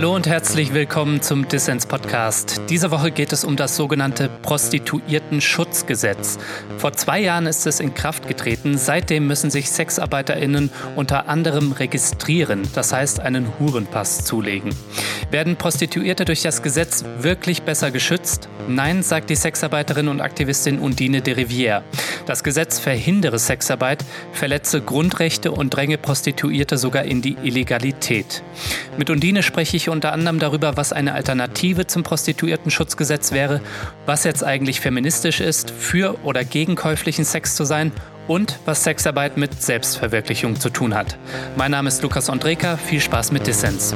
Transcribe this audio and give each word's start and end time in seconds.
Hallo 0.00 0.14
und 0.14 0.26
herzlich 0.26 0.72
willkommen 0.72 1.20
zum 1.20 1.46
Dissens 1.46 1.84
Podcast. 1.84 2.62
Diese 2.70 2.90
Woche 2.90 3.10
geht 3.10 3.34
es 3.34 3.44
um 3.44 3.56
das 3.56 3.76
sogenannte 3.76 4.30
Prostituiertenschutzgesetz. 4.40 6.38
Vor 6.78 6.94
zwei 6.94 7.20
Jahren 7.20 7.44
ist 7.44 7.66
es 7.66 7.80
in 7.80 7.92
Kraft 7.92 8.26
getreten. 8.26 8.78
Seitdem 8.78 9.26
müssen 9.26 9.50
sich 9.50 9.70
SexarbeiterInnen 9.70 10.70
unter 10.96 11.28
anderem 11.28 11.72
registrieren, 11.72 12.66
das 12.74 12.94
heißt 12.94 13.20
einen 13.20 13.52
Hurenpass 13.58 14.24
zulegen. 14.24 14.74
Werden 15.30 15.56
Prostituierte 15.56 16.24
durch 16.24 16.40
das 16.40 16.62
Gesetz 16.62 17.04
wirklich 17.18 17.60
besser 17.64 17.90
geschützt? 17.90 18.48
Nein, 18.68 19.02
sagt 19.02 19.28
die 19.28 19.36
Sexarbeiterin 19.36 20.08
und 20.08 20.22
Aktivistin 20.22 20.78
Undine 20.78 21.20
de 21.20 21.34
Rivière. 21.34 21.82
Das 22.30 22.44
Gesetz 22.44 22.78
verhindere 22.78 23.40
Sexarbeit, 23.40 24.04
verletze 24.32 24.80
Grundrechte 24.80 25.50
und 25.50 25.70
dränge 25.70 25.98
Prostituierte 25.98 26.78
sogar 26.78 27.02
in 27.02 27.22
die 27.22 27.36
Illegalität. 27.42 28.44
Mit 28.96 29.10
Undine 29.10 29.42
spreche 29.42 29.76
ich 29.76 29.88
unter 29.88 30.12
anderem 30.12 30.38
darüber, 30.38 30.76
was 30.76 30.92
eine 30.92 31.14
Alternative 31.14 31.88
zum 31.88 32.04
Prostituiertenschutzgesetz 32.04 33.32
wäre, 33.32 33.60
was 34.06 34.22
jetzt 34.22 34.44
eigentlich 34.44 34.80
feministisch 34.80 35.40
ist, 35.40 35.72
für 35.72 36.22
oder 36.22 36.44
gegen 36.44 36.76
käuflichen 36.76 37.24
Sex 37.24 37.56
zu 37.56 37.64
sein 37.64 37.90
und 38.28 38.60
was 38.64 38.84
Sexarbeit 38.84 39.36
mit 39.36 39.60
Selbstverwirklichung 39.60 40.60
zu 40.60 40.70
tun 40.70 40.94
hat. 40.94 41.18
Mein 41.56 41.72
Name 41.72 41.88
ist 41.88 42.00
Lukas 42.00 42.30
Andreka, 42.30 42.76
viel 42.76 43.00
Spaß 43.00 43.32
mit 43.32 43.44
Dissens. 43.48 43.92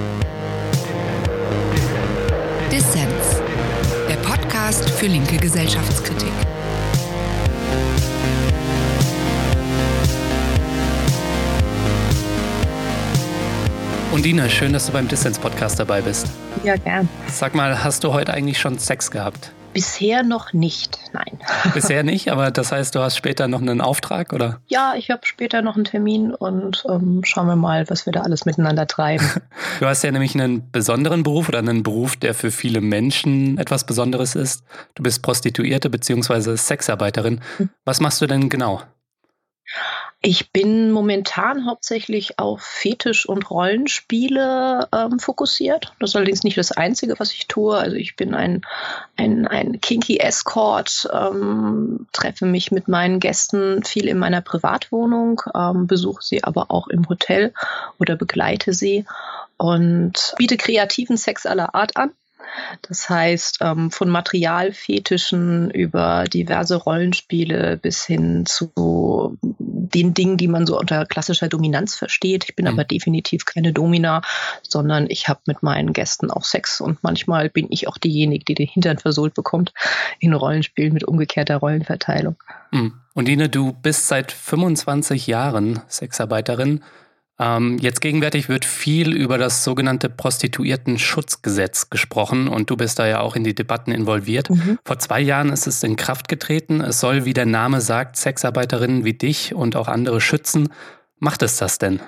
Dissens, 2.73 3.41
der 4.09 4.17
Podcast 4.29 4.91
für 4.91 5.07
linke 5.07 5.37
Gesellschaftskritik. 5.37 6.33
Undine, 14.15 14.49
schön, 14.49 14.73
dass 14.73 14.87
du 14.87 14.93
beim 14.93 15.09
Dissens-Podcast 15.09 15.81
dabei 15.81 16.01
bist. 16.01 16.29
Ja, 16.63 16.77
gern. 16.77 17.09
Sag 17.27 17.57
mal, 17.57 17.83
hast 17.83 18.05
du 18.05 18.13
heute 18.13 18.33
eigentlich 18.33 18.61
schon 18.61 18.79
Sex 18.79 19.11
gehabt? 19.11 19.51
Bisher 19.73 20.23
noch 20.23 20.53
nicht, 20.53 21.01
nein. 21.13 21.41
Bisher 21.75 22.03
nicht, 22.05 22.31
aber 22.31 22.53
das 22.53 22.71
heißt, 22.71 22.95
du 22.95 23.01
hast 23.01 23.17
später 23.17 23.49
noch 23.49 23.61
einen 23.61 23.81
Auftrag, 23.81 24.33
oder? 24.33 24.61
Ja, 24.69 24.95
ich 24.97 25.11
habe 25.11 25.27
später 25.27 25.63
noch 25.63 25.75
einen 25.75 25.85
Termin 25.85 26.33
und 26.33 26.85
ähm, 26.89 27.23
schauen 27.25 27.49
wir 27.49 27.57
mal, 27.57 27.91
was 27.91 28.07
wir 28.07 28.13
da 28.13 28.21
alles 28.21 28.47
miteinander 28.47 28.87
treiben. 28.87 29.29
Du 29.81 29.87
hast 29.87 30.05
ja 30.05 30.13
nämlich 30.13 30.37
einen 30.37 30.71
besonderen 30.71 31.25
Beruf 31.25 31.49
oder 31.49 31.59
einen 31.59 31.83
Beruf, 31.83 32.15
der 32.15 32.35
für 32.35 32.53
viele 32.53 32.81
Menschen 32.81 33.59
etwas 33.59 33.85
Besonderes 33.85 34.37
ist. 34.37 34.63
Du 34.95 35.03
bist 35.03 35.23
Prostituierte 35.23 35.91
bzw. 35.91 36.55
Sexarbeiterin. 36.55 37.41
Hm. 37.57 37.71
Was 37.85 37.99
machst 37.99 38.21
du 38.21 38.29
denn 38.29 38.49
genau? 38.49 38.81
Ich 40.27 40.53
bin 40.53 40.91
momentan 40.91 41.67
hauptsächlich 41.67 42.39
auf 42.39 42.63
Fetisch- 42.63 43.29
und 43.29 43.51
Rollenspiele 43.51 44.89
ähm, 44.91 45.19
fokussiert. 45.19 45.93
Das 46.01 46.11
ist 46.11 46.17
allerdings 46.17 46.45
nicht 46.45 46.57
das 46.57 46.73
Einzige, 46.73 47.21
was 47.21 47.35
ich 47.35 47.47
tue. 47.47 47.77
Also 47.77 47.97
ich 47.97 48.17
bin 48.17 48.35
ein, 48.35 48.63
ein, 49.19 49.47
ein 49.47 49.83
kinky 49.83 50.21
Escort, 50.21 51.07
ähm, 51.13 52.07
treffe 52.13 52.47
mich 52.47 52.73
mit 52.73 52.89
meinen 52.89 53.21
Gästen 53.21 53.85
viel 53.85 54.09
in 54.09 54.17
meiner 54.19 54.41
Privatwohnung, 54.41 55.43
ähm, 55.55 55.87
besuche 55.87 56.25
sie 56.25 56.43
aber 56.43 56.71
auch 56.71 56.89
im 56.89 57.07
Hotel 57.07 57.53
oder 57.99 58.17
begleite 58.17 58.73
sie 58.73 59.05
und 59.59 60.35
biete 60.39 60.57
kreativen 60.57 61.19
Sex 61.19 61.45
aller 61.45 61.75
Art 61.75 61.99
an. 61.99 62.13
Das 62.83 63.09
heißt, 63.09 63.59
ähm, 63.61 63.91
von 63.91 64.09
Materialfetischen 64.09 65.71
über 65.71 66.25
diverse 66.25 66.77
Rollenspiele 66.77 67.77
bis 67.77 68.05
hin 68.05 68.47
zu 68.47 69.39
den 69.41 70.15
Dingen, 70.15 70.37
die 70.37 70.49
man 70.49 70.67
so 70.67 70.79
unter 70.79 71.07
klassischer 71.07 71.49
Dominanz 71.49 71.95
versteht. 71.95 72.45
Ich 72.49 72.57
bin 72.57 72.67
mhm. 72.67 72.73
aber 72.73 72.85
definitiv 72.85 73.45
keine 73.45 73.73
Domina, 73.73 74.23
sondern 74.63 75.07
ich 75.09 75.29
habe 75.29 75.41
mit 75.47 75.63
meinen 75.63 75.93
Gästen 75.93 76.31
auch 76.31 76.45
Sex 76.45 76.81
und 76.81 77.03
manchmal 77.03 77.49
bin 77.51 77.67
ich 77.71 77.89
auch 77.89 77.99
diejenige, 77.99 78.45
die 78.45 78.55
den 78.55 78.69
Hintern 78.69 78.99
versohlt 78.99 79.35
bekommt 79.35 79.73
in 80.19 80.33
Rollenspielen 80.33 80.93
mit 80.93 81.05
umgekehrter 81.05 81.57
Rollenverteilung. 81.57 82.37
Mhm. 82.71 82.95
Und 83.15 83.29
Dine, 83.29 83.49
du 83.49 83.73
bist 83.73 84.09
seit 84.09 84.33
25 84.33 85.29
Jahren 85.29 85.81
Sexarbeiterin. 85.89 86.83
Ähm, 87.39 87.79
jetzt 87.79 88.01
gegenwärtig 88.01 88.49
wird 88.49 88.65
viel 88.65 89.13
über 89.13 89.39
das 89.39 89.65
sogenannte 89.65 90.09
Prostituiertenschutzgesetz 90.09 91.91
gesprochen 91.91 92.47
und 92.47 92.71
du 92.71 92.77
bist 92.77 92.99
da 93.01 93.07
ja 93.07 93.21
auch 93.21 93.35
in 93.35 93.43
die 93.43 93.55
Debatten 93.55 93.91
involviert. 93.91 94.51
Mhm. 94.51 94.79
Vor 94.85 94.99
zwei 95.01 95.21
Jahren 95.21 95.51
ist 95.51 95.67
es 95.67 95.83
in 95.83 95.97
Kraft 95.97 96.29
getreten. 96.29 96.81
Es 96.81 97.01
soll, 97.01 97.25
wie 97.25 97.35
der 97.35 97.47
Name 97.47 97.81
sagt, 97.81 98.17
Sexarbeiterinnen 98.17 99.05
wie 99.05 99.15
dich 99.15 99.55
und 99.55 99.75
auch 99.75 99.89
andere 99.89 100.21
schützen. 100.21 100.73
Macht 101.19 101.43
es 101.43 101.57
das 101.57 101.79
denn? 101.79 102.01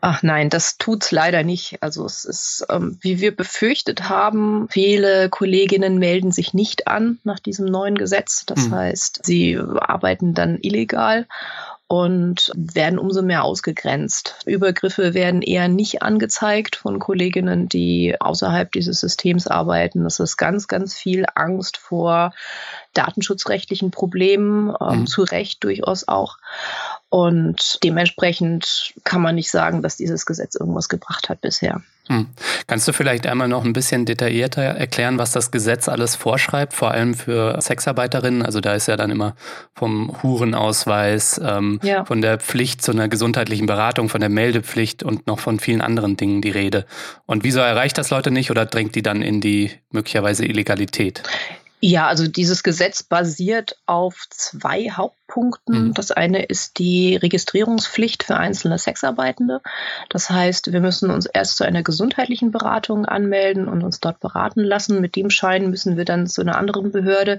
Ach 0.00 0.22
nein, 0.22 0.50
das 0.50 0.76
tut's 0.76 1.12
leider 1.12 1.44
nicht. 1.44 1.82
Also 1.82 2.04
es 2.04 2.26
ist, 2.26 2.66
ähm, 2.68 2.98
wie 3.00 3.20
wir 3.20 3.34
befürchtet 3.34 4.10
haben, 4.10 4.66
viele 4.68 5.30
Kolleginnen 5.30 5.98
melden 5.98 6.30
sich 6.30 6.52
nicht 6.52 6.88
an 6.88 7.20
nach 7.24 7.38
diesem 7.38 7.64
neuen 7.64 7.96
Gesetz. 7.96 8.44
Das 8.44 8.68
mhm. 8.68 8.74
heißt, 8.74 9.20
sie 9.24 9.56
arbeiten 9.56 10.34
dann 10.34 10.58
illegal 10.60 11.26
und 11.86 12.50
werden 12.56 12.98
umso 12.98 13.22
mehr 13.22 13.44
ausgegrenzt. 13.44 14.42
Übergriffe 14.46 15.14
werden 15.14 15.42
eher 15.42 15.68
nicht 15.68 16.02
angezeigt 16.02 16.76
von 16.76 16.98
Kolleginnen, 16.98 17.68
die 17.68 18.16
außerhalb 18.18 18.72
dieses 18.72 19.00
Systems 19.00 19.46
arbeiten. 19.46 20.06
Es 20.06 20.18
ist 20.18 20.36
ganz, 20.36 20.66
ganz 20.66 20.94
viel 20.94 21.26
Angst 21.34 21.76
vor 21.76 22.32
datenschutzrechtlichen 22.94 23.90
Problemen, 23.90 24.74
ähm, 24.80 25.00
mhm. 25.00 25.06
zu 25.06 25.22
Recht 25.22 25.62
durchaus 25.64 26.08
auch. 26.08 26.38
Und 27.14 27.78
dementsprechend 27.84 28.92
kann 29.04 29.22
man 29.22 29.36
nicht 29.36 29.50
sagen, 29.50 29.82
dass 29.82 29.96
dieses 29.96 30.26
Gesetz 30.26 30.56
irgendwas 30.56 30.88
gebracht 30.88 31.28
hat 31.28 31.40
bisher. 31.40 31.80
Hm. 32.08 32.26
Kannst 32.66 32.88
du 32.88 32.92
vielleicht 32.92 33.26
einmal 33.26 33.46
noch 33.46 33.64
ein 33.64 33.72
bisschen 33.72 34.04
detaillierter 34.04 34.62
erklären, 34.62 35.16
was 35.16 35.30
das 35.30 35.50
Gesetz 35.50 35.88
alles 35.88 36.16
vorschreibt, 36.16 36.74
vor 36.74 36.90
allem 36.90 37.14
für 37.14 37.58
Sexarbeiterinnen? 37.60 38.42
Also 38.42 38.60
da 38.60 38.74
ist 38.74 38.88
ja 38.88 38.96
dann 38.96 39.10
immer 39.10 39.36
vom 39.74 40.22
Hurenausweis, 40.22 41.40
ähm, 41.42 41.80
ja. 41.82 42.04
von 42.04 42.20
der 42.20 42.40
Pflicht 42.40 42.82
zu 42.82 42.90
einer 42.90 43.08
gesundheitlichen 43.08 43.66
Beratung, 43.66 44.08
von 44.08 44.20
der 44.20 44.28
Meldepflicht 44.28 45.02
und 45.02 45.26
noch 45.28 45.38
von 45.38 45.60
vielen 45.60 45.80
anderen 45.80 46.16
Dingen 46.16 46.42
die 46.42 46.50
Rede. 46.50 46.84
Und 47.26 47.44
wieso 47.44 47.60
erreicht 47.60 47.96
das 47.96 48.10
Leute 48.10 48.32
nicht 48.32 48.50
oder 48.50 48.66
drängt 48.66 48.96
die 48.96 49.02
dann 49.02 49.22
in 49.22 49.40
die 49.40 49.70
möglicherweise 49.90 50.44
Illegalität? 50.44 51.22
Ja, 51.80 52.06
also 52.06 52.26
dieses 52.26 52.62
Gesetz 52.62 53.02
basiert 53.02 53.76
auf 53.84 54.26
zwei 54.30 54.90
Hauptpunkten. 54.90 55.88
Mhm. 55.88 55.94
Das 55.94 56.10
eine 56.10 56.42
ist 56.42 56.78
die 56.78 57.16
Registrierungspflicht 57.16 58.22
für 58.22 58.36
einzelne 58.36 58.78
Sexarbeitende. 58.78 59.60
Das 60.08 60.30
heißt, 60.30 60.72
wir 60.72 60.80
müssen 60.80 61.10
uns 61.10 61.26
erst 61.26 61.58
zu 61.58 61.64
einer 61.64 61.82
gesundheitlichen 61.82 62.52
Beratung 62.52 63.04
anmelden 63.04 63.68
und 63.68 63.82
uns 63.82 64.00
dort 64.00 64.20
beraten 64.20 64.60
lassen. 64.60 65.02
Mit 65.02 65.14
dem 65.14 65.28
Schein 65.28 65.68
müssen 65.68 65.98
wir 65.98 66.06
dann 66.06 66.26
zu 66.26 66.40
einer 66.40 66.56
anderen 66.56 66.90
Behörde, 66.90 67.38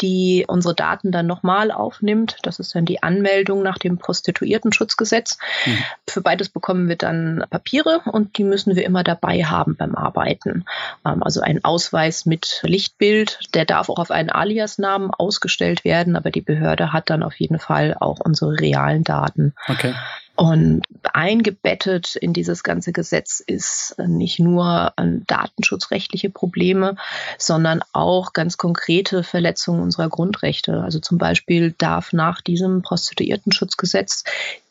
die 0.00 0.44
unsere 0.48 0.74
Daten 0.74 1.12
dann 1.12 1.26
nochmal 1.26 1.70
aufnimmt. 1.70 2.36
Das 2.42 2.58
ist 2.58 2.74
dann 2.74 2.84
die 2.84 3.02
Anmeldung 3.02 3.62
nach 3.62 3.78
dem 3.78 3.98
Prostituiertenschutzgesetz. 3.98 5.38
Mhm. 5.66 5.78
Für 6.08 6.20
beides 6.20 6.48
bekommen 6.48 6.88
wir 6.88 6.96
dann 6.96 7.44
Papiere 7.48 8.00
und 8.06 8.36
die 8.38 8.44
müssen 8.44 8.76
wir 8.76 8.84
immer 8.84 9.04
dabei 9.04 9.44
haben 9.44 9.76
beim 9.76 9.94
Arbeiten. 9.94 10.64
Ähm, 11.06 11.22
also 11.22 11.40
ein 11.40 11.64
Ausweis 11.64 12.26
mit 12.26 12.60
Lichtbild, 12.62 13.38
der 13.54 13.64
darf 13.64 13.88
auch 13.88 13.98
auf 13.98 14.10
einen 14.10 14.30
Alias-Namen 14.30 15.10
ausgestellt 15.10 15.84
werden, 15.84 16.16
aber 16.16 16.30
die 16.30 16.40
Behörde 16.40 16.92
hat 16.92 17.10
dann 17.10 17.22
auf 17.22 17.34
jeden 17.34 17.58
Fall 17.58 17.96
auch 17.98 18.20
unsere 18.20 18.58
realen 18.60 19.04
Daten. 19.04 19.54
Okay. 19.68 19.94
Und 20.36 20.82
eingebettet 21.12 22.16
in 22.16 22.32
dieses 22.32 22.64
ganze 22.64 22.92
Gesetz 22.92 23.38
ist 23.38 23.94
nicht 23.98 24.40
nur 24.40 24.92
datenschutzrechtliche 24.96 26.28
Probleme, 26.28 26.96
sondern 27.38 27.82
auch 27.92 28.32
ganz 28.32 28.56
konkrete 28.56 29.22
Verletzungen 29.22 29.80
unserer 29.80 30.08
Grundrechte. 30.08 30.82
Also 30.82 30.98
zum 30.98 31.18
Beispiel 31.18 31.74
darf 31.78 32.12
nach 32.12 32.40
diesem 32.40 32.82
Prostituiertenschutzgesetz 32.82 34.24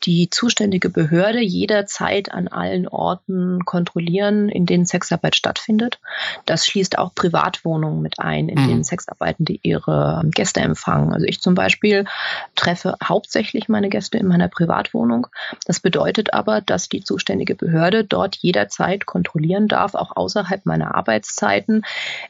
die 0.06 0.30
zuständige 0.30 0.90
Behörde 0.90 1.40
jederzeit 1.40 2.32
an 2.32 2.50
allen 2.50 2.88
Orten 2.88 3.64
kontrollieren, 3.64 4.50
in 4.50 4.66
denen 4.66 4.86
Sexarbeit 4.86 5.36
stattfindet. 5.36 6.00
Das 6.46 6.68
schließt 6.68 6.98
auch 6.98 7.16
Privatwohnungen 7.16 8.02
mit 8.02 8.20
ein, 8.20 8.50
in 8.50 8.62
mhm. 8.62 8.68
denen 8.68 8.84
Sexarbeitende 8.84 9.58
ihre 9.62 10.24
Gäste 10.26 10.60
empfangen. 10.60 11.14
Also 11.14 11.26
ich 11.26 11.40
zum 11.40 11.56
Beispiel 11.56 12.06
treffe 12.56 12.98
hauptsächlich 13.02 13.70
meine 13.70 13.88
Gäste 13.88 14.18
in 14.18 14.28
meiner 14.28 14.50
Privatwohnung. 14.50 15.28
Das 15.66 15.80
bedeutet 15.80 16.34
aber, 16.34 16.62
dass 16.62 16.90
die 16.90 17.04
zuständige 17.04 17.56
Behörde 17.56 18.04
dort 18.04 18.36
jederzeit 18.38 19.06
kontrollieren 19.06 19.68
darf, 19.68 19.96
auch 19.96 20.16
außerhalb 20.16 20.66
meiner 20.66 20.96
Arbeitszeiten. 20.96 21.84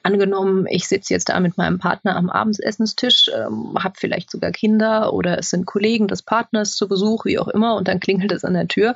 Angenommen, 0.03 0.65
ich 0.69 0.87
sitze 0.87 1.13
jetzt 1.13 1.29
da 1.29 1.39
mit 1.39 1.57
meinem 1.57 1.79
Partner 1.79 2.15
am 2.15 2.29
Abendsessenstisch, 2.29 3.29
ähm, 3.35 3.75
habe 3.81 3.95
vielleicht 3.97 4.31
sogar 4.31 4.51
Kinder 4.51 5.13
oder 5.13 5.37
es 5.37 5.49
sind 5.49 5.65
Kollegen 5.65 6.07
des 6.07 6.21
Partners 6.21 6.75
zu 6.75 6.87
Besuch, 6.87 7.25
wie 7.25 7.39
auch 7.39 7.47
immer, 7.47 7.75
und 7.75 7.87
dann 7.87 7.99
klingelt 7.99 8.31
es 8.31 8.45
an 8.45 8.53
der 8.53 8.67
Tür 8.67 8.93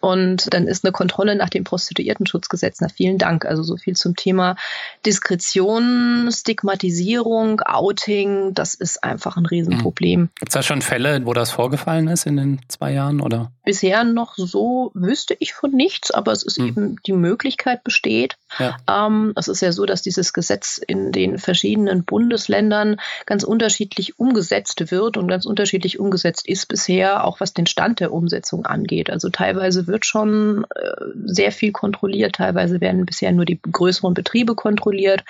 und 0.00 0.52
dann 0.52 0.66
ist 0.66 0.84
eine 0.84 0.92
Kontrolle 0.92 1.36
nach 1.36 1.50
dem 1.50 1.64
Prostituiertenschutzgesetz. 1.64 2.80
Na, 2.80 2.88
vielen 2.88 3.18
Dank. 3.18 3.44
Also 3.44 3.62
so 3.62 3.76
viel 3.76 3.96
zum 3.96 4.16
Thema 4.16 4.56
Diskretion, 5.04 6.28
Stigmatisierung, 6.30 7.60
Outing. 7.60 8.54
Das 8.54 8.74
ist 8.74 9.02
einfach 9.04 9.36
ein 9.36 9.46
Riesenproblem. 9.46 10.30
Gibt 10.38 10.50
es 10.50 10.54
da 10.54 10.62
schon 10.62 10.82
Fälle, 10.82 11.24
wo 11.24 11.32
das 11.32 11.50
vorgefallen 11.50 12.08
ist 12.08 12.26
in 12.26 12.36
den 12.36 12.60
zwei 12.68 12.92
Jahren 12.92 13.20
oder? 13.20 13.50
Bisher 13.70 14.02
noch 14.02 14.34
so, 14.34 14.90
wüsste 14.94 15.36
ich 15.38 15.54
von 15.54 15.70
nichts, 15.70 16.10
aber 16.10 16.32
es 16.32 16.42
ist 16.42 16.58
hm. 16.58 16.66
eben 16.66 16.96
die 17.06 17.12
Möglichkeit 17.12 17.84
besteht. 17.84 18.36
Ja. 18.58 18.76
Ähm, 18.90 19.32
es 19.36 19.46
ist 19.46 19.60
ja 19.60 19.70
so, 19.70 19.86
dass 19.86 20.02
dieses 20.02 20.32
Gesetz 20.32 20.80
in 20.84 21.12
den 21.12 21.38
verschiedenen 21.38 22.04
Bundesländern 22.04 22.96
ganz 23.26 23.44
unterschiedlich 23.44 24.18
umgesetzt 24.18 24.90
wird 24.90 25.16
und 25.16 25.28
ganz 25.28 25.46
unterschiedlich 25.46 26.00
umgesetzt 26.00 26.48
ist 26.48 26.66
bisher, 26.66 27.24
auch 27.24 27.38
was 27.38 27.54
den 27.54 27.66
Stand 27.66 28.00
der 28.00 28.12
Umsetzung 28.12 28.66
angeht. 28.66 29.08
Also 29.08 29.28
teilweise 29.28 29.86
wird 29.86 30.04
schon 30.04 30.66
äh, 30.74 30.90
sehr 31.26 31.52
viel 31.52 31.70
kontrolliert, 31.70 32.34
teilweise 32.34 32.80
werden 32.80 33.06
bisher 33.06 33.30
nur 33.30 33.44
die 33.44 33.60
größeren 33.62 34.14
Betriebe 34.14 34.56
kontrolliert, 34.56 35.22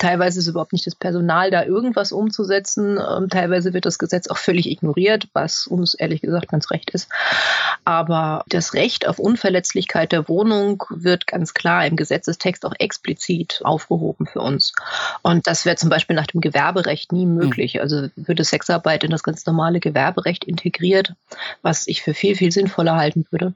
teilweise 0.00 0.40
ist 0.40 0.48
überhaupt 0.48 0.72
nicht 0.72 0.88
das 0.88 0.96
Personal 0.96 1.52
da, 1.52 1.62
irgendwas 1.62 2.10
umzusetzen, 2.10 2.98
ähm, 2.98 3.28
teilweise 3.28 3.72
wird 3.72 3.86
das 3.86 4.00
Gesetz 4.00 4.26
auch 4.26 4.38
völlig 4.38 4.68
ignoriert, 4.68 5.28
was 5.32 5.68
uns 5.68 5.94
ehrlich 5.94 6.22
gesagt 6.22 6.48
ganz 6.48 6.72
recht 6.72 6.90
ist. 6.90 7.08
Aber 7.84 8.44
das 8.48 8.74
Recht 8.74 9.06
auf 9.06 9.18
Unverletzlichkeit 9.18 10.12
der 10.12 10.28
Wohnung 10.28 10.84
wird 10.90 11.26
ganz 11.26 11.54
klar 11.54 11.86
im 11.86 11.96
Gesetzestext 11.96 12.64
auch 12.64 12.74
explizit 12.78 13.60
aufgehoben 13.64 14.26
für 14.26 14.40
uns. 14.40 14.72
Und 15.22 15.46
das 15.46 15.64
wäre 15.64 15.76
zum 15.76 15.90
Beispiel 15.90 16.16
nach 16.16 16.26
dem 16.26 16.40
Gewerberecht 16.40 17.12
nie 17.12 17.26
möglich. 17.26 17.74
Hm. 17.74 17.80
Also 17.82 18.08
würde 18.16 18.44
Sexarbeit 18.44 19.04
in 19.04 19.10
das 19.10 19.22
ganz 19.22 19.44
normale 19.46 19.80
Gewerberecht 19.80 20.44
integriert, 20.44 21.14
was 21.62 21.86
ich 21.86 22.02
für 22.02 22.14
viel, 22.14 22.36
viel 22.36 22.52
sinnvoller 22.52 22.96
halten 22.96 23.26
würde, 23.30 23.54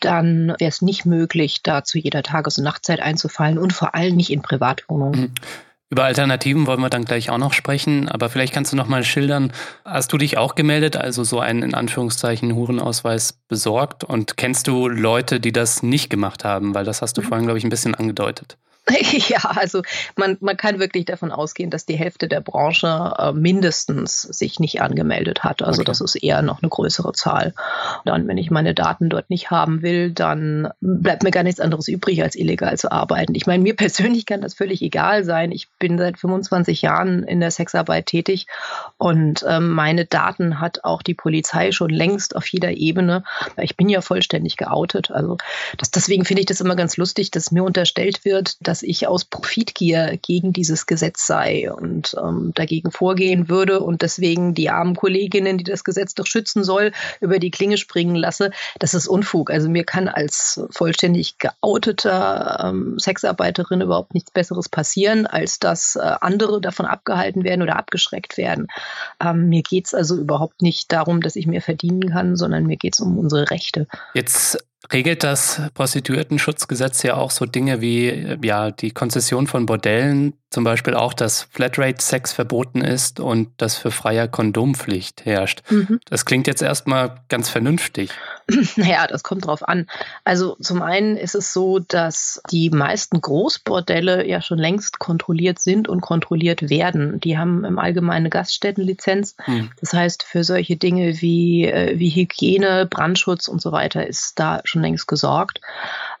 dann 0.00 0.48
wäre 0.58 0.68
es 0.68 0.82
nicht 0.82 1.04
möglich, 1.04 1.62
da 1.62 1.84
zu 1.84 1.98
jeder 1.98 2.22
Tages- 2.22 2.58
und 2.58 2.64
Nachtzeit 2.64 3.00
einzufallen 3.00 3.58
und 3.58 3.72
vor 3.72 3.94
allem 3.94 4.16
nicht 4.16 4.30
in 4.30 4.42
Privatwohnungen. 4.42 5.20
Mhm. 5.20 5.32
Über 5.94 6.06
Alternativen 6.06 6.66
wollen 6.66 6.80
wir 6.80 6.90
dann 6.90 7.04
gleich 7.04 7.30
auch 7.30 7.38
noch 7.38 7.52
sprechen, 7.52 8.08
aber 8.08 8.28
vielleicht 8.28 8.52
kannst 8.52 8.72
du 8.72 8.76
noch 8.76 8.88
mal 8.88 9.04
schildern, 9.04 9.52
hast 9.84 10.12
du 10.12 10.18
dich 10.18 10.36
auch 10.36 10.56
gemeldet, 10.56 10.96
also 10.96 11.22
so 11.22 11.38
einen 11.38 11.62
in 11.62 11.72
Anführungszeichen 11.72 12.52
Hurenausweis 12.56 13.38
besorgt 13.46 14.02
und 14.02 14.36
kennst 14.36 14.66
du 14.66 14.88
Leute, 14.88 15.38
die 15.38 15.52
das 15.52 15.84
nicht 15.84 16.10
gemacht 16.10 16.44
haben, 16.44 16.74
weil 16.74 16.84
das 16.84 17.00
hast 17.00 17.16
du 17.16 17.22
mhm. 17.22 17.26
vorhin 17.26 17.46
glaube 17.46 17.58
ich 17.58 17.64
ein 17.64 17.70
bisschen 17.70 17.94
angedeutet. 17.94 18.58
Ja, 19.28 19.38
also 19.56 19.82
man, 20.16 20.36
man 20.40 20.56
kann 20.56 20.78
wirklich 20.78 21.04
davon 21.04 21.32
ausgehen, 21.32 21.70
dass 21.70 21.86
die 21.86 21.96
Hälfte 21.96 22.28
der 22.28 22.40
Branche 22.40 23.14
äh, 23.18 23.32
mindestens 23.32 24.22
sich 24.22 24.60
nicht 24.60 24.82
angemeldet 24.82 25.44
hat. 25.44 25.62
Also 25.62 25.80
okay. 25.80 25.86
das 25.86 26.00
ist 26.00 26.16
eher 26.16 26.42
noch 26.42 26.62
eine 26.62 26.68
größere 26.68 27.12
Zahl. 27.12 27.54
Dann, 28.04 28.28
wenn 28.28 28.38
ich 28.38 28.50
meine 28.50 28.74
Daten 28.74 29.08
dort 29.08 29.30
nicht 29.30 29.50
haben 29.50 29.82
will, 29.82 30.10
dann 30.10 30.68
bleibt 30.80 31.22
mir 31.22 31.30
gar 31.30 31.42
nichts 31.42 31.60
anderes 31.60 31.88
übrig, 31.88 32.22
als 32.22 32.36
illegal 32.36 32.76
zu 32.76 32.92
arbeiten. 32.92 33.34
Ich 33.34 33.46
meine, 33.46 33.62
mir 33.62 33.76
persönlich 33.84 34.26
kann 34.26 34.40
das 34.40 34.54
völlig 34.54 34.82
egal 34.82 35.24
sein. 35.24 35.52
Ich 35.52 35.68
bin 35.78 35.98
seit 35.98 36.18
25 36.18 36.82
Jahren 36.82 37.22
in 37.22 37.40
der 37.40 37.50
Sexarbeit 37.50 38.06
tätig 38.06 38.46
und 38.98 39.44
ähm, 39.48 39.70
meine 39.70 40.04
Daten 40.04 40.60
hat 40.60 40.84
auch 40.84 41.02
die 41.02 41.14
Polizei 41.14 41.72
schon 41.72 41.90
längst 41.90 42.36
auf 42.36 42.46
jeder 42.48 42.72
Ebene. 42.72 43.24
Ich 43.56 43.76
bin 43.76 43.88
ja 43.88 44.00
vollständig 44.00 44.56
geoutet. 44.56 45.10
Also 45.10 45.38
das, 45.78 45.90
deswegen 45.90 46.24
finde 46.24 46.40
ich 46.40 46.46
das 46.46 46.60
immer 46.60 46.76
ganz 46.76 46.96
lustig, 46.96 47.30
dass 47.30 47.50
mir 47.50 47.64
unterstellt 47.64 48.24
wird, 48.24 48.56
dass 48.60 48.73
dass 48.74 48.82
ich 48.82 49.06
aus 49.06 49.24
Profitgier 49.24 50.18
gegen 50.20 50.52
dieses 50.52 50.86
Gesetz 50.86 51.28
sei 51.28 51.72
und 51.72 52.16
ähm, 52.20 52.50
dagegen 52.56 52.90
vorgehen 52.90 53.48
würde 53.48 53.78
und 53.78 54.02
deswegen 54.02 54.52
die 54.52 54.68
armen 54.68 54.96
Kolleginnen, 54.96 55.58
die 55.58 55.62
das 55.62 55.84
Gesetz 55.84 56.14
doch 56.14 56.26
schützen 56.26 56.64
soll, 56.64 56.90
über 57.20 57.38
die 57.38 57.52
Klinge 57.52 57.76
springen 57.76 58.16
lasse. 58.16 58.50
Das 58.80 58.92
ist 58.92 59.06
Unfug. 59.06 59.52
Also 59.52 59.68
mir 59.68 59.84
kann 59.84 60.08
als 60.08 60.60
vollständig 60.70 61.38
geouteter 61.38 62.64
ähm, 62.64 62.98
Sexarbeiterin 62.98 63.80
überhaupt 63.80 64.12
nichts 64.12 64.32
Besseres 64.32 64.68
passieren, 64.68 65.28
als 65.28 65.60
dass 65.60 65.94
äh, 65.94 66.00
andere 66.20 66.60
davon 66.60 66.86
abgehalten 66.86 67.44
werden 67.44 67.62
oder 67.62 67.76
abgeschreckt 67.76 68.36
werden. 68.38 68.66
Ähm, 69.20 69.50
mir 69.50 69.62
geht 69.62 69.86
es 69.86 69.94
also 69.94 70.16
überhaupt 70.16 70.62
nicht 70.62 70.90
darum, 70.90 71.20
dass 71.20 71.36
ich 71.36 71.46
mehr 71.46 71.62
verdienen 71.62 72.10
kann, 72.10 72.34
sondern 72.34 72.66
mir 72.66 72.76
geht 72.76 72.94
es 72.94 73.00
um 73.00 73.18
unsere 73.18 73.52
Rechte. 73.52 73.86
Jetzt 74.14 74.58
regelt 74.92 75.24
das 75.24 75.60
Prostituiertenschutzgesetz 75.74 77.02
ja 77.02 77.16
auch 77.16 77.30
so 77.30 77.46
Dinge 77.46 77.80
wie 77.80 78.36
ja 78.42 78.70
die 78.70 78.90
Konzession 78.90 79.46
von 79.46 79.66
Bordellen, 79.66 80.34
zum 80.50 80.64
Beispiel 80.64 80.94
auch, 80.94 81.14
dass 81.14 81.48
Flatrate-Sex 81.50 82.32
verboten 82.32 82.80
ist 82.80 83.18
und 83.18 83.50
dass 83.56 83.76
für 83.76 83.90
Freier 83.90 84.28
Kondompflicht 84.28 85.24
herrscht. 85.24 85.62
Mhm. 85.70 86.00
Das 86.08 86.24
klingt 86.24 86.46
jetzt 86.46 86.62
erstmal 86.62 87.16
ganz 87.28 87.48
vernünftig. 87.48 88.10
Naja, 88.76 89.06
das 89.06 89.22
kommt 89.22 89.46
drauf 89.46 89.66
an. 89.66 89.86
Also 90.24 90.56
zum 90.60 90.82
einen 90.82 91.16
ist 91.16 91.34
es 91.34 91.52
so, 91.52 91.78
dass 91.78 92.42
die 92.50 92.70
meisten 92.70 93.20
Großbordelle 93.20 94.26
ja 94.26 94.42
schon 94.42 94.58
längst 94.58 94.98
kontrolliert 94.98 95.58
sind 95.58 95.88
und 95.88 96.00
kontrolliert 96.00 96.68
werden. 96.68 97.20
Die 97.20 97.38
haben 97.38 97.64
im 97.64 97.78
Allgemeinen 97.78 98.14
eine 98.24 98.30
Gaststättenlizenz. 98.30 99.36
Mhm. 99.46 99.70
Das 99.80 99.92
heißt, 99.92 100.22
für 100.22 100.44
solche 100.44 100.76
Dinge 100.76 101.20
wie, 101.20 101.66
äh, 101.66 101.98
wie 101.98 102.10
Hygiene, 102.10 102.86
Brandschutz 102.88 103.48
und 103.48 103.60
so 103.60 103.72
weiter 103.72 104.06
ist 104.06 104.38
da 104.38 104.60
schon 104.64 104.82
längst 104.82 105.08
gesorgt. 105.08 105.60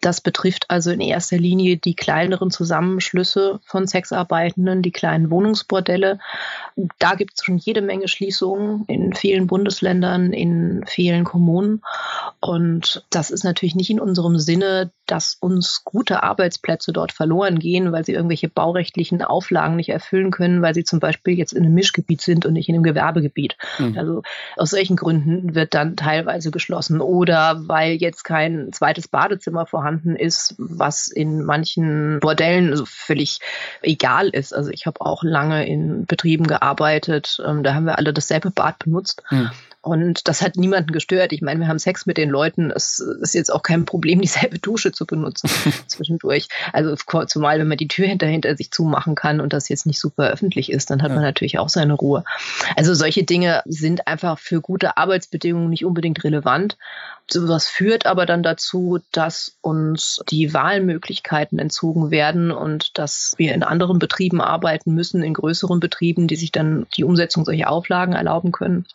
Das 0.04 0.20
betrifft 0.20 0.66
also 0.68 0.90
in 0.90 1.00
erster 1.00 1.38
Linie 1.38 1.78
die 1.78 1.96
kleineren 1.96 2.50
Zusammenschlüsse 2.50 3.60
von 3.64 3.86
Sexarbeitenden, 3.86 4.82
die 4.82 4.90
kleinen 4.90 5.30
Wohnungsbordelle. 5.30 6.18
Da 6.98 7.14
gibt 7.14 7.32
es 7.36 7.42
schon 7.42 7.56
jede 7.56 7.80
Menge 7.80 8.06
Schließungen 8.06 8.84
in 8.86 9.14
vielen 9.14 9.46
Bundesländern, 9.46 10.34
in 10.34 10.84
vielen 10.86 11.24
Kommunen. 11.24 11.80
Und 12.40 13.02
das 13.08 13.30
ist 13.30 13.44
natürlich 13.44 13.76
nicht 13.76 13.88
in 13.88 13.98
unserem 13.98 14.38
Sinne, 14.38 14.90
dass 15.06 15.34
uns 15.34 15.82
gute 15.84 16.22
Arbeitsplätze 16.22 16.92
dort 16.92 17.12
verloren 17.12 17.58
gehen, 17.58 17.92
weil 17.92 18.04
sie 18.04 18.12
irgendwelche 18.12 18.48
baurechtlichen 18.48 19.22
Auflagen 19.22 19.76
nicht 19.76 19.90
erfüllen 19.90 20.30
können, 20.30 20.62
weil 20.62 20.74
sie 20.74 20.84
zum 20.84 21.00
Beispiel 21.00 21.36
jetzt 21.36 21.52
in 21.52 21.64
einem 21.64 21.74
Mischgebiet 21.74 22.20
sind 22.20 22.46
und 22.46 22.54
nicht 22.54 22.68
in 22.68 22.74
einem 22.74 22.84
Gewerbegebiet. 22.84 23.56
Mhm. 23.78 23.98
Also 23.98 24.22
aus 24.56 24.70
solchen 24.70 24.96
Gründen 24.96 25.54
wird 25.54 25.74
dann 25.74 25.96
teilweise 25.96 26.50
geschlossen 26.50 27.00
oder 27.00 27.68
weil 27.68 27.92
jetzt 27.92 28.24
kein 28.24 28.72
zweites 28.72 29.08
Badezimmer 29.08 29.66
vorhanden 29.66 30.16
ist, 30.16 30.54
was 30.58 31.08
in 31.08 31.44
manchen 31.44 32.20
Bordellen 32.20 32.70
also 32.70 32.84
völlig 32.86 33.40
egal 33.82 34.28
ist. 34.28 34.54
Also 34.54 34.70
ich 34.70 34.86
habe 34.86 35.00
auch 35.00 35.22
lange 35.22 35.66
in 35.66 36.06
Betrieben 36.06 36.46
gearbeitet, 36.46 37.42
ähm, 37.46 37.62
da 37.62 37.74
haben 37.74 37.84
wir 37.84 37.98
alle 37.98 38.12
dasselbe 38.12 38.50
Bad 38.50 38.78
benutzt. 38.80 39.22
Mhm. 39.30 39.50
Und 39.84 40.28
das 40.28 40.40
hat 40.40 40.56
niemanden 40.56 40.92
gestört. 40.92 41.32
Ich 41.34 41.42
meine, 41.42 41.60
wir 41.60 41.68
haben 41.68 41.78
Sex 41.78 42.06
mit 42.06 42.16
den 42.16 42.30
Leuten. 42.30 42.70
Es 42.70 43.00
ist 43.00 43.34
jetzt 43.34 43.52
auch 43.52 43.62
kein 43.62 43.84
Problem, 43.84 44.20
dieselbe 44.22 44.58
Dusche 44.58 44.92
zu 44.92 45.04
benutzen 45.04 45.50
zwischendurch. 45.86 46.48
Also 46.72 46.96
zumal, 47.26 47.58
wenn 47.58 47.68
man 47.68 47.76
die 47.76 47.88
Tür 47.88 48.06
hinter, 48.06 48.26
hinter 48.26 48.56
sich 48.56 48.70
zumachen 48.70 49.14
kann 49.14 49.40
und 49.40 49.52
das 49.52 49.68
jetzt 49.68 49.84
nicht 49.84 50.00
super 50.00 50.28
öffentlich 50.28 50.72
ist, 50.72 50.90
dann 50.90 51.02
hat 51.02 51.10
ja. 51.10 51.16
man 51.16 51.24
natürlich 51.24 51.58
auch 51.58 51.68
seine 51.68 51.92
Ruhe. 51.92 52.24
Also 52.76 52.94
solche 52.94 53.24
Dinge 53.24 53.62
sind 53.66 54.06
einfach 54.08 54.38
für 54.38 54.62
gute 54.62 54.96
Arbeitsbedingungen 54.96 55.68
nicht 55.68 55.84
unbedingt 55.84 56.24
relevant. 56.24 56.78
Sowas 57.30 57.66
führt 57.66 58.04
aber 58.04 58.26
dann 58.26 58.42
dazu, 58.42 58.98
dass 59.10 59.56
uns 59.62 60.22
die 60.28 60.52
Wahlmöglichkeiten 60.52 61.58
entzogen 61.58 62.10
werden 62.10 62.50
und 62.50 62.98
dass 62.98 63.34
wir 63.38 63.54
in 63.54 63.62
anderen 63.62 63.98
Betrieben 63.98 64.42
arbeiten 64.42 64.94
müssen, 64.94 65.22
in 65.22 65.32
größeren 65.32 65.80
Betrieben, 65.80 66.28
die 66.28 66.36
sich 66.36 66.52
dann 66.52 66.86
die 66.96 67.04
Umsetzung 67.04 67.44
solcher 67.46 67.70
Auflagen 67.70 68.12
erlauben 68.12 68.52
können, 68.52 68.86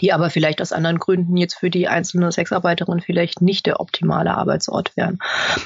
die 0.00 0.12
aber 0.12 0.28
vielleicht 0.28 0.60
aus 0.60 0.72
anderen 0.72 0.98
Gründen 0.98 1.36
jetzt 1.36 1.54
für 1.54 1.70
die 1.70 1.86
einzelne 1.86 2.32
Sexarbeiterin 2.32 3.00
vielleicht 3.00 3.42
nicht 3.42 3.66
der 3.66 3.78
optimale 3.80 4.34
Arbeitsort 4.34 4.96
wären. 4.96 5.18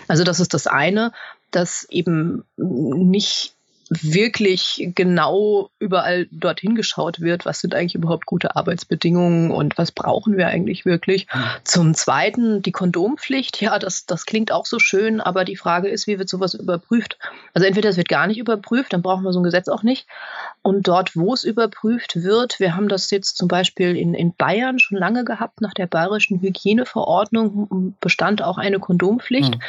Also 0.07 0.23
das 0.23 0.39
ist 0.39 0.53
das 0.53 0.67
eine, 0.67 1.13
dass 1.51 1.85
eben 1.91 2.45
nicht 2.57 3.55
wirklich 4.01 4.91
genau 4.95 5.71
überall 5.79 6.27
dorthin 6.31 6.75
geschaut 6.75 7.21
wird, 7.21 7.45
was 7.45 7.61
sind 7.61 7.75
eigentlich 7.75 7.95
überhaupt 7.95 8.27
gute 8.27 8.57
Arbeitsbedingungen 8.57 9.51
und 9.51 9.77
was 9.77 9.93
brauchen 9.93 10.37
wir 10.37 10.49
eigentlich 10.49 10.85
wirklich. 10.85 11.27
Zum 11.65 11.95
Zweiten 11.95 12.63
die 12.63 12.73
Kondompflicht, 12.73 13.61
ja, 13.61 13.79
das, 13.79 14.07
das 14.07 14.25
klingt 14.25 14.53
auch 14.53 14.67
so 14.67 14.79
schön, 14.79 15.21
aber 15.21 15.45
die 15.45 15.57
Frage 15.57 15.89
ist, 15.89 16.07
wie 16.07 16.19
wird 16.19 16.29
sowas 16.29 16.55
überprüft? 16.55 17.19
Also 17.55 17.67
entweder 17.67 17.91
es 17.91 17.97
wird 17.97 18.09
gar 18.09 18.27
nicht 18.27 18.39
überprüft, 18.39 18.93
dann 18.93 19.03
brauchen 19.03 19.25
wir 19.25 19.33
so 19.33 19.41
ein 19.41 19.45
Gesetz 19.45 19.69
auch 19.69 19.83
nicht. 19.83 20.07
Und 20.63 20.89
dort, 20.89 21.17
wo 21.17 21.35
es 21.35 21.45
überprüft 21.45 22.23
wird, 22.23 22.61
wir 22.61 22.77
haben 22.77 22.89
das 22.89 23.11
jetzt 23.11 23.37
zum 23.37 23.49
Beispiel 23.49 23.97
in, 23.97 24.15
in 24.15 24.35
Bayern 24.35 24.79
schon 24.79 24.97
lange 24.97 25.25
gehabt, 25.25 25.61
nach 25.61 25.75
der 25.75 25.87
bayerischen 25.87 26.41
Hygieneverordnung 26.41 27.97
bestand 28.01 28.43
auch 28.43 28.59
eine 28.59 28.79
Kondompflicht. 28.79 29.57
Mhm. 29.57 29.61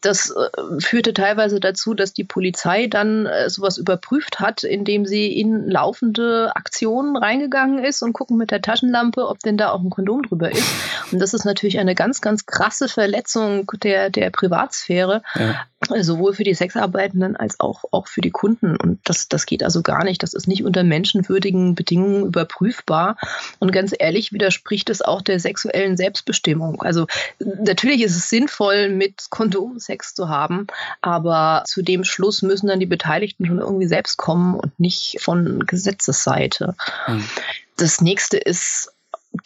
Das 0.00 0.30
äh, 0.30 0.80
führte 0.80 1.12
teilweise 1.14 1.60
dazu, 1.60 1.94
dass 1.94 2.12
die 2.12 2.24
Polizei 2.24 2.86
dann 2.86 3.26
äh, 3.26 3.50
sowas 3.50 3.65
sowas 3.66 3.78
überprüft 3.78 4.40
hat, 4.40 4.62
indem 4.62 5.06
sie 5.06 5.32
in 5.32 5.68
laufende 5.68 6.52
Aktionen 6.54 7.16
reingegangen 7.16 7.84
ist 7.84 8.02
und 8.02 8.12
gucken 8.12 8.36
mit 8.36 8.50
der 8.50 8.62
Taschenlampe, 8.62 9.26
ob 9.26 9.40
denn 9.40 9.56
da 9.56 9.70
auch 9.70 9.82
ein 9.82 9.90
Kondom 9.90 10.22
drüber 10.22 10.50
ist. 10.50 10.72
Und 11.10 11.18
das 11.18 11.34
ist 11.34 11.44
natürlich 11.44 11.78
eine 11.78 11.94
ganz, 11.94 12.20
ganz 12.20 12.46
krasse 12.46 12.88
Verletzung 12.88 13.70
der, 13.82 14.10
der 14.10 14.30
Privatsphäre. 14.30 15.22
Ja 15.34 15.56
sowohl 16.00 16.32
für 16.32 16.44
die 16.44 16.54
Sexarbeitenden 16.54 17.36
als 17.36 17.60
auch, 17.60 17.84
auch 17.90 18.08
für 18.08 18.20
die 18.20 18.30
Kunden. 18.30 18.76
Und 18.76 19.00
das, 19.04 19.28
das 19.28 19.46
geht 19.46 19.62
also 19.62 19.82
gar 19.82 20.04
nicht. 20.04 20.22
Das 20.22 20.34
ist 20.34 20.48
nicht 20.48 20.64
unter 20.64 20.82
menschenwürdigen 20.82 21.74
Bedingungen 21.74 22.26
überprüfbar. 22.26 23.16
Und 23.58 23.72
ganz 23.72 23.94
ehrlich 23.96 24.32
widerspricht 24.32 24.90
es 24.90 25.02
auch 25.02 25.22
der 25.22 25.38
sexuellen 25.38 25.96
Selbstbestimmung. 25.96 26.82
Also 26.82 27.06
natürlich 27.38 28.02
ist 28.02 28.16
es 28.16 28.28
sinnvoll, 28.28 28.88
mit 28.88 29.26
Kondom 29.30 29.78
Sex 29.78 30.14
zu 30.14 30.28
haben, 30.28 30.66
aber 31.02 31.62
zu 31.66 31.82
dem 31.82 32.04
Schluss 32.04 32.42
müssen 32.42 32.66
dann 32.66 32.80
die 32.80 32.86
Beteiligten 32.86 33.46
schon 33.46 33.55
irgendwie 33.58 33.86
selbst 33.86 34.16
kommen 34.16 34.54
und 34.54 34.78
nicht 34.78 35.18
von 35.20 35.66
Gesetzesseite. 35.66 36.74
Mhm. 37.06 37.24
Das 37.76 38.00
nächste 38.00 38.38
ist 38.38 38.92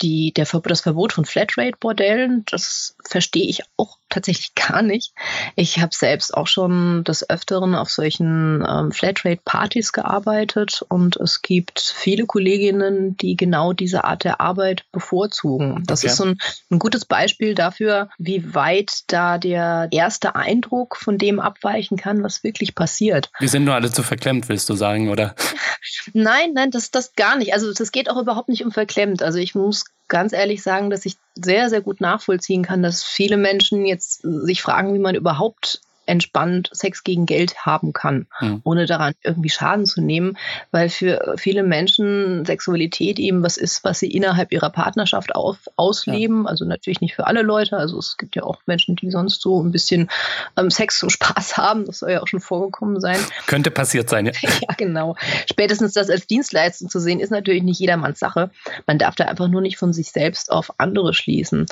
die, 0.03 0.33
der, 0.33 0.47
das 0.47 0.81
Verbot 0.81 1.13
von 1.13 1.25
Flatrate-Bordellen, 1.25 2.45
das 2.51 2.95
verstehe 3.05 3.49
ich 3.49 3.63
auch 3.77 4.00
tatsächlich 4.11 4.55
gar 4.55 4.83
nicht. 4.83 5.13
Ich 5.57 5.81
habe 5.81 5.95
selbst 5.95 6.35
auch 6.35 6.47
schon 6.47 7.05
des 7.05 7.29
Öfteren 7.29 7.75
auf 7.75 7.91
solchen 7.91 8.65
ähm, 8.69 8.93
Flatrate-Partys 8.93 9.93
gearbeitet 9.93 10.85
und 10.89 11.17
es 11.17 11.43
gibt 11.43 11.81
viele 11.81 12.27
Kolleginnen, 12.27 13.17
die 13.17 13.37
genau 13.37 13.73
diese 13.73 14.05
Art 14.05 14.25
der 14.25 14.41
Arbeit 14.41 14.85
bevorzugen. 14.93 15.83
Das 15.87 16.01
okay. 16.01 16.09
ist 16.09 16.17
so 16.17 16.25
ein, 16.25 16.39
ein 16.71 16.79
gutes 16.79 17.05
Beispiel 17.05 17.55
dafür, 17.55 18.11
wie 18.19 18.55
weit 18.55 18.91
da 19.07 19.39
der 19.39 19.89
erste 19.91 20.35
Eindruck 20.35 20.97
von 20.97 21.19
dem 21.19 21.41
abweichen 21.41 21.97
kann, 21.97 22.23
was 22.23 22.45
wirklich 22.45 22.75
passiert. 22.75 23.31
Wir 23.39 23.49
sind 23.49 23.65
nur 23.65 23.75
alle 23.75 23.91
zu 23.91 24.03
verklemmt, 24.03 24.49
willst 24.49 24.69
du 24.69 24.75
sagen, 24.75 25.09
oder? 25.09 25.35
Nein, 26.13 26.53
nein, 26.55 26.71
das, 26.71 26.91
das 26.91 27.15
gar 27.15 27.37
nicht. 27.37 27.55
Also 27.55 27.73
das 27.73 27.93
geht 27.93 28.11
auch 28.11 28.21
überhaupt 28.21 28.49
nicht 28.49 28.65
um 28.65 28.73
verklemmt. 28.73 29.23
Also 29.23 29.39
ich 29.39 29.55
muss 29.55 29.85
ganz 30.11 30.35
ehrlich 30.35 30.63
sagen, 30.63 30.91
dass 30.91 31.07
ich 31.07 31.17
sehr, 31.35 31.71
sehr 31.71 31.81
gut 31.81 32.03
nachvollziehen 32.03 32.63
kann, 32.63 32.83
dass 32.83 33.03
viele 33.03 33.39
Menschen 33.39 33.87
jetzt 33.87 34.21
sich 34.23 34.61
fragen, 34.61 34.93
wie 34.93 34.99
man 34.99 35.15
überhaupt 35.15 35.81
entspannt 36.11 36.69
Sex 36.73 37.05
gegen 37.05 37.25
Geld 37.25 37.65
haben 37.65 37.93
kann, 37.93 38.27
mhm. 38.41 38.61
ohne 38.65 38.87
daran 38.87 39.15
irgendwie 39.23 39.49
Schaden 39.49 39.87
zu 39.87 40.03
nehmen, 40.03 40.37
weil 40.73 40.89
für 40.89 41.35
viele 41.37 41.63
Menschen 41.63 42.45
Sexualität 42.45 43.19
eben 43.19 43.43
was 43.43 43.57
ist, 43.57 43.85
was 43.85 44.01
sie 44.01 44.11
innerhalb 44.11 44.53
ihrer 44.53 44.71
Partnerschaft 44.71 45.35
auf, 45.35 45.59
ausleben. 45.77 46.45
Ja. 46.45 46.51
Also 46.51 46.65
natürlich 46.65 47.01
nicht 47.01 47.15
für 47.15 47.27
alle 47.27 47.43
Leute. 47.43 47.77
Also 47.77 47.99
es 47.99 48.17
gibt 48.17 48.35
ja 48.35 48.43
auch 48.43 48.59
Menschen, 48.67 48.97
die 48.97 49.11
sonst 49.11 49.41
so 49.41 49.63
ein 49.63 49.71
bisschen 49.71 50.11
ähm, 50.57 50.71
Sex 50.71 50.99
zum 50.99 51.11
Spaß 51.11 51.57
haben. 51.57 51.87
Das 51.87 52.01
soll 52.01 52.11
ja 52.11 52.23
auch 52.23 52.29
schon 52.29 52.41
vorgekommen 52.41 53.01
sein. 53.01 53.19
Könnte 53.47 53.71
passiert 53.71 54.11
sein, 54.11 54.27
ja. 54.27 54.33
ja, 54.43 54.75
genau. 54.77 55.15
Spätestens 55.49 55.93
das 55.93 56.11
als 56.11 56.27
Dienstleistung 56.27 56.89
zu 56.89 56.99
sehen, 56.99 57.21
ist 57.21 57.31
natürlich 57.31 57.63
nicht 57.63 57.79
jedermanns 57.79 58.19
Sache. 58.19 58.51
Man 58.87 58.99
darf 58.99 59.15
da 59.15 59.27
einfach 59.27 59.49
nur 59.49 59.61
nicht 59.61 59.79
von 59.79 59.93
sich 59.93 60.11
selbst 60.11 60.51
auf 60.51 60.73
andere 60.79 61.15
schließen. 61.15 61.67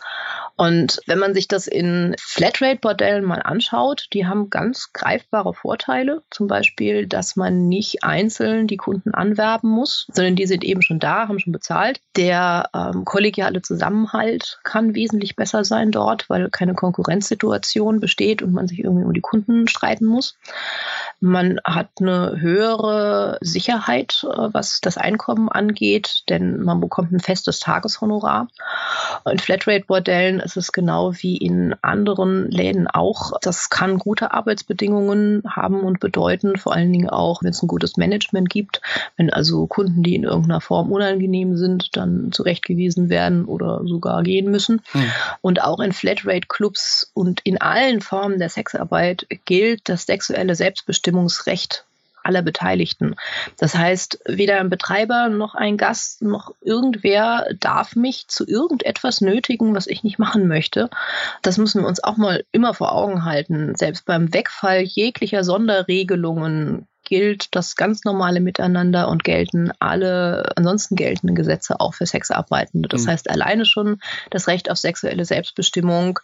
Und 0.57 1.01
wenn 1.07 1.19
man 1.19 1.35
sich 1.35 1.49
das 1.49 1.67
in 1.67 2.15
Flatrate-Bordellen 2.21 3.25
mal 3.25 3.43
anschaut, 3.43 4.07
die 4.13 4.27
haben 4.29 4.51
ganz 4.51 4.93
greifbare 4.93 5.55
Vorteile. 5.55 6.23
Zum 6.31 6.47
Beispiel, 6.47 7.07
dass 7.07 7.37
man 7.37 7.69
nicht 7.69 8.05
einzeln 8.05 8.67
die 8.67 8.77
Kunden 8.77 9.15
anwerben 9.15 9.71
muss, 9.71 10.07
sondern 10.13 10.37
die 10.37 10.47
sind 10.47 10.65
eben 10.65 10.83
schon 10.83 10.99
da, 10.99 11.29
haben 11.29 11.39
schon 11.39 11.53
bezahlt. 11.53 12.01
Der 12.17 12.71
ähm, 12.75 13.05
kollegiale 13.05 13.63
Zusammenhalt 13.63 14.61
kann 14.65 14.95
wesentlich 14.95 15.37
besser 15.37 15.65
sein 15.65 15.91
dort, 15.91 16.29
weil 16.29 16.51
keine 16.51 16.75
Konkurrenzsituation 16.75 18.01
besteht 18.01 18.43
und 18.43 18.53
man 18.53 18.69
sich 18.69 18.81
irgendwie 18.81 19.05
um 19.05 19.13
die 19.13 19.21
Kunden 19.21 19.69
streiten 19.69 20.07
muss. 20.07 20.37
Man 21.21 21.59
hat 21.65 21.89
eine 22.01 22.41
höhere 22.41 23.39
Sicherheit, 23.41 24.25
äh, 24.25 24.49
was 24.53 24.81
das 24.81 24.99
Einkommen 24.99 25.49
angeht, 25.49 26.25
denn 26.29 26.63
man 26.63 26.81
bekommt 26.81 27.13
ein 27.13 27.21
festes 27.21 27.61
Tageshonorar. 27.61 28.49
In 29.31 29.39
Flatrate-Bordellen 29.39 30.41
ist 30.41 30.57
es 30.57 30.73
genau 30.73 31.13
wie 31.15 31.37
in 31.37 31.75
anderen 31.83 32.51
Läden 32.51 32.87
auch. 32.89 33.33
Das 33.41 33.71
kann 33.71 33.99
gute 34.09 34.33
Arbeitsbedingungen 34.33 35.43
haben 35.47 35.81
und 35.81 36.01
bedeuten, 36.01 36.57
vor 36.57 36.73
allen 36.73 36.91
Dingen 36.91 37.11
auch, 37.11 37.43
wenn 37.43 37.51
es 37.51 37.63
ein 37.63 37.69
gutes 37.69 37.99
Management 37.99 38.49
gibt, 38.49 38.81
wenn 39.19 39.31
also 39.31 39.67
Kunden, 39.67 40.03
die 40.03 40.15
in 40.15 40.25
irgendeiner 40.25 40.63
Form 40.63 40.91
unangenehm 40.91 41.59
sind, 41.59 41.95
dann 41.95 42.33
zurechtgewiesen 42.33 43.11
werden 43.11 43.45
oder 43.45 43.83
sogar 43.85 44.23
gehen 44.23 44.51
müssen. 44.51 44.81
Mhm. 44.95 45.13
Und 45.43 45.63
auch 45.63 45.81
in 45.81 45.93
Flatrate-Clubs 45.93 47.11
und 47.13 47.41
in 47.45 47.61
allen 47.61 48.01
Formen 48.01 48.39
der 48.39 48.49
Sexarbeit 48.49 49.27
gilt 49.45 49.91
das 49.91 50.07
sexuelle 50.07 50.55
Selbstbestimmungsrecht 50.55 51.85
aller 52.29 52.43
Beteiligten. 52.43 53.17
Das 53.59 53.75
heißt, 53.75 54.21
weder 54.27 54.61
ein 54.61 54.71
Betreiber 54.71 55.29
noch 55.29 55.55
ein 55.55 55.77
Gast 55.77 56.23
noch 56.23 56.55
irgendwer 56.61 57.47
darf 57.59 57.97
mich 57.97 58.29
zu 58.29 58.47
irgendetwas 58.47 59.21
nötigen, 59.21 59.75
was 59.75 59.87
ich 59.87 60.05
nicht 60.05 60.19
machen 60.19 60.47
möchte. 60.47 60.91
Das 61.43 61.59
müssen 61.59 61.83
wir 61.83 61.89
uns 61.89 62.05
auch 62.05 62.17
mal 62.17 62.45
immer 62.53 62.75
vor 62.75 62.93
Augen 62.93 63.25
halten. 63.25 63.75
Selbst 63.75 64.05
beim 64.05 64.33
Wegfall 64.33 64.83
jeglicher 64.83 65.43
Sonderregelungen 65.43 66.87
gilt 67.09 67.55
das 67.57 67.75
ganz 67.75 68.05
normale 68.05 68.41
Miteinander 68.41 69.09
und 69.09 69.25
gelten 69.25 69.73
alle 69.79 70.53
ansonsten 70.57 70.95
geltenden 70.95 71.35
Gesetze 71.35 71.81
auch 71.81 71.95
für 71.95 72.05
Sexarbeitende. 72.05 72.87
Das 72.87 73.05
mhm. 73.05 73.11
heißt, 73.11 73.31
alleine 73.31 73.65
schon 73.65 73.99
das 74.31 74.47
Recht 74.47 74.71
auf 74.71 74.77
sexuelle 74.77 75.25
Selbstbestimmung 75.25 76.21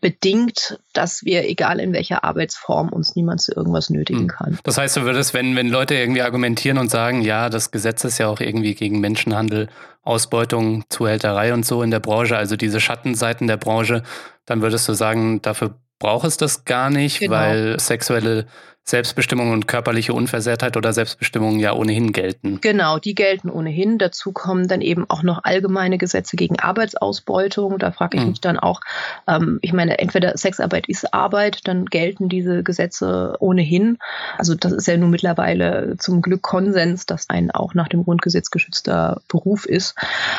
bedingt, 0.00 0.78
dass 0.92 1.24
wir, 1.24 1.48
egal 1.48 1.80
in 1.80 1.92
welcher 1.92 2.22
Arbeitsform, 2.22 2.90
uns 2.90 3.16
niemand 3.16 3.40
zu 3.40 3.52
irgendwas 3.52 3.90
nötigen 3.90 4.22
mhm. 4.22 4.28
kann. 4.28 4.58
Das 4.62 4.78
heißt, 4.78 4.96
du 4.96 5.02
würdest, 5.02 5.34
wenn, 5.34 5.56
wenn 5.56 5.68
Leute 5.68 5.96
irgendwie 5.96 6.22
argumentieren 6.22 6.78
und 6.78 6.88
sagen, 6.88 7.20
ja, 7.22 7.48
das 7.48 7.72
Gesetz 7.72 8.04
ist 8.04 8.18
ja 8.18 8.28
auch 8.28 8.38
irgendwie 8.38 8.76
gegen 8.76 9.00
Menschenhandel, 9.00 9.68
Ausbeutung, 10.04 10.84
Zuhälterei 10.88 11.52
und 11.52 11.66
so 11.66 11.82
in 11.82 11.90
der 11.90 12.00
Branche, 12.00 12.36
also 12.36 12.54
diese 12.56 12.78
Schattenseiten 12.78 13.48
der 13.48 13.56
Branche, 13.56 14.04
dann 14.46 14.62
würdest 14.62 14.88
du 14.88 14.92
sagen, 14.92 15.42
dafür 15.42 15.74
braucht 15.98 16.28
es 16.28 16.36
das 16.36 16.64
gar 16.64 16.90
nicht, 16.90 17.18
genau. 17.18 17.32
weil 17.32 17.80
sexuelle 17.80 18.46
Selbstbestimmung 18.88 19.50
und 19.50 19.68
körperliche 19.68 20.14
Unversehrtheit 20.14 20.76
oder 20.78 20.94
Selbstbestimmung 20.94 21.58
ja 21.58 21.74
ohnehin 21.74 22.12
gelten. 22.12 22.58
Genau, 22.62 22.98
die 22.98 23.14
gelten 23.14 23.50
ohnehin. 23.50 23.98
Dazu 23.98 24.32
kommen 24.32 24.66
dann 24.66 24.80
eben 24.80 25.04
auch 25.10 25.22
noch 25.22 25.44
allgemeine 25.44 25.98
Gesetze 25.98 26.36
gegen 26.36 26.58
Arbeitsausbeutung. 26.58 27.78
Da 27.78 27.92
frage 27.92 28.16
ich 28.16 28.22
mhm. 28.22 28.30
mich 28.30 28.40
dann 28.40 28.58
auch, 28.58 28.80
ähm, 29.26 29.58
ich 29.60 29.74
meine, 29.74 29.98
entweder 29.98 30.38
Sexarbeit 30.38 30.88
ist 30.88 31.12
Arbeit, 31.12 31.60
dann 31.68 31.84
gelten 31.84 32.30
diese 32.30 32.62
Gesetze 32.62 33.36
ohnehin. 33.40 33.98
Also 34.38 34.54
das 34.54 34.72
ist 34.72 34.88
ja 34.88 34.96
nun 34.96 35.10
mittlerweile 35.10 35.96
zum 35.98 36.22
Glück 36.22 36.40
Konsens, 36.40 37.04
dass 37.04 37.28
ein 37.28 37.50
auch 37.50 37.74
nach 37.74 37.88
dem 37.88 38.04
Grundgesetz 38.04 38.50
geschützter 38.50 39.20
Beruf 39.28 39.66
ist. 39.66 39.96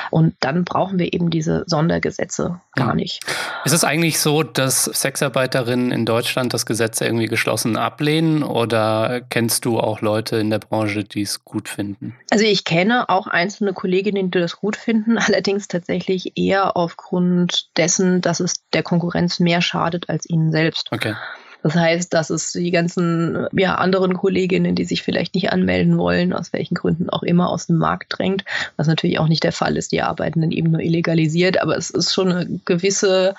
Und 0.09 0.33
dann 0.39 0.63
brauchen 0.63 0.97
wir 0.97 1.13
eben 1.13 1.29
diese 1.29 1.65
Sondergesetze 1.67 2.59
gar 2.75 2.91
mhm. 2.91 2.95
nicht. 2.95 3.19
Ist 3.63 3.73
es 3.73 3.83
eigentlich 3.83 4.19
so, 4.19 4.41
dass 4.41 4.85
Sexarbeiterinnen 4.85 5.91
in 5.91 6.07
Deutschland 6.07 6.53
das 6.53 6.65
Gesetz 6.65 6.99
irgendwie 6.99 7.27
geschlossen 7.27 7.77
ablehnen? 7.77 8.38
Oder 8.43 9.21
kennst 9.29 9.65
du 9.65 9.79
auch 9.79 10.01
Leute 10.01 10.37
in 10.37 10.49
der 10.49 10.59
Branche, 10.59 11.03
die 11.03 11.21
es 11.21 11.43
gut 11.43 11.69
finden? 11.69 12.15
Also 12.31 12.45
ich 12.45 12.63
kenne 12.63 13.09
auch 13.09 13.27
einzelne 13.27 13.73
Kolleginnen, 13.73 14.31
die 14.31 14.39
das 14.39 14.57
gut 14.57 14.75
finden, 14.75 15.17
allerdings 15.17 15.67
tatsächlich 15.67 16.37
eher 16.37 16.75
aufgrund 16.75 17.69
dessen, 17.77 18.21
dass 18.21 18.39
es 18.39 18.55
der 18.73 18.83
Konkurrenz 18.83 19.39
mehr 19.39 19.61
schadet 19.61 20.09
als 20.09 20.29
ihnen 20.29 20.51
selbst. 20.51 20.89
Okay. 20.91 21.15
Das 21.61 21.75
heißt, 21.75 22.13
dass 22.13 22.29
es 22.29 22.53
die 22.53 22.71
ganzen 22.71 23.47
ja, 23.51 23.75
anderen 23.75 24.13
Kolleginnen, 24.13 24.75
die 24.75 24.85
sich 24.85 25.01
vielleicht 25.03 25.35
nicht 25.35 25.51
anmelden 25.51 25.97
wollen, 25.97 26.31
aus 26.31 26.53
welchen 26.53 26.75
Gründen 26.75 27.09
auch 27.09 27.23
immer, 27.23 27.49
aus 27.49 27.67
dem 27.67 27.77
Markt 27.77 28.17
drängt, 28.17 28.45
was 28.77 28.87
natürlich 28.87 29.19
auch 29.19 29.27
nicht 29.27 29.43
der 29.43 29.51
Fall 29.51 29.75
ist. 29.75 29.91
Die 29.91 30.01
arbeiten 30.01 30.41
dann 30.41 30.51
eben 30.51 30.71
nur 30.71 30.79
illegalisiert, 30.79 31.61
aber 31.61 31.75
es 31.75 31.89
ist 31.89 32.13
schon 32.13 32.31
eine 32.31 32.59
gewisse 32.63 33.35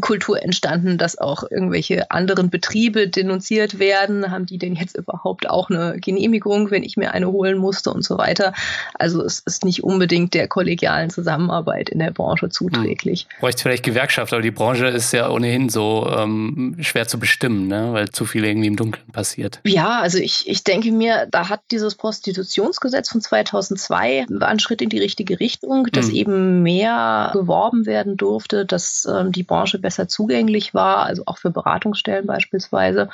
Kultur 0.00 0.42
entstanden, 0.42 0.98
dass 0.98 1.18
auch 1.18 1.44
irgendwelche 1.50 2.10
anderen 2.10 2.48
Betriebe 2.48 3.08
denunziert 3.08 3.78
werden. 3.78 4.30
Haben 4.30 4.46
die 4.46 4.58
denn 4.58 4.74
jetzt 4.74 4.96
überhaupt 4.96 5.48
auch 5.48 5.68
eine 5.68 5.98
Genehmigung, 5.98 6.70
wenn 6.70 6.82
ich 6.82 6.96
mir 6.96 7.12
eine 7.12 7.28
holen 7.28 7.58
musste 7.58 7.90
und 7.90 8.04
so 8.04 8.16
weiter? 8.16 8.52
Also 8.94 9.22
es 9.22 9.40
ist 9.40 9.64
nicht 9.64 9.84
unbedingt 9.84 10.34
der 10.34 10.48
kollegialen 10.48 11.10
Zusammenarbeit 11.10 11.90
in 11.90 11.98
der 11.98 12.12
Branche 12.12 12.48
zuträglich. 12.48 13.26
Hm. 13.28 13.40
Bräuchte 13.40 13.62
vielleicht 13.62 13.82
Gewerkschaft, 13.82 14.32
aber 14.32 14.42
die 14.42 14.50
Branche 14.50 14.86
ist 14.86 15.12
ja 15.12 15.28
ohnehin 15.28 15.68
so 15.68 16.10
ähm, 16.16 16.76
schwer 16.80 17.08
zu 17.08 17.18
bestimmen, 17.18 17.66
ne? 17.66 17.88
weil 17.92 18.08
zu 18.10 18.24
viel 18.24 18.44
irgendwie 18.44 18.68
im 18.68 18.76
Dunkeln 18.76 19.06
passiert. 19.12 19.60
Ja, 19.64 20.00
also 20.00 20.18
ich, 20.18 20.48
ich 20.48 20.64
denke 20.64 20.92
mir, 20.92 21.26
da 21.30 21.48
hat 21.48 21.60
dieses 21.70 21.94
Prostitutionsgesetz 21.94 23.10
von 23.10 23.20
2002 23.20 24.26
war 24.28 24.48
ein 24.48 24.60
Schritt 24.60 24.82
in 24.82 24.88
die 24.88 24.98
richtige 24.98 25.40
Richtung, 25.40 25.88
dass 25.92 26.08
hm. 26.08 26.14
eben 26.14 26.62
mehr 26.62 27.30
geworben 27.32 27.86
werden 27.86 28.16
durfte, 28.16 28.64
dass 28.64 29.06
ähm, 29.10 29.32
die 29.32 29.42
Branche 29.42 29.64
Branche 29.64 29.78
besser 29.84 30.08
zugänglich 30.08 30.72
war, 30.72 31.04
also 31.04 31.24
auch 31.26 31.36
für 31.36 31.50
Beratungsstellen 31.50 32.26
beispielsweise. 32.26 33.10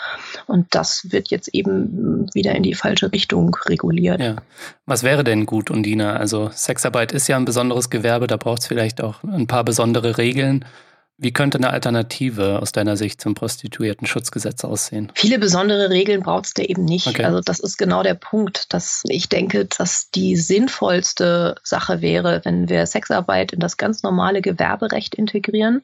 Und 0.47 0.69
das 0.71 1.11
wird 1.11 1.29
jetzt 1.29 1.49
eben 1.49 2.33
wieder 2.33 2.55
in 2.55 2.63
die 2.63 2.75
falsche 2.75 3.13
Richtung 3.13 3.57
reguliert. 3.67 4.21
Ja. 4.21 4.37
Was 4.87 5.03
wäre 5.03 5.25
denn 5.25 5.47
gut, 5.47 5.69
Undina? 5.71 6.15
Also 6.15 6.49
Sexarbeit 6.53 7.11
ist 7.11 7.27
ja 7.27 7.37
ein 7.37 7.45
besonderes 7.45 7.91
Gewerbe, 7.91 8.29
da 8.29 8.37
braucht 8.37 8.61
es 8.61 8.69
vielleicht 8.69 9.03
auch 9.03 9.25
ein 9.25 9.49
paar 9.49 9.65
besondere 9.65 10.17
Regeln. 10.17 10.65
Wie 11.23 11.33
könnte 11.33 11.59
eine 11.59 11.69
Alternative 11.69 12.61
aus 12.63 12.73
deiner 12.73 12.97
Sicht 12.97 13.21
zum 13.21 13.35
Prostituierten-Schutzgesetz 13.35 14.65
aussehen? 14.65 15.13
Viele 15.15 15.39
besondere 15.39 15.91
Regeln 15.91 16.23
braucht 16.23 16.47
es 16.47 16.55
da 16.55 16.63
eben 16.63 16.87
nicht. 16.87 17.09
Okay. 17.09 17.25
Also 17.25 17.43
das 17.43 17.61
ist 17.61 17.77
genau 17.77 18.03
der 18.03 18.15
Punkt, 18.15 18.73
dass 18.73 19.03
ich 19.07 19.29
denke, 19.29 19.67
dass 19.67 20.11
die 20.11 20.37
sinnvollste 20.37 21.57
Sache 21.63 22.01
wäre, 22.01 22.41
wenn 22.45 22.71
wir 22.71 22.87
Sexarbeit 22.87 23.53
in 23.53 23.61
das 23.61 23.77
ganz 23.77 24.03
normale 24.03 24.41
Gewerberecht 24.41 25.15
integrieren. 25.15 25.83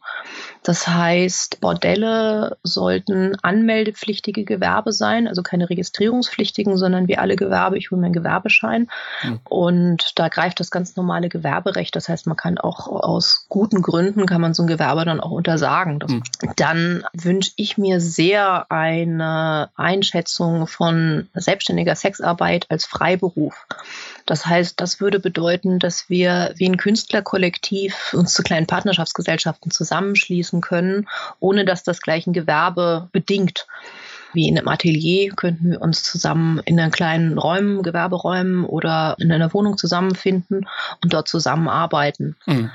Das 0.63 0.89
heißt, 0.89 1.61
Bordelle 1.61 2.57
sollten 2.63 3.37
anmeldepflichtige 3.43 4.45
Gewerbe 4.45 4.93
sein, 4.93 5.29
also 5.29 5.43
keine 5.43 5.69
registrierungspflichtigen, 5.69 6.79
sondern 6.79 7.09
wie 7.09 7.19
alle 7.19 7.37
Gewerbe, 7.37 7.77
ich 7.77 7.91
hole 7.91 8.01
mir 8.01 8.07
einen 8.07 8.15
Gewerbeschein. 8.15 8.89
Mhm. 9.23 9.41
Und 9.45 10.13
da 10.19 10.29
greift 10.29 10.61
das 10.61 10.71
ganz 10.71 10.97
normale 10.97 11.29
Gewerberecht. 11.29 11.95
Das 11.95 12.09
heißt, 12.09 12.27
man 12.27 12.39
kann 12.39 12.57
auch 12.57 12.89
aus 12.89 13.45
guten 13.51 13.83
Gründen, 13.83 14.25
kann 14.25 14.41
man 14.41 14.55
so 14.55 14.63
ein 14.63 14.67
Gewerbe 14.67 15.05
dann 15.05 15.21
auch 15.27 15.31
untersagen. 15.33 15.99
Mhm. 16.07 16.23
Dann 16.57 17.05
wünsche 17.13 17.53
ich 17.57 17.77
mir 17.77 18.01
sehr 18.01 18.71
eine 18.71 19.71
Einschätzung 19.77 20.67
von 20.67 21.29
selbstständiger 21.35 21.95
Sexarbeit 21.95 22.67
als 22.71 22.87
Freiberuf. 22.87 23.67
Das 24.25 24.47
heißt, 24.47 24.81
das 24.81 25.01
würde 25.01 25.21
bedeuten, 25.21 25.79
dass 25.79 26.09
wir 26.09 26.53
wie 26.57 26.69
ein 26.69 26.77
Künstlerkollektiv 26.77 28.15
uns 28.15 28.35
zu 28.35 28.43
kleinen 28.43 28.67
Partnerschaftsgesellschaften 28.67 29.71
zusammenschließen 29.71 30.61
können, 30.61 31.09
ohne 31.41 31.65
dass 31.65 31.83
das 31.83 32.01
gleich 32.01 32.27
ein 32.27 32.33
Gewerbe 32.33 33.09
bedingt 33.13 33.67
wie 34.33 34.49
in 34.49 34.59
einem 34.59 34.69
Atelier 34.69 35.33
könnten 35.35 35.71
wir 35.71 35.81
uns 35.81 36.03
zusammen 36.03 36.61
in 36.67 36.79
einen 36.79 36.93
kleinen 36.93 37.39
Räumen, 37.39 37.83
Gewerberäumen 37.83 38.67
oder 38.67 39.17
in 39.19 39.33
einer 39.33 39.55
Wohnung 39.55 39.79
zusammenfinden 39.79 40.69
und 41.03 41.13
dort 41.13 41.27
zusammenarbeiten. 41.27 42.37
Mhm. 42.45 42.71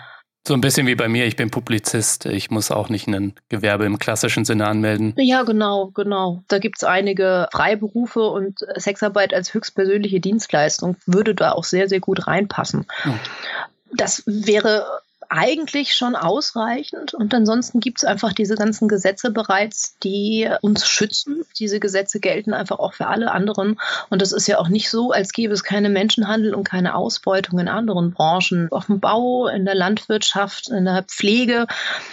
So 0.47 0.55
ein 0.55 0.61
bisschen 0.61 0.87
wie 0.87 0.95
bei 0.95 1.07
mir, 1.07 1.27
ich 1.27 1.35
bin 1.35 1.51
Publizist, 1.51 2.25
ich 2.25 2.49
muss 2.49 2.71
auch 2.71 2.89
nicht 2.89 3.07
ein 3.07 3.33
Gewerbe 3.49 3.85
im 3.85 3.99
klassischen 3.99 4.43
Sinne 4.43 4.67
anmelden. 4.67 5.13
Ja, 5.17 5.43
genau, 5.43 5.91
genau. 5.93 6.43
Da 6.47 6.57
gibt 6.57 6.77
es 6.77 6.83
einige 6.83 7.47
Freiberufe 7.51 8.21
und 8.21 8.65
Sexarbeit 8.75 9.35
als 9.35 9.53
höchstpersönliche 9.53 10.19
Dienstleistung 10.19 10.97
würde 11.05 11.35
da 11.35 11.51
auch 11.51 11.63
sehr, 11.63 11.87
sehr 11.87 11.99
gut 11.99 12.25
reinpassen. 12.25 12.87
Hm. 13.03 13.19
Das 13.93 14.23
wäre 14.25 14.85
eigentlich 15.31 15.93
schon 15.93 16.17
ausreichend. 16.17 17.13
Und 17.13 17.33
ansonsten 17.33 17.79
gibt 17.79 17.99
es 17.99 18.03
einfach 18.03 18.33
diese 18.33 18.55
ganzen 18.55 18.89
Gesetze 18.89 19.31
bereits, 19.31 19.95
die 20.03 20.49
uns 20.61 20.85
schützen. 20.85 21.45
Diese 21.57 21.79
Gesetze 21.79 22.19
gelten 22.19 22.53
einfach 22.53 22.79
auch 22.79 22.93
für 22.93 23.07
alle 23.07 23.31
anderen. 23.31 23.79
Und 24.09 24.21
das 24.21 24.33
ist 24.33 24.47
ja 24.47 24.59
auch 24.59 24.67
nicht 24.67 24.89
so, 24.89 25.11
als 25.11 25.31
gäbe 25.31 25.53
es 25.53 25.63
keine 25.63 25.87
Menschenhandel 25.87 26.53
und 26.53 26.65
keine 26.65 26.95
Ausbeutung 26.95 27.59
in 27.59 27.69
anderen 27.69 28.11
Branchen. 28.11 28.67
Auf 28.71 28.87
dem 28.87 28.99
Bau, 28.99 29.47
in 29.47 29.63
der 29.63 29.73
Landwirtschaft, 29.73 30.67
in 30.67 30.83
der 30.83 31.03
Pflege, 31.03 31.65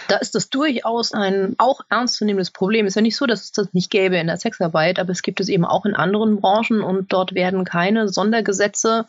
da 0.07 0.15
ist 0.15 0.33
das 0.33 0.49
durchaus 0.49 1.11
ein 1.11 1.55
auch 1.57 1.81
ernstzunehmendes 1.89 2.51
Problem. 2.51 2.85
Ist 2.85 2.95
ja 2.95 3.01
nicht 3.01 3.17
so, 3.17 3.25
dass 3.25 3.41
es 3.41 3.51
das 3.51 3.73
nicht 3.73 3.91
gäbe 3.91 4.15
in 4.15 4.27
der 4.27 4.37
Sexarbeit, 4.37 4.97
aber 4.97 5.11
es 5.11 5.23
gibt 5.23 5.41
es 5.41 5.49
eben 5.49 5.65
auch 5.65 5.85
in 5.85 5.93
anderen 5.93 6.39
Branchen 6.39 6.81
und 6.81 7.11
dort 7.11 7.33
werden 7.33 7.65
keine 7.65 8.07
Sondergesetze 8.07 9.07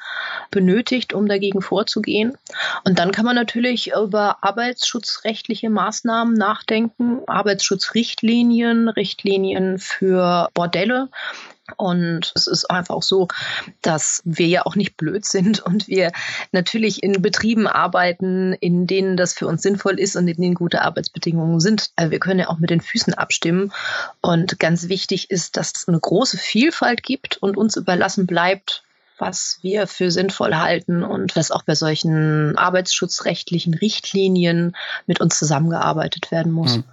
benötigt, 0.50 1.12
um 1.12 1.28
dagegen 1.28 1.62
vorzugehen. 1.62 2.36
Und 2.82 2.98
dann 2.98 3.12
kann 3.12 3.24
man 3.24 3.36
natürlich 3.36 3.92
über 4.02 4.42
arbeitsschutzrechtliche 4.42 5.70
Maßnahmen 5.70 6.34
nachdenken, 6.34 7.20
Arbeitsschutzrichtlinien, 7.26 8.88
Richtlinien 8.88 9.78
für 9.78 10.48
Bordelle. 10.54 11.08
Und 11.76 12.32
es 12.34 12.46
ist 12.46 12.70
einfach 12.70 13.02
so, 13.02 13.28
dass 13.82 14.22
wir 14.24 14.46
ja 14.46 14.66
auch 14.66 14.76
nicht 14.76 14.96
blöd 14.96 15.24
sind 15.24 15.60
und 15.64 15.88
wir 15.88 16.12
natürlich 16.52 17.02
in 17.02 17.22
Betrieben 17.22 17.66
arbeiten, 17.66 18.52
in 18.54 18.86
denen 18.86 19.16
das 19.16 19.34
für 19.34 19.46
uns 19.46 19.62
sinnvoll 19.62 19.98
ist 19.98 20.16
und 20.16 20.28
in 20.28 20.40
denen 20.40 20.54
gute 20.54 20.82
Arbeitsbedingungen 20.82 21.60
sind. 21.60 21.90
Wir 21.98 22.18
können 22.18 22.40
ja 22.40 22.48
auch 22.48 22.58
mit 22.58 22.70
den 22.70 22.80
Füßen 22.80 23.14
abstimmen. 23.14 23.72
Und 24.20 24.58
ganz 24.58 24.88
wichtig 24.88 25.30
ist, 25.30 25.56
dass 25.56 25.72
es 25.76 25.88
eine 25.88 26.00
große 26.00 26.38
Vielfalt 26.38 27.02
gibt 27.02 27.36
und 27.38 27.56
uns 27.56 27.76
überlassen 27.76 28.26
bleibt, 28.26 28.82
was 29.20 29.58
wir 29.62 29.86
für 29.86 30.10
sinnvoll 30.10 30.54
halten 30.54 31.02
und 31.02 31.36
was 31.36 31.50
auch 31.50 31.62
bei 31.62 31.74
solchen 31.74 32.56
arbeitsschutzrechtlichen 32.56 33.74
Richtlinien 33.74 34.76
mit 35.06 35.20
uns 35.20 35.38
zusammengearbeitet 35.38 36.30
werden 36.30 36.52
muss. 36.52 36.78
Mhm. 36.78 36.84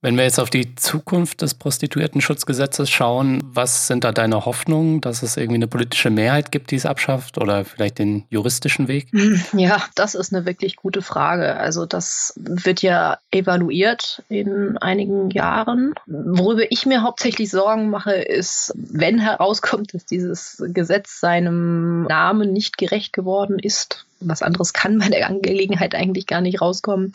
Wenn 0.00 0.16
wir 0.16 0.24
jetzt 0.24 0.38
auf 0.38 0.50
die 0.50 0.74
Zukunft 0.76 1.42
des 1.42 1.54
Prostituiertenschutzgesetzes 1.54 2.90
schauen, 2.90 3.42
was 3.44 3.86
sind 3.86 4.04
da 4.04 4.12
deine 4.12 4.44
Hoffnungen, 4.44 5.00
dass 5.00 5.22
es 5.22 5.36
irgendwie 5.36 5.56
eine 5.56 5.66
politische 5.66 6.10
Mehrheit 6.10 6.52
gibt, 6.52 6.70
die 6.70 6.76
es 6.76 6.86
abschafft 6.86 7.38
oder 7.38 7.64
vielleicht 7.64 7.98
den 7.98 8.24
juristischen 8.30 8.88
Weg? 8.88 9.08
Ja, 9.52 9.82
das 9.94 10.14
ist 10.14 10.34
eine 10.34 10.44
wirklich 10.44 10.76
gute 10.76 11.02
Frage. 11.02 11.56
Also 11.56 11.86
das 11.86 12.34
wird 12.36 12.82
ja 12.82 13.18
evaluiert 13.30 14.22
in 14.28 14.76
einigen 14.78 15.30
Jahren. 15.30 15.94
Worüber 16.06 16.70
ich 16.70 16.84
mir 16.84 17.02
hauptsächlich 17.02 17.50
Sorgen 17.50 17.90
mache, 17.90 18.12
ist, 18.12 18.72
wenn 18.76 19.18
herauskommt, 19.18 19.94
dass 19.94 20.04
dieses 20.04 20.62
Gesetz 20.68 21.20
seinem 21.20 22.04
Namen 22.04 22.52
nicht 22.52 22.76
gerecht 22.76 23.12
geworden 23.12 23.58
ist, 23.58 24.06
was 24.20 24.42
anderes 24.42 24.72
kann 24.72 24.98
bei 24.98 25.08
der 25.08 25.28
Angelegenheit 25.28 25.94
eigentlich 25.94 26.26
gar 26.26 26.40
nicht 26.40 26.60
rauskommen, 26.60 27.12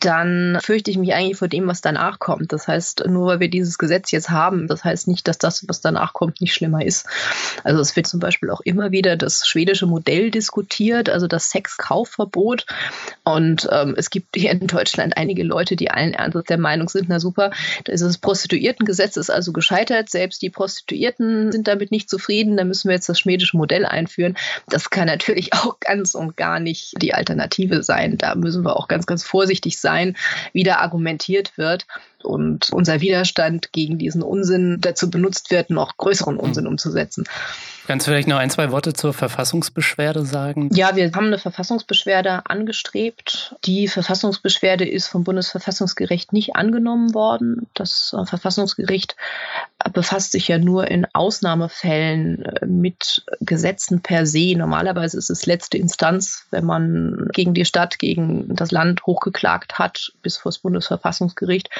dann 0.00 0.58
fürchte 0.62 0.90
ich 0.90 0.96
mich 0.96 1.14
eigentlich 1.14 1.36
vor 1.36 1.48
dem, 1.48 1.66
was 1.66 1.82
danach 1.82 2.18
kommt. 2.18 2.52
Das 2.52 2.66
heißt, 2.66 3.04
nur 3.06 3.26
weil 3.26 3.40
wir 3.40 3.50
dieses 3.50 3.76
Gesetz 3.76 4.10
jetzt 4.10 4.30
haben, 4.30 4.66
das 4.66 4.84
heißt 4.84 5.08
nicht, 5.08 5.28
dass 5.28 5.38
das, 5.38 5.68
was 5.68 5.80
danach 5.80 6.14
kommt, 6.14 6.40
nicht 6.40 6.54
schlimmer 6.54 6.84
ist. 6.84 7.06
Also 7.64 7.80
es 7.80 7.94
wird 7.96 8.06
zum 8.06 8.20
Beispiel 8.20 8.50
auch 8.50 8.62
immer 8.62 8.90
wieder 8.90 9.16
das 9.16 9.46
schwedische 9.46 9.86
Modell 9.86 10.30
diskutiert, 10.30 11.10
also 11.10 11.26
das 11.26 11.50
Sexkaufverbot. 11.50 12.66
Und 13.24 13.68
ähm, 13.70 13.94
es 13.96 14.08
gibt 14.08 14.34
hier 14.34 14.50
in 14.50 14.66
Deutschland 14.66 15.16
einige 15.16 15.42
Leute, 15.42 15.76
die 15.76 15.90
allen 15.90 16.14
Ernstes 16.14 16.44
der 16.44 16.58
Meinung 16.58 16.88
sind, 16.88 17.08
na 17.08 17.20
super, 17.20 17.50
das 17.84 18.18
Prostituiertengesetz 18.18 19.16
ist 19.16 19.30
also 19.30 19.52
gescheitert, 19.52 20.08
selbst 20.08 20.40
die 20.42 20.50
Prostituierten 20.50 21.52
sind 21.52 21.68
damit 21.68 21.90
nicht 21.90 22.08
zufrieden, 22.08 22.56
da 22.56 22.64
müssen 22.64 22.88
wir 22.88 22.94
jetzt 22.94 23.08
das 23.08 23.20
schwedische 23.20 23.56
Modell 23.56 23.84
einführen. 23.84 24.36
Das 24.68 24.90
kann 24.90 25.06
natürlich 25.06 25.52
auch 25.54 25.78
ganz 25.80 26.14
und 26.14 26.29
gar 26.32 26.60
nicht 26.60 26.94
die 27.02 27.14
Alternative 27.14 27.82
sein. 27.82 28.18
Da 28.18 28.34
müssen 28.34 28.64
wir 28.64 28.76
auch 28.76 28.88
ganz, 28.88 29.06
ganz 29.06 29.24
vorsichtig 29.24 29.78
sein, 29.78 30.16
wie 30.52 30.62
da 30.62 30.76
argumentiert 30.76 31.56
wird 31.56 31.86
und 32.22 32.70
unser 32.72 33.00
Widerstand 33.00 33.72
gegen 33.72 33.98
diesen 33.98 34.22
Unsinn 34.22 34.78
dazu 34.80 35.10
benutzt 35.10 35.50
wird, 35.50 35.70
noch 35.70 35.96
größeren 35.96 36.36
Unsinn 36.36 36.66
umzusetzen. 36.66 37.24
Kannst 37.86 38.06
du 38.06 38.12
vielleicht 38.12 38.28
noch 38.28 38.36
ein, 38.36 38.50
zwei 38.50 38.70
Worte 38.70 38.92
zur 38.92 39.12
Verfassungsbeschwerde 39.12 40.24
sagen? 40.24 40.70
Ja, 40.72 40.94
wir 40.94 41.10
haben 41.12 41.26
eine 41.26 41.38
Verfassungsbeschwerde 41.38 42.42
angestrebt. 42.46 43.56
Die 43.64 43.88
Verfassungsbeschwerde 43.88 44.88
ist 44.88 45.08
vom 45.08 45.24
Bundesverfassungsgericht 45.24 46.32
nicht 46.32 46.54
angenommen 46.56 47.14
worden. 47.14 47.66
Das 47.74 48.14
äh, 48.16 48.24
Verfassungsgericht 48.26 49.16
befasst 49.92 50.32
sich 50.32 50.48
ja 50.48 50.58
nur 50.58 50.88
in 50.88 51.06
Ausnahmefällen 51.12 52.44
äh, 52.44 52.66
mit 52.66 53.24
Gesetzen 53.40 54.02
per 54.02 54.26
se. 54.26 54.54
Normalerweise 54.56 55.16
ist 55.18 55.30
es 55.30 55.46
letzte 55.46 55.78
Instanz, 55.78 56.46
wenn 56.50 56.64
man 56.64 57.28
gegen 57.32 57.54
die 57.54 57.64
Stadt, 57.64 57.98
gegen 57.98 58.54
das 58.54 58.70
Land 58.70 59.06
hochgeklagt 59.06 59.78
hat, 59.78 60.12
bis 60.22 60.36
vor 60.36 60.50
das 60.50 60.58
Bundesverfassungsgericht. 60.58 61.70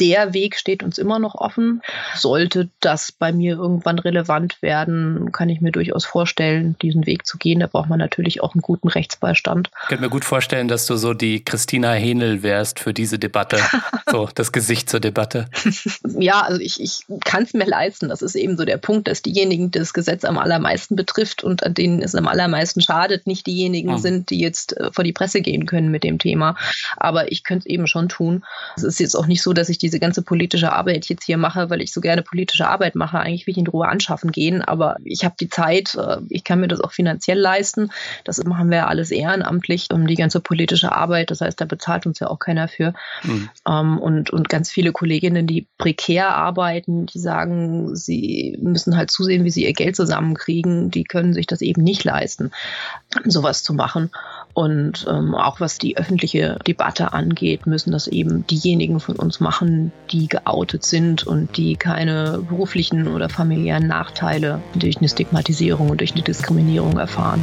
Der 0.00 0.32
Weg 0.34 0.56
steht 0.56 0.82
uns 0.82 0.98
immer 0.98 1.18
noch 1.18 1.34
offen. 1.34 1.82
Sollte 2.14 2.68
das 2.80 3.10
bei 3.12 3.32
mir 3.32 3.56
irgendwann 3.56 3.98
relevant 3.98 4.60
werden, 4.62 5.32
kann 5.32 5.48
ich 5.48 5.60
mir 5.60 5.72
durchaus 5.72 6.04
vorstellen, 6.04 6.76
diesen 6.82 7.06
Weg 7.06 7.26
zu 7.26 7.38
gehen. 7.38 7.60
Da 7.60 7.66
braucht 7.66 7.88
man 7.88 7.98
natürlich 7.98 8.42
auch 8.42 8.54
einen 8.54 8.62
guten 8.62 8.88
Rechtsbeistand. 8.88 9.70
Ich 9.82 9.88
könnte 9.88 10.04
mir 10.04 10.10
gut 10.10 10.24
vorstellen, 10.24 10.68
dass 10.68 10.86
du 10.86 10.96
so 10.96 11.14
die 11.14 11.42
Christina 11.44 11.92
Henel 11.92 12.42
wärst 12.42 12.78
für 12.78 12.92
diese 12.92 13.18
Debatte. 13.18 13.58
so 14.10 14.28
das 14.34 14.52
Gesicht 14.52 14.88
zur 14.88 15.00
Debatte. 15.00 15.46
ja, 16.18 16.42
also 16.42 16.60
ich, 16.60 16.80
ich 16.80 17.04
kann 17.24 17.37
es 17.42 17.54
mir 17.54 17.66
leisten. 17.66 18.08
Das 18.08 18.22
ist 18.22 18.34
eben 18.34 18.56
so 18.56 18.64
der 18.64 18.76
Punkt, 18.76 19.08
dass 19.08 19.22
diejenigen, 19.22 19.70
die 19.70 19.78
das 19.78 19.92
Gesetz 19.92 20.24
am 20.24 20.38
allermeisten 20.38 20.96
betrifft 20.96 21.44
und 21.44 21.62
an 21.64 21.74
denen 21.74 22.02
es 22.02 22.14
am 22.14 22.26
allermeisten 22.26 22.80
schadet, 22.80 23.26
nicht 23.26 23.46
diejenigen 23.46 23.92
mhm. 23.92 23.98
sind, 23.98 24.30
die 24.30 24.40
jetzt 24.40 24.76
äh, 24.76 24.90
vor 24.92 25.04
die 25.04 25.12
Presse 25.12 25.40
gehen 25.40 25.66
können 25.66 25.90
mit 25.90 26.04
dem 26.04 26.18
Thema. 26.18 26.56
Aber 26.96 27.32
ich 27.32 27.44
könnte 27.44 27.68
es 27.68 27.72
eben 27.72 27.86
schon 27.86 28.08
tun. 28.08 28.44
Es 28.76 28.82
ist 28.82 29.00
jetzt 29.00 29.14
auch 29.14 29.26
nicht 29.26 29.42
so, 29.42 29.52
dass 29.52 29.68
ich 29.68 29.78
diese 29.78 30.00
ganze 30.00 30.22
politische 30.22 30.72
Arbeit 30.72 31.06
jetzt 31.06 31.24
hier 31.24 31.36
mache, 31.36 31.70
weil 31.70 31.80
ich 31.80 31.92
so 31.92 32.00
gerne 32.00 32.22
politische 32.22 32.68
Arbeit 32.68 32.94
mache. 32.94 33.18
Eigentlich 33.18 33.46
will 33.46 33.52
ich 33.52 33.58
in 33.58 33.66
Ruhe 33.66 33.88
anschaffen 33.88 34.32
gehen, 34.32 34.62
aber 34.62 34.96
ich 35.04 35.24
habe 35.24 35.34
die 35.38 35.48
Zeit, 35.48 35.94
äh, 35.94 36.18
ich 36.28 36.44
kann 36.44 36.60
mir 36.60 36.68
das 36.68 36.80
auch 36.80 36.92
finanziell 36.92 37.38
leisten. 37.38 37.90
Das 38.24 38.42
machen 38.44 38.70
wir 38.70 38.88
alles 38.88 39.10
ehrenamtlich, 39.10 39.88
um 39.92 40.06
die 40.06 40.16
ganze 40.16 40.40
politische 40.40 40.92
Arbeit. 40.92 41.30
Das 41.30 41.40
heißt, 41.40 41.60
da 41.60 41.64
bezahlt 41.64 42.06
uns 42.06 42.18
ja 42.18 42.28
auch 42.28 42.38
keiner 42.38 42.68
für. 42.68 42.94
Mhm. 43.22 43.48
Ähm, 43.66 43.98
und, 43.98 44.30
und 44.30 44.48
ganz 44.48 44.70
viele 44.70 44.92
Kolleginnen, 44.92 45.46
die 45.46 45.66
prekär 45.78 46.34
arbeiten, 46.34 47.06
die 47.06 47.18
sagen, 47.28 47.94
sie 47.94 48.56
müssen 48.62 48.96
halt 48.96 49.10
zusehen, 49.10 49.44
wie 49.44 49.50
sie 49.50 49.66
ihr 49.66 49.74
Geld 49.74 49.96
zusammenkriegen. 49.96 50.90
Die 50.90 51.04
können 51.04 51.34
sich 51.34 51.46
das 51.46 51.60
eben 51.60 51.82
nicht 51.82 52.04
leisten, 52.04 52.52
sowas 53.26 53.62
zu 53.62 53.74
machen. 53.74 54.10
Und 54.54 55.06
ähm, 55.08 55.34
auch 55.34 55.60
was 55.60 55.76
die 55.76 55.98
öffentliche 55.98 56.58
Debatte 56.66 57.12
angeht, 57.12 57.66
müssen 57.66 57.92
das 57.92 58.06
eben 58.06 58.46
diejenigen 58.46 58.98
von 58.98 59.16
uns 59.16 59.40
machen, 59.40 59.92
die 60.10 60.26
geoutet 60.26 60.84
sind 60.84 61.26
und 61.26 61.58
die 61.58 61.76
keine 61.76 62.42
beruflichen 62.48 63.08
oder 63.08 63.28
familiären 63.28 63.86
Nachteile 63.86 64.62
durch 64.74 64.96
eine 64.96 65.08
Stigmatisierung 65.08 65.90
und 65.90 66.00
durch 66.00 66.14
eine 66.14 66.22
Diskriminierung 66.22 66.96
erfahren. 66.98 67.42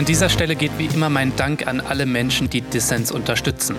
An 0.00 0.06
dieser 0.06 0.30
Stelle 0.30 0.56
geht 0.56 0.78
wie 0.78 0.86
immer 0.86 1.10
mein 1.10 1.36
Dank 1.36 1.66
an 1.66 1.82
alle 1.82 2.06
Menschen, 2.06 2.48
die 2.48 2.62
Dissens 2.62 3.12
unterstützen. 3.12 3.76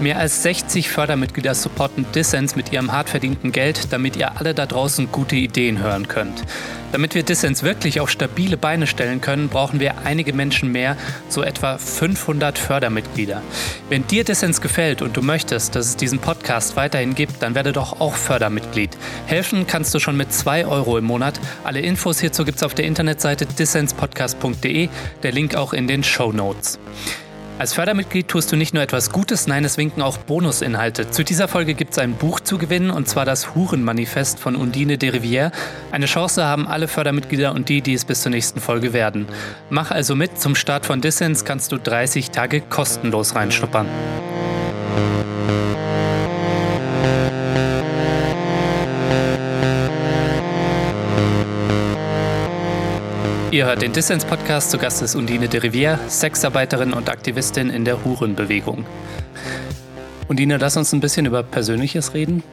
Mehr 0.00 0.18
als 0.18 0.42
60 0.42 0.90
Fördermitglieder 0.90 1.54
supporten 1.54 2.06
Dissens 2.12 2.56
mit 2.56 2.72
ihrem 2.72 2.90
hart 2.90 3.08
verdienten 3.08 3.52
Geld, 3.52 3.92
damit 3.92 4.16
ihr 4.16 4.36
alle 4.36 4.52
da 4.52 4.66
draußen 4.66 5.12
gute 5.12 5.36
Ideen 5.36 5.78
hören 5.78 6.08
könnt. 6.08 6.42
Damit 6.92 7.14
wir 7.14 7.22
Dissens 7.22 7.62
wirklich 7.62 8.00
auf 8.00 8.10
stabile 8.10 8.56
Beine 8.56 8.86
stellen 8.86 9.20
können, 9.20 9.48
brauchen 9.48 9.78
wir 9.78 9.98
einige 10.04 10.32
Menschen 10.32 10.72
mehr, 10.72 10.96
so 11.28 11.42
etwa 11.42 11.78
500 11.78 12.58
Fördermitglieder. 12.58 13.42
Wenn 13.88 14.06
dir 14.06 14.24
Dissens 14.24 14.60
gefällt 14.60 15.00
und 15.00 15.16
du 15.16 15.22
möchtest, 15.22 15.76
dass 15.76 15.86
es 15.86 15.96
diesen 15.96 16.18
Podcast 16.18 16.76
weiterhin 16.76 17.14
gibt, 17.14 17.42
dann 17.42 17.54
werde 17.54 17.72
doch 17.72 18.00
auch 18.00 18.14
Fördermitglied. 18.14 18.96
Helfen 19.26 19.66
kannst 19.66 19.94
du 19.94 20.00
schon 20.00 20.16
mit 20.16 20.32
2 20.32 20.66
Euro 20.66 20.98
im 20.98 21.04
Monat. 21.04 21.40
Alle 21.62 21.80
Infos 21.80 22.20
hierzu 22.20 22.44
gibt 22.44 22.56
es 22.58 22.62
auf 22.64 22.74
der 22.74 22.86
Internetseite 22.86 23.46
dissenspodcast.de, 23.46 24.88
der 25.22 25.32
Link 25.32 25.54
auch 25.54 25.72
in 25.72 25.86
den 25.86 26.02
Show 26.02 26.32
Notes. 26.32 26.78
Als 27.60 27.74
Fördermitglied 27.74 28.26
tust 28.26 28.50
du 28.50 28.56
nicht 28.56 28.72
nur 28.72 28.82
etwas 28.82 29.10
Gutes, 29.10 29.46
nein, 29.46 29.66
es 29.66 29.76
winken 29.76 30.00
auch 30.02 30.16
Bonusinhalte. 30.16 31.10
Zu 31.10 31.24
dieser 31.24 31.46
Folge 31.46 31.74
gibt 31.74 31.92
es 31.92 31.98
ein 31.98 32.14
Buch 32.14 32.40
zu 32.40 32.56
gewinnen, 32.56 32.88
und 32.88 33.06
zwar 33.06 33.26
das 33.26 33.54
Hurenmanifest 33.54 34.38
von 34.38 34.56
Undine 34.56 34.96
de 34.96 35.10
Rivière. 35.10 35.52
Eine 35.92 36.06
Chance 36.06 36.42
haben 36.42 36.66
alle 36.66 36.88
Fördermitglieder 36.88 37.52
und 37.52 37.68
die, 37.68 37.82
die 37.82 37.92
es 37.92 38.06
bis 38.06 38.22
zur 38.22 38.30
nächsten 38.30 38.60
Folge 38.60 38.94
werden. 38.94 39.26
Mach 39.68 39.90
also 39.90 40.16
mit, 40.16 40.40
zum 40.40 40.54
Start 40.54 40.86
von 40.86 41.02
Dissens 41.02 41.44
kannst 41.44 41.70
du 41.72 41.76
30 41.76 42.30
Tage 42.30 42.62
kostenlos 42.62 43.34
reinschnuppern. 43.34 43.86
Ihr 53.52 53.66
hört 53.66 53.82
den 53.82 53.92
Dissens-Podcast. 53.92 54.70
Zu 54.70 54.78
Gast 54.78 55.02
ist 55.02 55.16
Undine 55.16 55.48
de 55.48 55.60
Rivière, 55.60 55.98
Sexarbeiterin 56.08 56.92
und 56.92 57.08
Aktivistin 57.08 57.68
in 57.68 57.84
der 57.84 58.04
Hurenbewegung. 58.04 58.86
Undine, 60.28 60.56
lass 60.58 60.76
uns 60.76 60.92
ein 60.92 61.00
bisschen 61.00 61.26
über 61.26 61.42
Persönliches 61.42 62.14
reden. 62.14 62.44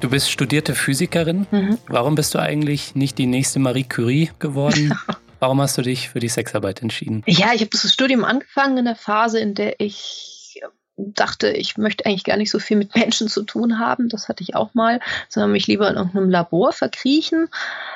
Du 0.00 0.10
bist 0.10 0.28
studierte 0.28 0.74
Physikerin. 0.74 1.46
Mhm. 1.52 1.78
Warum 1.86 2.16
bist 2.16 2.34
du 2.34 2.40
eigentlich 2.40 2.96
nicht 2.96 3.16
die 3.18 3.26
nächste 3.26 3.60
Marie 3.60 3.84
Curie 3.84 4.32
geworden? 4.40 4.98
Warum 5.38 5.60
hast 5.60 5.78
du 5.78 5.82
dich 5.82 6.08
für 6.08 6.18
die 6.18 6.28
Sexarbeit 6.28 6.82
entschieden? 6.82 7.22
Ja, 7.28 7.52
ich 7.54 7.60
habe 7.60 7.70
das 7.70 7.92
Studium 7.92 8.24
angefangen 8.24 8.78
in 8.78 8.86
der 8.86 8.96
Phase, 8.96 9.38
in 9.38 9.54
der 9.54 9.78
ich 9.78 10.60
dachte, 10.96 11.50
ich 11.50 11.76
möchte 11.76 12.06
eigentlich 12.06 12.24
gar 12.24 12.36
nicht 12.36 12.50
so 12.50 12.58
viel 12.58 12.76
mit 12.76 12.94
Menschen 12.94 13.28
zu 13.28 13.42
tun 13.44 13.78
haben. 13.78 14.08
Das 14.08 14.28
hatte 14.28 14.42
ich 14.42 14.54
auch 14.54 14.74
mal, 14.74 15.00
sondern 15.28 15.52
mich 15.52 15.66
lieber 15.66 15.88
in 15.88 15.96
irgendeinem 15.96 16.30
Labor 16.30 16.72
verkriechen 16.72 17.48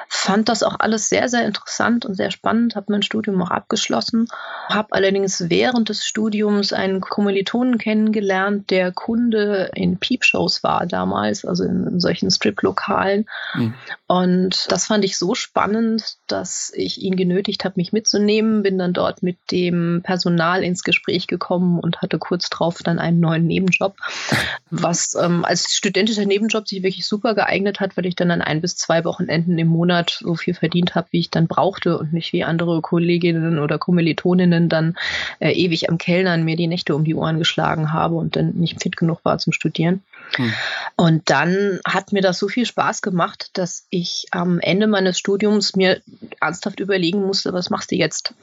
fand 0.08 0.48
das 0.48 0.62
auch 0.62 0.76
alles 0.78 1.10
sehr, 1.10 1.28
sehr 1.28 1.44
interessant 1.44 2.06
und 2.06 2.14
sehr 2.14 2.30
spannend, 2.30 2.76
habe 2.76 2.86
mein 2.90 3.02
Studium 3.02 3.40
auch 3.42 3.50
abgeschlossen, 3.50 4.26
habe 4.68 4.88
allerdings 4.92 5.50
während 5.50 5.90
des 5.90 6.06
Studiums 6.06 6.72
einen 6.72 7.00
Kommilitonen 7.00 7.76
kennengelernt, 7.76 8.70
der 8.70 8.90
Kunde 8.90 9.70
in 9.74 9.98
Peepshows 9.98 10.62
war 10.62 10.86
damals, 10.86 11.44
also 11.44 11.64
in 11.64 12.00
solchen 12.00 12.30
Strip-Lokalen. 12.30 13.26
Mhm. 13.54 13.74
Und 14.06 14.72
das 14.72 14.86
fand 14.86 15.04
ich 15.04 15.18
so 15.18 15.34
spannend, 15.34 16.16
dass 16.26 16.72
ich 16.74 17.02
ihn 17.02 17.16
genötigt 17.16 17.64
habe, 17.64 17.74
mich 17.76 17.92
mitzunehmen, 17.92 18.62
bin 18.62 18.78
dann 18.78 18.94
dort 18.94 19.22
mit 19.22 19.36
dem 19.50 20.00
Personal 20.02 20.64
ins 20.64 20.84
Gespräch 20.84 21.26
gekommen 21.26 21.80
und 21.80 22.00
hatte 22.00 22.18
kurz 22.18 22.48
drauf 22.48 22.78
dann 22.82 22.98
einen 22.98 23.20
neuen 23.20 23.46
Nebenjob, 23.46 23.96
was 24.70 25.14
ähm, 25.14 25.44
als 25.44 25.70
studentischer 25.70 26.24
Nebenjob 26.24 26.66
sich 26.66 26.82
wirklich 26.82 27.06
super 27.06 27.34
geeignet 27.34 27.80
hat, 27.80 27.98
weil 27.98 28.06
ich 28.06 28.16
dann 28.16 28.30
an 28.30 28.40
ein 28.40 28.62
bis 28.62 28.76
zwei 28.76 29.04
Wochenenden 29.04 29.58
im 29.58 29.68
Monat 29.68 29.97
Monat 29.98 30.18
so 30.20 30.34
viel 30.34 30.54
verdient 30.54 30.94
habe, 30.94 31.08
wie 31.10 31.20
ich 31.20 31.30
dann 31.30 31.46
brauchte 31.46 31.98
und 31.98 32.12
nicht 32.12 32.32
wie 32.32 32.44
andere 32.44 32.80
Kolleginnen 32.80 33.58
oder 33.58 33.78
Kommilitoninnen 33.78 34.68
dann 34.68 34.96
äh, 35.40 35.52
ewig 35.52 35.88
am 35.88 35.98
Kellnern 35.98 36.44
mir 36.44 36.56
die 36.56 36.66
Nächte 36.66 36.94
um 36.94 37.04
die 37.04 37.14
Ohren 37.14 37.38
geschlagen 37.38 37.92
habe 37.92 38.14
und 38.14 38.36
dann 38.36 38.52
nicht 38.52 38.82
fit 38.82 38.96
genug 38.96 39.24
war 39.24 39.38
zum 39.38 39.52
Studieren. 39.52 40.02
Hm. 40.36 40.52
Und 40.96 41.30
dann 41.30 41.80
hat 41.86 42.12
mir 42.12 42.22
das 42.22 42.38
so 42.38 42.48
viel 42.48 42.66
Spaß 42.66 43.02
gemacht, 43.02 43.50
dass 43.54 43.86
ich 43.90 44.26
am 44.30 44.60
Ende 44.60 44.86
meines 44.86 45.18
Studiums 45.18 45.74
mir 45.74 46.00
ernsthaft 46.40 46.80
überlegen 46.80 47.24
musste, 47.24 47.52
was 47.52 47.70
machst 47.70 47.90
du 47.90 47.96
jetzt? 47.96 48.34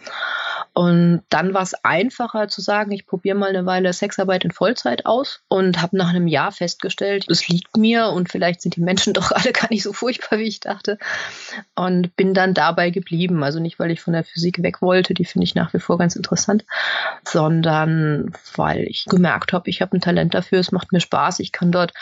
Und 0.76 1.24
dann 1.30 1.54
war 1.54 1.62
es 1.62 1.74
einfacher 1.86 2.50
zu 2.50 2.60
sagen, 2.60 2.92
ich 2.92 3.08
probiere 3.08 3.38
mal 3.38 3.48
eine 3.48 3.66
Weile 3.66 3.94
Sexarbeit 3.94 4.44
in 4.44 4.52
Vollzeit 4.52 5.06
aus 5.06 5.40
und 5.48 5.82
habe 5.82 5.96
nach 5.96 6.10
einem 6.10 6.28
Jahr 6.28 6.52
festgestellt, 6.52 7.28
es 7.30 7.48
liegt 7.48 7.78
mir 7.78 8.10
und 8.10 8.30
vielleicht 8.30 8.62
sind 8.62 8.76
die 8.76 8.82
Menschen 8.82 9.14
doch 9.14 9.32
alle 9.32 9.54
gar 9.54 9.70
nicht 9.70 9.84
so 9.84 9.94
furchtbar, 9.94 10.38
wie 10.38 10.50
ich 10.50 10.60
dachte. 10.60 10.98
Und 11.76 12.18
bin 12.18 12.34
dann 12.34 12.54
dabei 12.54 12.90
geblieben. 12.90 13.42
Also 13.42 13.62
nicht, 13.62 13.80
weil 13.80 13.90
ich 13.90 14.02
von 14.02 14.12
der 14.12 14.26
Physik 14.26 14.62
weg 14.64 14.82
wollte, 14.82 15.14
die 15.14 15.24
finde 15.24 15.46
ich 15.46 15.56
nach 15.56 15.74
wie 15.74 15.80
vor 15.80 15.98
ganz 15.98 16.18
interessant, 16.18 16.66
sondern 17.26 18.34
weil 18.58 18.84
ich 18.84 19.06
gemerkt 19.06 19.54
habe, 19.54 19.70
ich 19.70 19.82
habe 19.82 19.96
ein 19.96 20.02
Talent 20.02 20.34
dafür, 20.34 20.60
es 20.60 20.74
macht 20.74 20.92
mir 20.92 21.00
Spaß, 21.00 21.40
ich 21.40 21.54
kann 21.54 21.72
dort 21.72 21.94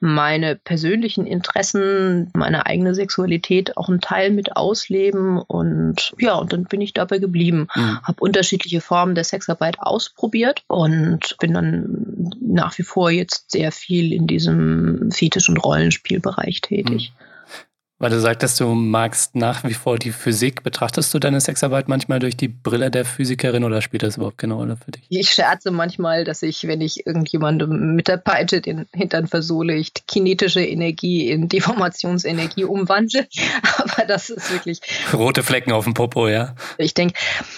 meine 0.00 0.56
persönlichen 0.56 1.26
Interessen, 1.26 2.30
meine 2.34 2.64
eigene 2.64 2.94
Sexualität 2.94 3.76
auch 3.76 3.90
einen 3.90 4.00
Teil 4.00 4.30
mit 4.30 4.56
ausleben 4.56 5.38
und 5.38 6.14
ja, 6.18 6.34
und 6.34 6.52
dann 6.52 6.64
bin 6.64 6.80
ich 6.80 6.94
dabei 6.94 7.18
geblieben. 7.18 7.68
Mhm. 7.74 8.00
Habe 8.02 8.21
unterschiedliche 8.22 8.80
Formen 8.80 9.16
der 9.16 9.24
Sexarbeit 9.24 9.80
ausprobiert 9.80 10.62
und 10.68 11.36
bin 11.40 11.54
dann 11.54 12.30
nach 12.40 12.78
wie 12.78 12.84
vor 12.84 13.10
jetzt 13.10 13.50
sehr 13.50 13.72
viel 13.72 14.12
in 14.12 14.28
diesem 14.28 15.10
Fetisch- 15.10 15.48
und 15.48 15.58
Rollenspielbereich 15.58 16.60
tätig. 16.60 17.12
Mhm. 17.12 17.31
Weil 18.02 18.10
du 18.10 18.18
sagtest, 18.18 18.58
du 18.58 18.66
magst 18.66 19.36
nach 19.36 19.62
wie 19.62 19.74
vor 19.74 19.96
die 19.96 20.10
Physik. 20.10 20.64
Betrachtest 20.64 21.14
du 21.14 21.20
deine 21.20 21.40
Sexarbeit 21.40 21.86
manchmal 21.86 22.18
durch 22.18 22.36
die 22.36 22.48
Brille 22.48 22.90
der 22.90 23.04
Physikerin 23.04 23.62
oder 23.62 23.80
spielt 23.80 24.02
das 24.02 24.16
überhaupt 24.16 24.38
keine 24.38 24.54
Rolle 24.54 24.76
für 24.76 24.90
dich? 24.90 25.04
Ich 25.08 25.30
scherze 25.30 25.70
manchmal, 25.70 26.24
dass 26.24 26.42
ich, 26.42 26.66
wenn 26.66 26.80
ich 26.80 27.06
irgendjemandem 27.06 27.94
mit 27.94 28.08
der 28.08 28.16
Peitsche 28.16 28.60
den 28.60 28.88
Hintern 28.92 29.28
versohle, 29.28 29.76
ich 29.76 29.92
kinetische 30.08 30.64
Energie 30.64 31.30
in 31.30 31.48
Deformationsenergie 31.48 32.64
umwandle. 32.64 33.28
Aber 33.78 34.04
das 34.04 34.30
ist 34.30 34.50
wirklich. 34.50 34.80
Rote 35.12 35.44
Flecken 35.44 35.70
auf 35.70 35.84
dem 35.84 35.94
Popo, 35.94 36.26
ja. 36.26 36.56
Ich 36.78 36.94
denke, 36.94 37.14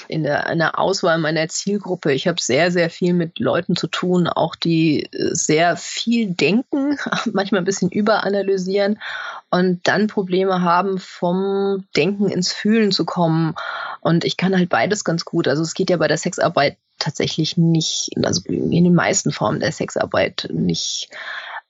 in 0.09 0.25
der, 0.25 0.51
in 0.51 0.59
der 0.59 0.79
Auswahl 0.79 1.17
meiner 1.17 1.49
Zielgruppe, 1.49 2.13
ich 2.13 2.29
habe 2.29 2.39
sehr, 2.39 2.71
sehr 2.71 2.91
viel 2.91 3.15
mit 3.15 3.39
Leuten 3.39 3.77
zu 3.77 3.87
tun, 3.87 4.29
auch 4.29 4.57
die 4.57 5.09
sehr 5.11 5.79
viel 5.79 6.35
denken, 6.35 6.99
manchmal 7.33 7.63
ein 7.63 7.65
bisschen 7.65 7.89
überanalysieren 7.89 8.99
und 9.55 9.87
dann 9.87 10.09
Probleme 10.09 10.63
haben, 10.63 10.99
vom 10.99 11.87
Denken 11.95 12.29
ins 12.29 12.53
Fühlen 12.53 12.91
zu 12.91 13.05
kommen. 13.05 13.55
Und 14.01 14.25
ich 14.25 14.37
kann 14.37 14.53
halt 14.53 14.69
beides 14.69 15.05
ganz 15.05 15.25
gut. 15.25 15.47
Also 15.47 15.63
es 15.63 15.75
geht 15.75 15.91
ja 15.91 15.97
bei 15.97 16.09
der 16.09 16.19
Sexarbeit 16.19 16.77
tatsächlich 16.99 17.57
nicht, 17.57 18.11
also 18.25 18.43
in 18.49 18.83
den 18.83 18.97
meisten 18.97 19.31
Formen 19.31 19.61
der 19.61 19.71
Sexarbeit 19.71 20.49
nicht 20.53 21.09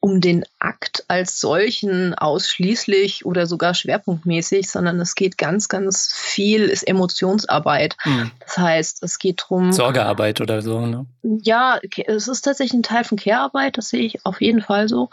um 0.04 0.20
den 0.20 0.44
Akt 0.58 1.02
als 1.08 1.40
solchen 1.40 2.12
ausschließlich 2.12 3.24
oder 3.24 3.46
sogar 3.46 3.72
schwerpunktmäßig, 3.72 4.70
sondern 4.70 5.00
es 5.00 5.14
geht 5.14 5.38
ganz, 5.38 5.70
ganz 5.70 6.12
viel, 6.12 6.64
ist 6.64 6.86
Emotionsarbeit. 6.86 7.96
Mhm. 8.04 8.30
Das 8.40 8.58
heißt, 8.58 9.02
es 9.02 9.18
geht 9.18 9.40
darum. 9.40 9.72
Sorgearbeit 9.72 10.42
oder 10.42 10.60
so, 10.60 10.84
ne? 10.84 11.06
Ja, 11.22 11.80
es 12.06 12.28
ist 12.28 12.42
tatsächlich 12.42 12.78
ein 12.78 12.82
Teil 12.82 13.04
von 13.04 13.16
Care-Arbeit, 13.16 13.78
das 13.78 13.88
sehe 13.88 14.02
ich 14.02 14.26
auf 14.26 14.42
jeden 14.42 14.60
Fall 14.60 14.88
so. 14.88 15.08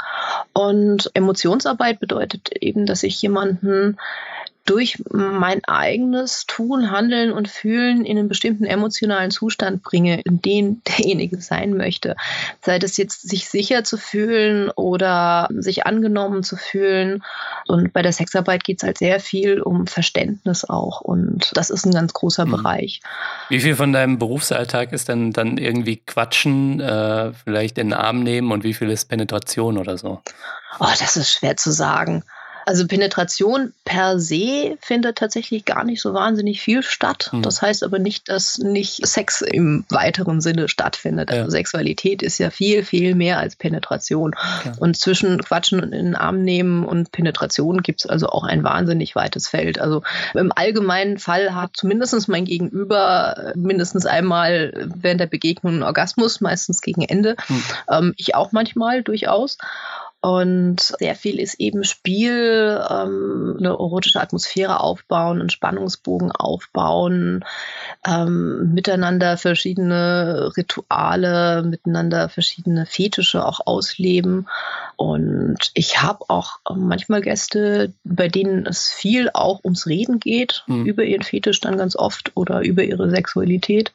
Und 0.52 1.10
Emotionsarbeit 1.14 2.02
bedeutet 2.02 2.50
eben, 2.60 2.86
dass 2.86 3.04
ich 3.04 3.22
jemanden 3.22 3.98
durch 4.66 5.04
mein 5.12 5.64
eigenes 5.66 6.46
Tun, 6.46 6.92
Handeln 6.92 7.32
und 7.32 7.48
Fühlen 7.48 8.06
in 8.06 8.18
einen 8.18 8.28
bestimmten 8.28 8.66
emotionalen 8.66 9.32
Zustand 9.32 9.82
bringe, 9.84 10.22
in 10.22 10.42
den 10.42 10.82
derjenige 10.88 11.42
sein 11.42 11.76
möchte. 11.76 12.16
Sei 12.62 12.80
das 12.80 12.98
jetzt 12.98 13.28
sich 13.28 13.50
sicher 13.50 13.84
zu 13.84 13.98
fühlen 13.98 14.70
oder 14.70 15.50
sich 15.52 15.86
angenommen 15.86 16.44
zu 16.44 16.58
fühlen. 16.58 17.24
Und 17.68 17.94
bei 17.94 18.02
der 18.02 18.14
Sexarbeit 18.14 18.64
geht 18.64 18.82
es 18.82 18.84
halt 18.84 18.98
sehr 18.98 19.20
viel 19.20 19.62
um 19.62 19.88
Verständnis 19.88 20.66
auch. 20.66 21.02
Und 21.02 21.52
das 21.56 21.70
ist 21.70 21.86
ein 21.86 21.94
ganz 21.94 22.14
großer 22.14 22.46
mhm. 22.46 22.52
Bereich. 22.52 23.02
Wie 23.50 23.60
viel 23.60 23.76
von 23.76 23.94
deinem 23.94 24.20
Berufsalltag 24.20 24.94
ist 24.94 25.10
denn 25.10 25.34
dann 25.34 25.58
irgendwie 25.58 25.98
Quatschen, 25.98 26.80
äh, 26.80 27.34
vielleicht 27.34 27.78
in 27.78 27.90
den 27.90 27.94
Arm 27.94 28.24
nehmen 28.24 28.52
und 28.52 28.64
wie 28.64 28.74
viel 28.74 28.90
ist 28.90 29.06
Penetration 29.06 29.78
oder 29.78 29.98
so? 29.98 30.22
Oh, 30.80 30.88
das 31.00 31.18
ist 31.18 31.32
schwer 31.32 31.58
zu 31.58 31.72
sagen. 31.72 32.24
Also 32.66 32.88
Penetration 32.88 33.74
per 33.86 34.20
se 34.20 34.78
findet 34.82 35.18
tatsächlich 35.18 35.66
gar 35.66 35.84
nicht 35.84 36.02
so 36.02 36.14
wahnsinnig 36.14 36.62
viel 36.62 36.84
statt. 36.84 37.30
Mhm. 37.32 37.42
Das 37.42 37.62
heißt 37.62 37.84
aber 37.84 38.00
nicht, 38.00 38.30
dass 38.30 38.58
nicht 38.58 39.06
Sex 39.06 39.42
im 39.42 39.86
weiteren 39.90 40.42
Sinne 40.42 40.68
stattfindet. 40.68 41.30
Ja. 41.30 41.38
Also 41.38 41.52
Sexualität 41.52 42.22
ist 42.22 42.38
ja 42.38 42.50
viel, 42.50 42.84
viel 42.84 43.16
mehr 43.16 43.40
als 43.40 43.56
Penetration. 43.56 44.36
Ja. 44.66 44.74
Und 44.78 44.98
zwischen 44.98 45.42
Quatschen 45.42 45.82
und 45.82 45.94
in 45.94 46.06
den 46.06 46.16
Arm 46.16 46.44
nehmen 46.44 46.86
und 46.86 47.12
Penetration 47.12 47.82
gibt 47.82 48.02
es 48.02 48.10
also 48.10 48.28
auch 48.28 48.44
ein 48.44 48.64
wahnsinnig 48.64 49.16
weites 49.16 49.48
Feld. 49.48 49.80
Also 49.80 50.04
im 50.34 50.52
allgemeinen 50.56 51.18
Fall 51.18 51.56
hat 51.56 51.72
zumindest 51.74 52.28
mein 52.28 52.46
Gegenüber 52.46 53.54
mindestens 53.56 54.06
einmal 54.06 54.90
während 54.96 55.20
der 55.20 55.28
Begegnung 55.28 55.74
einen 55.74 55.84
Orgasmus, 55.84 56.42
meistens 56.42 56.82
gegen 56.82 57.02
Ende. 57.02 57.36
Mhm. 57.48 57.64
Ähm, 57.90 58.14
ich 58.18 58.36
auch 58.36 58.52
manchmal 58.52 59.04
durchaus. 59.04 59.58
Und 60.22 60.80
sehr 61.00 61.16
viel 61.16 61.40
ist 61.40 61.60
eben 61.60 61.84
Spiel, 61.84 62.80
ähm, 62.90 63.56
eine 63.58 63.70
erotische 63.70 64.22
Atmosphäre 64.22 64.80
aufbauen, 64.80 65.40
einen 65.40 65.50
Spannungsbogen 65.50 66.32
aufbauen, 66.32 67.44
ähm, 68.06 68.72
miteinander 68.72 69.38
verschiedene 69.38 70.52
Rituale, 70.56 71.64
miteinander 71.64 72.30
verschiedene 72.30 72.86
Fetische 72.86 73.44
auch 73.44 73.62
ausleben. 73.66 74.48
Und 74.96 75.72
ich 75.74 76.04
habe 76.04 76.26
auch 76.28 76.60
manchmal 76.72 77.22
Gäste, 77.22 77.92
bei 78.04 78.28
denen 78.28 78.68
es 78.68 78.90
viel 78.90 79.32
auch 79.34 79.64
ums 79.64 79.88
Reden 79.88 80.20
geht, 80.20 80.64
mhm. 80.68 80.86
über 80.86 81.04
ihren 81.04 81.24
Fetisch 81.24 81.62
dann 81.62 81.78
ganz 81.78 81.96
oft 81.96 82.32
oder 82.36 82.62
über 82.62 82.84
ihre 82.84 83.10
Sexualität. 83.10 83.92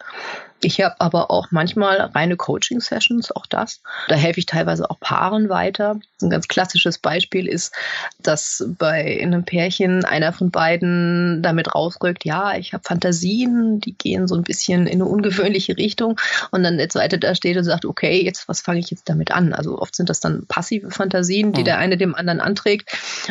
Ich 0.61 0.81
habe 0.81 1.01
aber 1.01 1.31
auch 1.31 1.49
manchmal 1.51 2.01
reine 2.01 2.37
Coaching-Sessions, 2.37 3.31
auch 3.33 3.47
das. 3.47 3.83
Da 4.09 4.15
helfe 4.15 4.41
ich 4.41 4.47
teilweise 4.47 4.91
auch 4.91 4.99
Paaren 5.01 5.49
weiter. 5.49 5.99
Ein 6.23 6.31
ganz 6.31 6.49
klassisches 6.49 6.99
Beispiel 6.99 7.47
ist, 7.47 7.75
dass 8.23 8.65
bei 8.79 9.21
einem 9.21 9.45
Pärchen 9.45 10.05
einer 10.05 10.33
von 10.33 10.51
beiden 10.51 11.43
damit 11.43 11.75
rausrückt, 11.75 12.25
ja, 12.25 12.57
ich 12.57 12.73
habe 12.73 12.83
Fantasien, 12.85 13.81
die 13.81 13.93
gehen 13.93 14.27
so 14.27 14.35
ein 14.35 14.45
bisschen 14.45 14.87
in 14.87 14.95
eine 14.95 15.05
ungewöhnliche 15.05 15.77
Richtung. 15.77 16.19
Und 16.51 16.63
dann 16.63 16.79
der 16.79 16.89
zweite 16.89 17.19
da 17.19 17.35
steht 17.35 17.59
und 17.59 17.65
sagt, 17.65 17.85
okay, 17.85 18.25
jetzt 18.25 18.49
was 18.49 18.63
fange 18.63 18.81
ich 18.81 18.91
jetzt 18.91 19.11
damit 19.11 19.33
an? 19.33 19.53
Also 19.53 19.79
oft 19.79 19.95
sind 19.95 20.09
das 20.09 20.21
dann 20.21 20.47
passive 20.47 20.91
Fantasien, 20.91 21.53
die 21.53 21.61
mhm. 21.61 21.65
der 21.67 21.79
eine 21.79 21.99
dem 21.99 22.15
anderen 22.15 22.41
anträgt. 22.41 22.91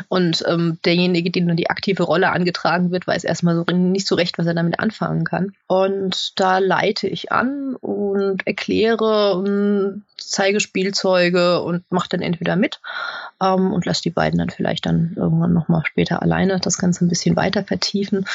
Und 0.09 0.43
ähm, 0.47 0.77
derjenige, 0.85 1.31
dem 1.31 1.47
dann 1.47 1.57
die 1.57 1.71
aktive 1.71 2.03
Rolle 2.03 2.31
angetragen 2.31 2.91
wird, 2.91 3.07
weiß 3.07 3.23
erstmal 3.23 3.55
so 3.55 3.63
nicht 3.73 4.05
so 4.05 4.13
recht, 4.13 4.37
was 4.37 4.45
er 4.45 4.53
damit 4.53 4.79
anfangen 4.79 5.23
kann. 5.23 5.53
Und 5.67 6.39
da 6.39 6.59
leite 6.59 7.07
ich 7.07 7.14
an 7.31 7.75
und 7.75 8.45
erkläre 8.47 9.37
und 10.15 10.21
zeige 10.21 10.59
Spielzeuge 10.59 11.61
und 11.61 11.83
mache 11.91 12.09
dann 12.09 12.21
entweder 12.21 12.55
mit 12.55 12.79
ähm, 13.41 13.73
und 13.73 13.85
lasse 13.85 14.01
die 14.01 14.09
beiden 14.09 14.39
dann 14.39 14.49
vielleicht 14.49 14.85
dann 14.85 15.13
irgendwann 15.15 15.53
nochmal 15.53 15.83
später 15.85 16.21
alleine 16.21 16.59
das 16.59 16.77
Ganze 16.77 17.05
ein 17.05 17.09
bisschen 17.09 17.35
weiter 17.35 17.63
vertiefen. 17.63 18.25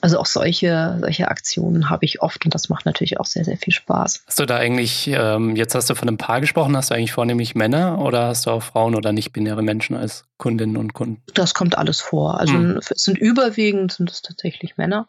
Also 0.00 0.18
auch 0.18 0.26
solche, 0.26 0.98
solche 1.00 1.28
Aktionen 1.28 1.90
habe 1.90 2.04
ich 2.04 2.22
oft 2.22 2.44
und 2.44 2.54
das 2.54 2.68
macht 2.68 2.86
natürlich 2.86 3.18
auch 3.18 3.26
sehr, 3.26 3.44
sehr 3.44 3.56
viel 3.56 3.72
Spaß. 3.72 4.24
Hast 4.26 4.38
du 4.38 4.46
da 4.46 4.56
eigentlich, 4.56 5.08
ähm, 5.08 5.56
jetzt 5.56 5.74
hast 5.74 5.88
du 5.90 5.94
von 5.94 6.08
einem 6.08 6.18
Paar 6.18 6.40
gesprochen, 6.40 6.76
hast 6.76 6.90
du 6.90 6.94
eigentlich 6.94 7.12
vornehmlich 7.12 7.54
Männer 7.54 8.00
oder 8.00 8.26
hast 8.26 8.46
du 8.46 8.50
auch 8.50 8.62
Frauen 8.62 8.94
oder 8.94 9.12
nicht-binäre 9.12 9.62
Menschen 9.62 9.96
als 9.96 10.24
Kundinnen 10.36 10.76
und 10.76 10.92
Kunden? 10.92 11.22
Das 11.34 11.54
kommt 11.54 11.76
alles 11.76 12.00
vor. 12.00 12.38
Also 12.38 12.54
hm. 12.54 12.78
es 12.78 12.88
sind 13.02 13.18
überwiegend 13.18 13.92
sind 13.92 14.10
es 14.10 14.22
tatsächlich 14.22 14.76
Männer. 14.76 15.06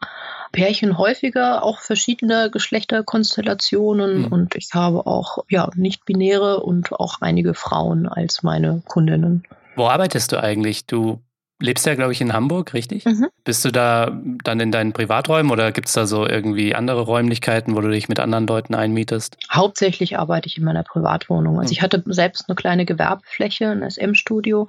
Pärchen 0.52 0.98
häufiger, 0.98 1.62
auch 1.62 1.80
verschiedene 1.80 2.50
Geschlechterkonstellationen 2.50 4.24
hm. 4.24 4.32
und 4.32 4.54
ich 4.54 4.70
habe 4.72 5.06
auch 5.06 5.38
ja 5.48 5.70
nicht-binäre 5.74 6.21
Pioniere 6.22 6.60
und 6.60 6.92
auch 6.92 7.20
einige 7.20 7.52
Frauen 7.52 8.06
als 8.06 8.44
meine 8.44 8.80
Kundinnen. 8.86 9.42
Wo 9.74 9.88
arbeitest 9.88 10.30
du 10.30 10.40
eigentlich? 10.40 10.86
Du 10.86 11.20
lebst 11.62 11.86
ja, 11.86 11.94
glaube 11.94 12.12
ich, 12.12 12.20
in 12.20 12.32
Hamburg, 12.32 12.74
richtig? 12.74 13.04
Mhm. 13.04 13.28
Bist 13.44 13.64
du 13.64 13.70
da 13.70 14.12
dann 14.44 14.60
in 14.60 14.72
deinen 14.72 14.92
Privaträumen 14.92 15.50
oder 15.50 15.72
gibt 15.72 15.88
es 15.88 15.94
da 15.94 16.06
so 16.06 16.26
irgendwie 16.26 16.74
andere 16.74 17.02
Räumlichkeiten, 17.02 17.74
wo 17.74 17.80
du 17.80 17.88
dich 17.88 18.08
mit 18.08 18.20
anderen 18.20 18.46
Leuten 18.46 18.74
einmietest? 18.74 19.36
Hauptsächlich 19.50 20.18
arbeite 20.18 20.48
ich 20.48 20.58
in 20.58 20.64
meiner 20.64 20.82
Privatwohnung. 20.82 21.58
Also 21.58 21.70
mhm. 21.70 21.72
ich 21.72 21.82
hatte 21.82 22.02
selbst 22.06 22.48
eine 22.48 22.56
kleine 22.56 22.84
Gewerbefläche, 22.84 23.70
ein 23.70 23.88
SM-Studio, 23.88 24.68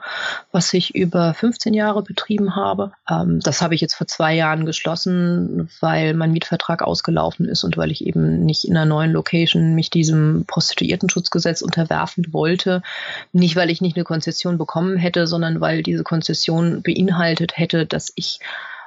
was 0.52 0.74
ich 0.74 0.96
über 0.96 1.34
15 1.34 1.74
Jahre 1.74 2.04
betrieben 2.04 2.56
habe. 2.56 2.92
Ähm, 3.10 3.40
das 3.40 3.62
habe 3.62 3.76
ich 3.76 3.82
jetzt 3.82 3.96
vor 3.96 4.08
zwei 4.08 4.36
Jahren 4.36 4.66
geschlossen, 4.66 5.70
weil 5.82 6.14
mein 6.14 6.32
Mietvertrag 6.32 6.84
ausgelaufen 6.84 7.48
ist 7.48 7.64
und 7.64 7.78
weil 7.78 7.92
ich 7.92 8.06
eben 8.06 8.46
nicht 8.46 8.66
in 8.66 8.78
einer 8.78 8.86
neuen 8.86 9.12
Location 9.12 9.74
mich 9.74 9.90
diesem 9.90 10.46
Prostituiertenschutzgesetz 10.48 11.62
unterwerfen 11.62 12.32
wollte. 12.32 12.84
Nicht, 13.32 13.56
weil 13.56 13.70
ich 13.70 13.82
nicht 13.82 13.96
eine 13.96 14.06
Konzession 14.06 14.58
bekommen 14.58 14.98
hätte, 14.98 15.26
sondern 15.26 15.60
weil 15.60 15.82
diese 15.82 16.04
Konzession 16.04 16.83
beinhaltet 16.84 17.58
hätte, 17.58 17.86
dass 17.86 18.12
ich 18.16 18.40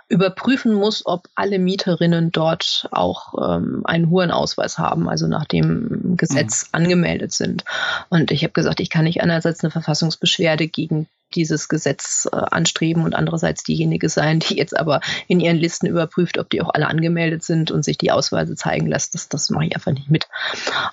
überprüfen 0.08 0.72
muss, 0.72 1.04
ob 1.04 1.28
alle 1.34 1.58
Mieterinnen 1.58 2.30
dort 2.30 2.88
auch 2.92 3.34
ähm, 3.56 3.82
einen 3.84 4.08
Hurenausweis 4.08 4.78
haben, 4.78 5.08
also 5.08 5.26
nach 5.26 5.46
dem 5.46 6.16
Gesetz 6.16 6.66
mhm. 6.66 6.68
angemeldet 6.72 7.32
sind. 7.32 7.64
Und 8.08 8.30
ich 8.30 8.44
habe 8.44 8.52
gesagt, 8.52 8.78
ich 8.78 8.90
kann 8.90 9.04
nicht 9.04 9.20
einerseits 9.20 9.64
eine 9.64 9.72
Verfassungsbeschwerde 9.72 10.68
gegen 10.68 11.08
dieses 11.36 11.68
Gesetz 11.68 12.28
äh, 12.32 12.36
anstreben 12.36 13.04
und 13.04 13.14
andererseits 13.14 13.62
diejenige 13.62 14.08
sein, 14.08 14.40
die 14.40 14.56
jetzt 14.56 14.76
aber 14.76 15.00
in 15.28 15.40
ihren 15.40 15.56
Listen 15.56 15.86
überprüft, 15.86 16.38
ob 16.38 16.50
die 16.50 16.62
auch 16.62 16.72
alle 16.72 16.88
angemeldet 16.88 17.44
sind 17.44 17.70
und 17.70 17.84
sich 17.84 17.98
die 17.98 18.10
Ausweise 18.10 18.56
zeigen 18.56 18.86
lässt. 18.86 19.14
Das, 19.14 19.28
das 19.28 19.50
mache 19.50 19.66
ich 19.66 19.74
einfach 19.74 19.92
nicht 19.92 20.10
mit. 20.10 20.26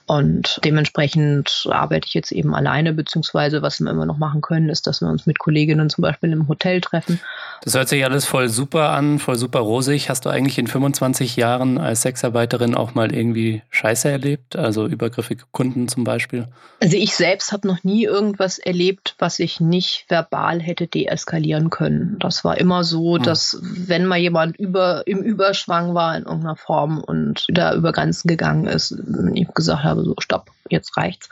Und 0.06 0.60
dementsprechend 0.64 1.68
arbeite 1.72 2.08
ich 2.08 2.14
jetzt 2.14 2.32
eben 2.32 2.54
alleine, 2.54 2.94
beziehungsweise 2.94 3.62
was 3.62 3.80
wir 3.80 3.90
immer 3.90 4.06
noch 4.06 4.18
machen 4.18 4.42
können, 4.42 4.70
ist, 4.70 4.86
dass 4.86 5.02
wir 5.02 5.08
uns 5.08 5.26
mit 5.26 5.40
Kolleginnen 5.40 5.90
zum 5.90 6.02
Beispiel 6.02 6.32
im 6.32 6.48
Hotel 6.48 6.82
treffen. 6.82 7.20
Das 7.64 7.76
hört 7.76 7.88
sich 7.88 8.04
alles 8.04 8.26
voll 8.26 8.50
super 8.50 8.90
an, 8.90 9.20
voll 9.20 9.38
super 9.38 9.60
rosig. 9.60 10.10
Hast 10.10 10.26
du 10.26 10.30
eigentlich 10.30 10.58
in 10.58 10.68
25 10.68 11.38
Jahren 11.38 11.78
als 11.78 12.02
Sexarbeiterin 12.02 12.76
auch 12.76 12.94
mal 12.94 13.14
irgendwie 13.14 13.62
Scheiße 13.70 14.10
erlebt? 14.10 14.56
Also 14.58 14.86
übergriffige 14.86 15.46
Kunden 15.52 15.88
zum 15.88 16.04
Beispiel? 16.04 16.48
Also 16.82 16.98
ich 16.98 17.16
selbst 17.16 17.54
habe 17.54 17.68
noch 17.68 17.84
nie 17.84 18.04
irgendwas 18.04 18.60
erlebt, 18.60 19.16
was 19.18 19.40
ich 19.40 19.62
nicht 19.62 20.06
verbal 20.10 20.33
verbal 20.34 20.62
hätte 20.62 20.88
deeskalieren 20.88 21.70
können. 21.70 22.18
Das 22.20 22.44
war 22.44 22.58
immer 22.58 22.84
so, 22.84 23.18
hm. 23.18 23.24
dass 23.24 23.60
wenn 23.62 24.06
mal 24.06 24.18
jemand 24.18 24.58
über, 24.58 25.06
im 25.06 25.22
Überschwang 25.22 25.94
war 25.94 26.18
in 26.18 26.24
irgendeiner 26.24 26.56
Form 26.56 27.00
und 27.00 27.46
da 27.50 27.74
über 27.76 27.92
Grenzen 27.92 28.28
gegangen 28.28 28.66
ist, 28.66 28.98
ich 29.34 29.48
gesagt 29.54 29.84
habe, 29.84 30.04
so 30.04 30.16
stopp, 30.20 30.50
jetzt 30.70 30.98
reicht's, 30.98 31.30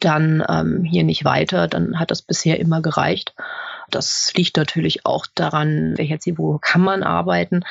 dann 0.00 0.42
ähm, 0.48 0.84
hier 0.84 1.04
nicht 1.04 1.24
weiter, 1.24 1.68
dann 1.68 1.98
hat 1.98 2.10
das 2.10 2.22
bisher 2.22 2.58
immer 2.58 2.80
gereicht. 2.80 3.34
Das 3.90 4.32
liegt 4.34 4.56
natürlich 4.56 5.04
auch 5.04 5.26
daran, 5.34 5.94
welches 5.98 6.24
Niveau 6.24 6.58
kann 6.58 6.80
man 6.80 7.02
arbeiten. 7.02 7.62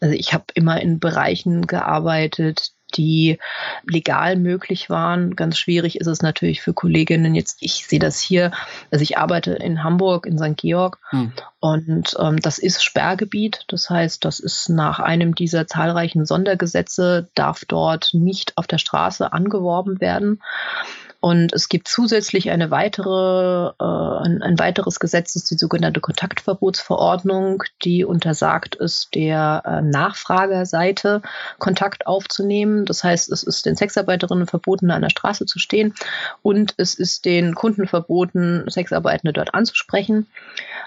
Also 0.00 0.14
ich 0.14 0.32
habe 0.32 0.44
immer 0.54 0.80
in 0.80 0.98
Bereichen 0.98 1.66
gearbeitet, 1.66 2.72
die 2.94 3.38
legal 3.84 4.36
möglich 4.36 4.88
waren. 4.90 5.36
Ganz 5.36 5.58
schwierig 5.58 6.00
ist 6.00 6.06
es 6.06 6.22
natürlich 6.22 6.62
für 6.62 6.72
Kolleginnen 6.72 7.34
jetzt. 7.34 7.58
Ich 7.60 7.86
sehe 7.86 7.98
das 7.98 8.20
hier. 8.20 8.52
Also 8.90 9.02
ich 9.02 9.18
arbeite 9.18 9.52
in 9.52 9.82
Hamburg, 9.82 10.26
in 10.26 10.38
St. 10.38 10.56
Georg. 10.56 10.98
Hm. 11.10 11.32
Und 11.60 12.16
ähm, 12.18 12.40
das 12.40 12.58
ist 12.58 12.84
Sperrgebiet. 12.84 13.64
Das 13.68 13.90
heißt, 13.90 14.24
das 14.24 14.40
ist 14.40 14.68
nach 14.68 15.00
einem 15.00 15.34
dieser 15.34 15.66
zahlreichen 15.66 16.24
Sondergesetze, 16.24 17.28
darf 17.34 17.64
dort 17.64 18.10
nicht 18.12 18.56
auf 18.56 18.66
der 18.66 18.78
Straße 18.78 19.32
angeworben 19.32 20.00
werden. 20.00 20.40
Und 21.20 21.52
es 21.52 21.68
gibt 21.68 21.88
zusätzlich 21.88 22.50
eine 22.50 22.70
weitere, 22.70 23.72
äh, 23.80 24.24
ein, 24.24 24.42
ein 24.42 24.58
weiteres 24.58 25.00
Gesetz, 25.00 25.32
das 25.32 25.44
ist 25.44 25.50
die 25.50 25.56
sogenannte 25.56 26.00
Kontaktverbotsverordnung, 26.00 27.62
die 27.82 28.04
untersagt 28.04 28.76
es, 28.76 29.08
der 29.14 29.62
äh, 29.64 29.82
Nachfragerseite 29.82 31.22
Kontakt 31.58 32.06
aufzunehmen. 32.06 32.84
Das 32.84 33.02
heißt, 33.02 33.32
es 33.32 33.42
ist 33.42 33.66
den 33.66 33.76
Sexarbeiterinnen 33.76 34.46
verboten, 34.46 34.90
an 34.90 35.02
der 35.02 35.10
Straße 35.10 35.46
zu 35.46 35.58
stehen 35.58 35.94
und 36.42 36.74
es 36.76 36.94
ist 36.94 37.24
den 37.24 37.54
Kunden 37.54 37.86
verboten, 37.86 38.64
Sexarbeitende 38.68 39.32
dort 39.32 39.54
anzusprechen. 39.54 40.26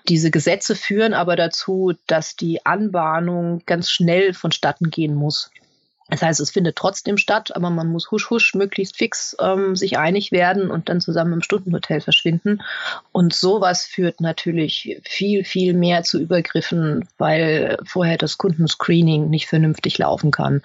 Diese 0.07 0.31
Gesetze 0.31 0.75
führen 0.75 1.13
aber 1.13 1.35
dazu, 1.35 1.93
dass 2.07 2.35
die 2.35 2.65
Anbahnung 2.65 3.63
ganz 3.65 3.91
schnell 3.91 4.33
vonstatten 4.33 4.89
gehen 4.89 5.15
muss. 5.15 5.51
Das 6.09 6.21
heißt, 6.21 6.39
es 6.39 6.51
findet 6.51 6.75
trotzdem 6.75 7.17
statt, 7.17 7.55
aber 7.55 7.69
man 7.69 7.87
muss 7.87 8.11
husch 8.11 8.29
husch 8.29 8.55
möglichst 8.55 8.97
fix 8.97 9.35
ähm, 9.39 9.75
sich 9.75 9.97
einig 9.97 10.31
werden 10.31 10.71
und 10.71 10.89
dann 10.89 11.01
zusammen 11.01 11.33
im 11.33 11.41
Stundenhotel 11.41 12.01
verschwinden. 12.01 12.61
Und 13.11 13.33
sowas 13.33 13.85
führt 13.85 14.21
natürlich 14.21 14.99
viel, 15.03 15.43
viel 15.43 15.73
mehr 15.73 16.03
zu 16.03 16.19
Übergriffen, 16.19 17.07
weil 17.17 17.77
vorher 17.85 18.17
das 18.17 18.37
Kundenscreening 18.37 19.29
nicht 19.29 19.47
vernünftig 19.47 19.97
laufen 19.97 20.31
kann. 20.31 20.61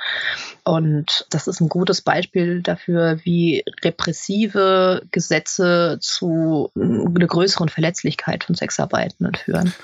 Und 0.64 1.26
das 1.30 1.46
ist 1.46 1.61
ein 1.61 1.68
gutes 1.68 2.00
Beispiel 2.00 2.62
dafür, 2.62 3.18
wie 3.24 3.64
repressive 3.85 5.02
Gesetze 5.11 5.98
zu 6.00 6.70
einer 6.74 7.26
größeren 7.26 7.68
Verletzlichkeit 7.68 8.44
von 8.44 8.54
Sexarbeitenden 8.54 9.35
führen. 9.35 9.74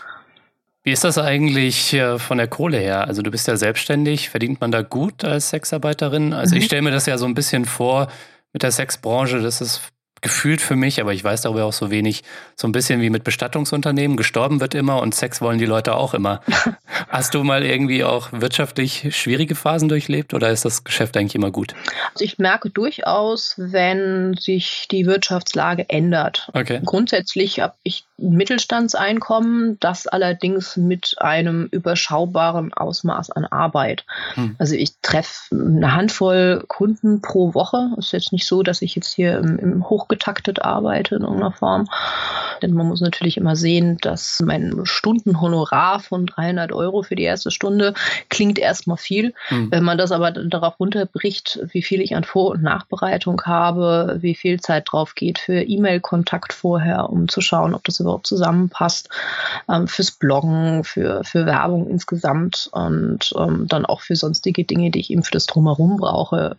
Wie 0.82 0.92
ist 0.92 1.04
das 1.04 1.18
eigentlich 1.18 1.92
äh, 1.92 2.18
von 2.18 2.38
der 2.38 2.48
Kohle 2.48 2.78
her? 2.78 3.06
Also 3.06 3.20
du 3.20 3.30
bist 3.30 3.46
ja 3.46 3.56
selbstständig, 3.56 4.30
verdient 4.30 4.60
man 4.60 4.72
da 4.72 4.80
gut 4.82 5.24
als 5.24 5.50
Sexarbeiterin? 5.50 6.32
Also 6.32 6.54
mhm. 6.54 6.60
ich 6.60 6.66
stelle 6.66 6.82
mir 6.82 6.90
das 6.90 7.06
ja 7.06 7.18
so 7.18 7.26
ein 7.26 7.34
bisschen 7.34 7.66
vor 7.66 8.08
mit 8.52 8.62
der 8.62 8.72
Sexbranche, 8.72 9.40
das 9.40 9.60
ist 9.60 9.82
gefühlt 10.20 10.60
für 10.60 10.76
mich, 10.76 11.00
aber 11.00 11.12
ich 11.12 11.24
weiß 11.24 11.42
darüber 11.42 11.64
auch 11.64 11.72
so 11.72 11.90
wenig, 11.90 12.22
so 12.54 12.68
ein 12.68 12.72
bisschen 12.72 13.00
wie 13.00 13.10
mit 13.10 13.24
Bestattungsunternehmen. 13.24 14.16
Gestorben 14.16 14.60
wird 14.60 14.74
immer 14.74 15.00
und 15.00 15.14
Sex 15.14 15.40
wollen 15.40 15.58
die 15.58 15.66
Leute 15.66 15.94
auch 15.94 16.14
immer. 16.14 16.42
Hast 17.08 17.34
du 17.34 17.42
mal 17.42 17.64
irgendwie 17.64 18.04
auch 18.04 18.28
wirtschaftlich 18.32 19.16
schwierige 19.16 19.54
Phasen 19.54 19.88
durchlebt 19.88 20.34
oder 20.34 20.50
ist 20.50 20.64
das 20.64 20.84
Geschäft 20.84 21.16
eigentlich 21.16 21.34
immer 21.34 21.50
gut? 21.50 21.74
Also 22.12 22.24
ich 22.24 22.38
merke 22.38 22.70
durchaus, 22.70 23.54
wenn 23.56 24.34
sich 24.38 24.88
die 24.90 25.06
Wirtschaftslage 25.06 25.88
ändert. 25.88 26.50
Okay. 26.52 26.80
Grundsätzlich 26.84 27.60
habe 27.60 27.74
ich 27.82 28.04
Mittelstandseinkommen, 28.20 29.78
das 29.80 30.06
allerdings 30.06 30.76
mit 30.76 31.16
einem 31.18 31.66
überschaubaren 31.70 32.72
Ausmaß 32.72 33.30
an 33.30 33.44
Arbeit. 33.44 34.04
Hm. 34.34 34.56
Also 34.58 34.74
ich 34.74 34.92
treffe 35.02 35.54
eine 35.54 35.94
Handvoll 35.94 36.64
Kunden 36.68 37.22
pro 37.22 37.54
Woche. 37.54 37.90
Ist 37.98 38.12
jetzt 38.12 38.32
nicht 38.32 38.46
so, 38.46 38.62
dass 38.62 38.82
ich 38.82 38.94
jetzt 38.94 39.12
hier 39.12 39.38
im, 39.38 39.58
im 39.58 39.88
hochgetaktet 39.88 40.62
arbeite 40.62 41.16
in 41.16 41.22
irgendeiner 41.22 41.52
Form, 41.52 41.88
Denn 42.62 42.74
man 42.74 42.86
muss 42.86 43.00
natürlich 43.00 43.36
immer 43.36 43.56
sehen, 43.56 43.98
dass 44.00 44.40
mein 44.44 44.80
Stundenhonorar 44.84 46.00
von 46.00 46.26
300 46.26 46.72
Euro 46.72 47.02
für 47.02 47.16
die 47.16 47.22
erste 47.22 47.50
Stunde 47.50 47.94
klingt 48.28 48.58
erstmal 48.58 48.96
viel. 48.96 49.34
Mhm. 49.50 49.70
Wenn 49.70 49.84
man 49.84 49.98
das 49.98 50.12
aber 50.12 50.30
darauf 50.30 50.78
runterbricht, 50.78 51.60
wie 51.72 51.82
viel 51.82 52.00
ich 52.00 52.16
an 52.16 52.24
Vor- 52.24 52.50
und 52.50 52.62
Nachbereitung 52.62 53.40
habe, 53.44 54.18
wie 54.20 54.34
viel 54.34 54.60
Zeit 54.60 54.84
drauf 54.90 55.14
geht 55.14 55.38
für 55.38 55.62
E-Mail-Kontakt 55.62 56.52
vorher, 56.52 57.10
um 57.10 57.28
zu 57.28 57.40
schauen, 57.40 57.74
ob 57.74 57.84
das 57.84 58.00
überhaupt 58.00 58.09
zusammenpasst, 58.18 59.08
ähm, 59.68 59.88
fürs 59.88 60.10
Bloggen, 60.10 60.84
für, 60.84 61.22
für 61.24 61.46
Werbung 61.46 61.88
insgesamt 61.88 62.68
und 62.72 63.32
ähm, 63.36 63.66
dann 63.68 63.86
auch 63.86 64.00
für 64.00 64.16
sonstige 64.16 64.64
Dinge, 64.64 64.90
die 64.90 65.00
ich 65.00 65.10
eben 65.10 65.22
für 65.22 65.32
das 65.32 65.46
Drumherum 65.46 65.96
brauche, 65.96 66.56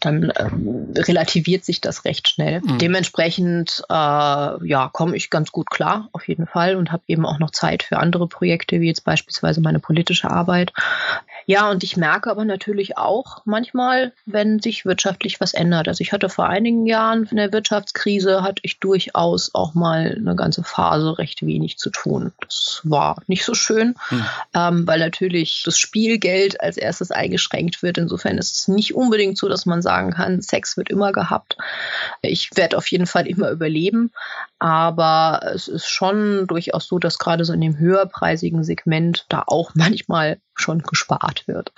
dann 0.00 0.32
ähm, 0.36 0.92
relativiert 0.96 1.64
sich 1.64 1.80
das 1.80 2.04
recht 2.04 2.28
schnell. 2.28 2.60
Mhm. 2.60 2.78
Dementsprechend 2.78 3.82
äh, 3.88 3.94
ja, 3.94 4.90
komme 4.92 5.16
ich 5.16 5.30
ganz 5.30 5.52
gut 5.52 5.70
klar, 5.70 6.08
auf 6.12 6.26
jeden 6.28 6.46
Fall, 6.46 6.76
und 6.76 6.92
habe 6.92 7.02
eben 7.06 7.24
auch 7.24 7.38
noch 7.38 7.50
Zeit 7.50 7.82
für 7.82 7.98
andere 7.98 8.26
Projekte, 8.26 8.80
wie 8.80 8.86
jetzt 8.88 9.04
beispielsweise 9.04 9.60
meine 9.60 9.78
politische 9.78 10.30
Arbeit. 10.30 10.72
Ja, 11.46 11.70
und 11.70 11.82
ich 11.82 11.96
merke 11.96 12.30
aber 12.30 12.44
natürlich 12.44 12.98
auch 12.98 13.42
manchmal, 13.44 14.12
wenn 14.26 14.60
sich 14.60 14.84
wirtschaftlich 14.84 15.40
was 15.40 15.54
ändert. 15.54 15.88
Also 15.88 16.02
ich 16.02 16.12
hatte 16.12 16.28
vor 16.28 16.46
einigen 16.46 16.86
Jahren 16.86 17.24
in 17.30 17.36
der 17.36 17.52
Wirtschaftskrise, 17.52 18.42
hatte 18.42 18.60
ich 18.64 18.80
durchaus 18.80 19.54
auch 19.54 19.74
mal 19.74 20.14
eine 20.18 20.36
ganze 20.36 20.62
Phase 20.62 20.87
recht 20.90 21.44
wenig 21.44 21.78
zu 21.78 21.90
tun. 21.90 22.32
Das 22.40 22.80
war 22.84 23.22
nicht 23.26 23.44
so 23.44 23.54
schön, 23.54 23.94
hm. 24.08 24.24
ähm, 24.54 24.86
weil 24.86 24.98
natürlich 24.98 25.62
das 25.64 25.78
Spielgeld 25.78 26.60
als 26.60 26.76
erstes 26.76 27.10
eingeschränkt 27.10 27.82
wird. 27.82 27.98
Insofern 27.98 28.38
ist 28.38 28.54
es 28.54 28.68
nicht 28.68 28.94
unbedingt 28.94 29.38
so, 29.38 29.48
dass 29.48 29.66
man 29.66 29.82
sagen 29.82 30.12
kann, 30.12 30.42
Sex 30.42 30.76
wird 30.76 30.90
immer 30.90 31.12
gehabt. 31.12 31.56
Ich 32.22 32.50
werde 32.56 32.76
auf 32.76 32.86
jeden 32.88 33.06
Fall 33.06 33.26
immer 33.26 33.50
überleben, 33.50 34.12
aber 34.58 35.40
es 35.54 35.68
ist 35.68 35.88
schon 35.88 36.46
durchaus 36.48 36.88
so, 36.88 36.98
dass 36.98 37.18
gerade 37.18 37.44
so 37.44 37.52
in 37.52 37.60
dem 37.60 37.78
höherpreisigen 37.78 38.64
Segment 38.64 39.24
da 39.28 39.44
auch 39.46 39.72
manchmal 39.74 40.38
schon 40.54 40.82
gespart 40.82 41.46
wird. 41.46 41.72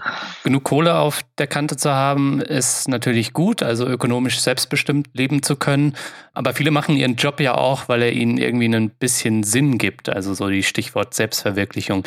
Genug 0.45 0.65
Kohle 0.65 0.97
auf 0.97 1.21
der 1.37 1.47
Kante 1.47 1.77
zu 1.77 1.91
haben, 1.91 2.41
ist 2.41 2.89
natürlich 2.89 3.35
gut, 3.35 3.63
also 3.63 3.87
ökonomisch 3.87 4.41
selbstbestimmt 4.41 5.09
leben 5.13 5.43
zu 5.43 5.57
können. 5.57 5.95
Aber 6.33 6.55
viele 6.55 6.71
machen 6.71 6.97
ihren 6.97 7.17
Job 7.17 7.41
ja 7.41 7.55
auch, 7.55 7.89
weil 7.89 8.03
er 8.03 8.13
ihnen 8.13 8.39
irgendwie 8.39 8.75
ein 8.75 8.91
bisschen 8.91 9.43
Sinn 9.43 9.77
gibt, 9.77 10.09
also 10.09 10.33
so 10.33 10.49
die 10.49 10.63
Stichwort 10.63 11.13
Selbstverwirklichung. 11.13 12.05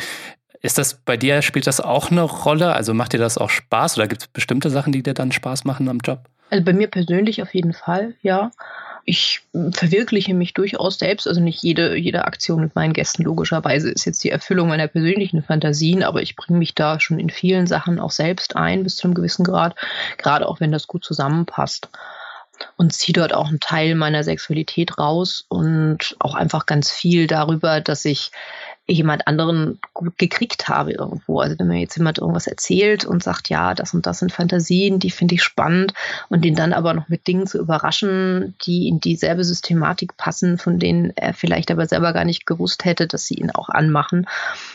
Ist 0.60 0.78
das 0.78 0.94
bei 0.94 1.16
dir, 1.16 1.42
spielt 1.42 1.68
das 1.68 1.80
auch 1.80 2.10
eine 2.10 2.22
Rolle? 2.22 2.74
Also 2.74 2.94
macht 2.94 3.12
dir 3.12 3.18
das 3.18 3.38
auch 3.38 3.50
Spaß 3.50 3.98
oder 3.98 4.08
gibt 4.08 4.22
es 4.22 4.28
bestimmte 4.28 4.70
Sachen, 4.70 4.92
die 4.92 5.02
dir 5.02 5.14
dann 5.14 5.30
Spaß 5.30 5.64
machen 5.64 5.88
am 5.88 5.98
Job? 5.98 6.24
Also 6.50 6.64
bei 6.64 6.72
mir 6.72 6.88
persönlich 6.88 7.42
auf 7.42 7.54
jeden 7.54 7.74
Fall, 7.74 8.14
ja 8.22 8.50
ich 9.04 9.42
verwirkliche 9.72 10.34
mich 10.34 10.54
durchaus 10.54 10.98
selbst. 10.98 11.26
Also 11.26 11.40
nicht 11.40 11.62
jede, 11.62 11.96
jede 11.96 12.24
Aktion 12.24 12.60
mit 12.60 12.74
meinen 12.74 12.92
Gästen 12.92 13.22
logischerweise 13.22 13.90
ist 13.90 14.04
jetzt 14.04 14.24
die 14.24 14.30
Erfüllung 14.30 14.68
meiner 14.68 14.88
persönlichen 14.88 15.42
Fantasien, 15.42 16.02
aber 16.02 16.22
ich 16.22 16.36
bringe 16.36 16.58
mich 16.58 16.74
da 16.74 17.00
schon 17.00 17.18
in 17.18 17.30
vielen 17.30 17.66
Sachen 17.66 18.00
auch 18.00 18.10
selbst 18.10 18.56
ein 18.56 18.82
bis 18.82 18.96
zu 18.96 19.06
einem 19.06 19.14
gewissen 19.14 19.44
Grad, 19.44 19.76
gerade 20.18 20.48
auch 20.48 20.60
wenn 20.60 20.72
das 20.72 20.86
gut 20.86 21.04
zusammenpasst 21.04 21.88
und 22.76 22.92
ziehe 22.92 23.14
dort 23.14 23.34
auch 23.34 23.48
einen 23.48 23.60
Teil 23.60 23.94
meiner 23.94 24.24
Sexualität 24.24 24.98
raus 24.98 25.44
und 25.48 26.16
auch 26.20 26.34
einfach 26.34 26.66
ganz 26.66 26.90
viel 26.90 27.26
darüber, 27.26 27.80
dass 27.80 28.04
ich 28.04 28.30
jemand 28.86 29.26
anderen 29.26 29.78
gekriegt 30.18 30.68
habe 30.68 30.92
irgendwo. 30.92 31.40
Also 31.40 31.58
wenn 31.58 31.68
mir 31.68 31.80
jetzt 31.80 31.96
jemand 31.96 32.18
irgendwas 32.18 32.46
erzählt 32.46 33.06
und 33.06 33.22
sagt, 33.22 33.48
ja, 33.48 33.72
das 33.74 33.94
und 33.94 34.04
das 34.04 34.18
sind 34.18 34.30
Fantasien, 34.30 34.98
die 34.98 35.10
finde 35.10 35.36
ich 35.36 35.42
spannend 35.42 35.94
und 36.28 36.44
ihn 36.44 36.54
dann 36.54 36.74
aber 36.74 36.92
noch 36.92 37.08
mit 37.08 37.26
Dingen 37.26 37.46
zu 37.46 37.58
überraschen, 37.58 38.54
die 38.66 38.88
in 38.88 39.00
dieselbe 39.00 39.42
Systematik 39.42 40.18
passen, 40.18 40.58
von 40.58 40.78
denen 40.78 41.12
er 41.16 41.32
vielleicht 41.32 41.70
aber 41.70 41.86
selber 41.86 42.12
gar 42.12 42.26
nicht 42.26 42.44
gewusst 42.44 42.84
hätte, 42.84 43.06
dass 43.06 43.26
sie 43.26 43.34
ihn 43.34 43.50
auch 43.50 43.70
anmachen 43.70 44.26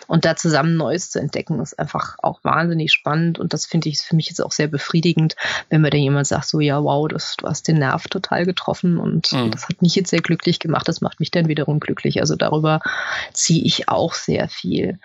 und 0.08 0.26
da 0.26 0.36
zusammen 0.36 0.76
Neues 0.76 1.12
zu 1.12 1.20
entdecken, 1.20 1.60
ist 1.60 1.78
einfach 1.78 2.16
auch 2.24 2.44
wahnsinnig 2.44 2.92
spannend 2.92 3.38
und 3.38 3.54
das 3.54 3.68
finde 3.68 3.90
ich 3.90 4.00
für 4.00 4.16
mich 4.16 4.30
jetzt 4.30 4.42
auch 4.42 4.52
sehr 4.52 4.68
befriedigend, 4.68 5.36
wenn 5.70 5.82
mir 5.82 5.92
dann 5.92 6.02
jemand 6.02 6.26
sagt, 6.26 6.48
so 6.48 6.60
ja, 6.60 6.84
wow, 6.84 7.08
das, 7.08 7.36
du 7.38 7.48
hast 7.48 7.68
den 7.68 7.78
Nerv 7.78 8.08
total 8.08 8.46
getroffen 8.46 8.98
und 8.98 9.32
mhm. 9.34 9.52
das 9.52 9.70
hat 9.70 9.84
mich 9.84 9.94
jetzt 9.94 10.10
sehr 10.10 10.22
glücklich 10.22 10.58
gemacht, 10.58 10.88
das 10.88 11.02
macht 11.02 11.20
mich 11.20 11.30
dann 11.30 11.48
wiederum 11.48 11.80
glücklich. 11.80 12.22
Also 12.22 12.36
darüber 12.36 12.80
ziehe 13.34 13.64
ich 13.64 13.88
auch 13.88 13.99
auch 14.00 14.14
sehr 14.14 14.48
viel. 14.48 15.00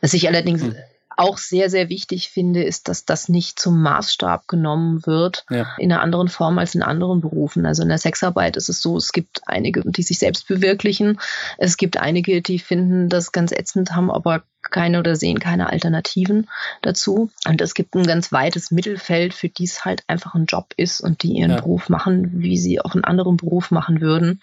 Was 0.00 0.14
ich 0.14 0.26
allerdings 0.26 0.62
mhm. 0.62 0.74
auch 1.16 1.38
sehr, 1.38 1.68
sehr 1.70 1.88
wichtig 1.88 2.30
finde, 2.30 2.64
ist, 2.64 2.88
dass 2.88 3.04
das 3.04 3.28
nicht 3.28 3.58
zum 3.58 3.82
Maßstab 3.82 4.48
genommen 4.48 5.06
wird 5.06 5.44
ja. 5.50 5.66
in 5.78 5.92
einer 5.92 6.02
anderen 6.02 6.28
Form 6.28 6.58
als 6.58 6.74
in 6.74 6.82
anderen 6.82 7.20
Berufen. 7.20 7.66
Also 7.66 7.82
in 7.82 7.88
der 7.88 7.98
Sexarbeit 7.98 8.56
ist 8.56 8.68
es 8.68 8.80
so, 8.80 8.96
es 8.96 9.12
gibt 9.12 9.42
einige, 9.46 9.82
die 9.84 10.02
sich 10.02 10.18
selbst 10.18 10.48
bewirklichen. 10.48 11.20
Es 11.58 11.76
gibt 11.76 11.98
einige, 11.98 12.40
die 12.40 12.58
finden 12.58 13.08
das 13.08 13.32
ganz 13.32 13.52
ätzend, 13.52 13.94
haben 13.94 14.10
aber 14.10 14.42
keine 14.70 14.98
oder 14.98 15.16
sehen 15.16 15.38
keine 15.38 15.70
Alternativen 15.70 16.48
dazu. 16.82 17.30
Und 17.46 17.60
es 17.60 17.74
gibt 17.74 17.94
ein 17.94 18.06
ganz 18.06 18.32
weites 18.32 18.70
Mittelfeld, 18.70 19.34
für 19.34 19.48
die 19.48 19.64
es 19.64 19.84
halt 19.84 20.02
einfach 20.06 20.34
ein 20.34 20.46
Job 20.46 20.74
ist 20.76 21.00
und 21.00 21.22
die 21.22 21.32
ihren 21.32 21.52
ja. 21.52 21.56
Beruf 21.56 21.88
machen, 21.88 22.40
wie 22.40 22.58
sie 22.58 22.80
auch 22.80 22.94
einen 22.94 23.04
anderen 23.04 23.36
Beruf 23.36 23.70
machen 23.70 24.00
würden. 24.00 24.40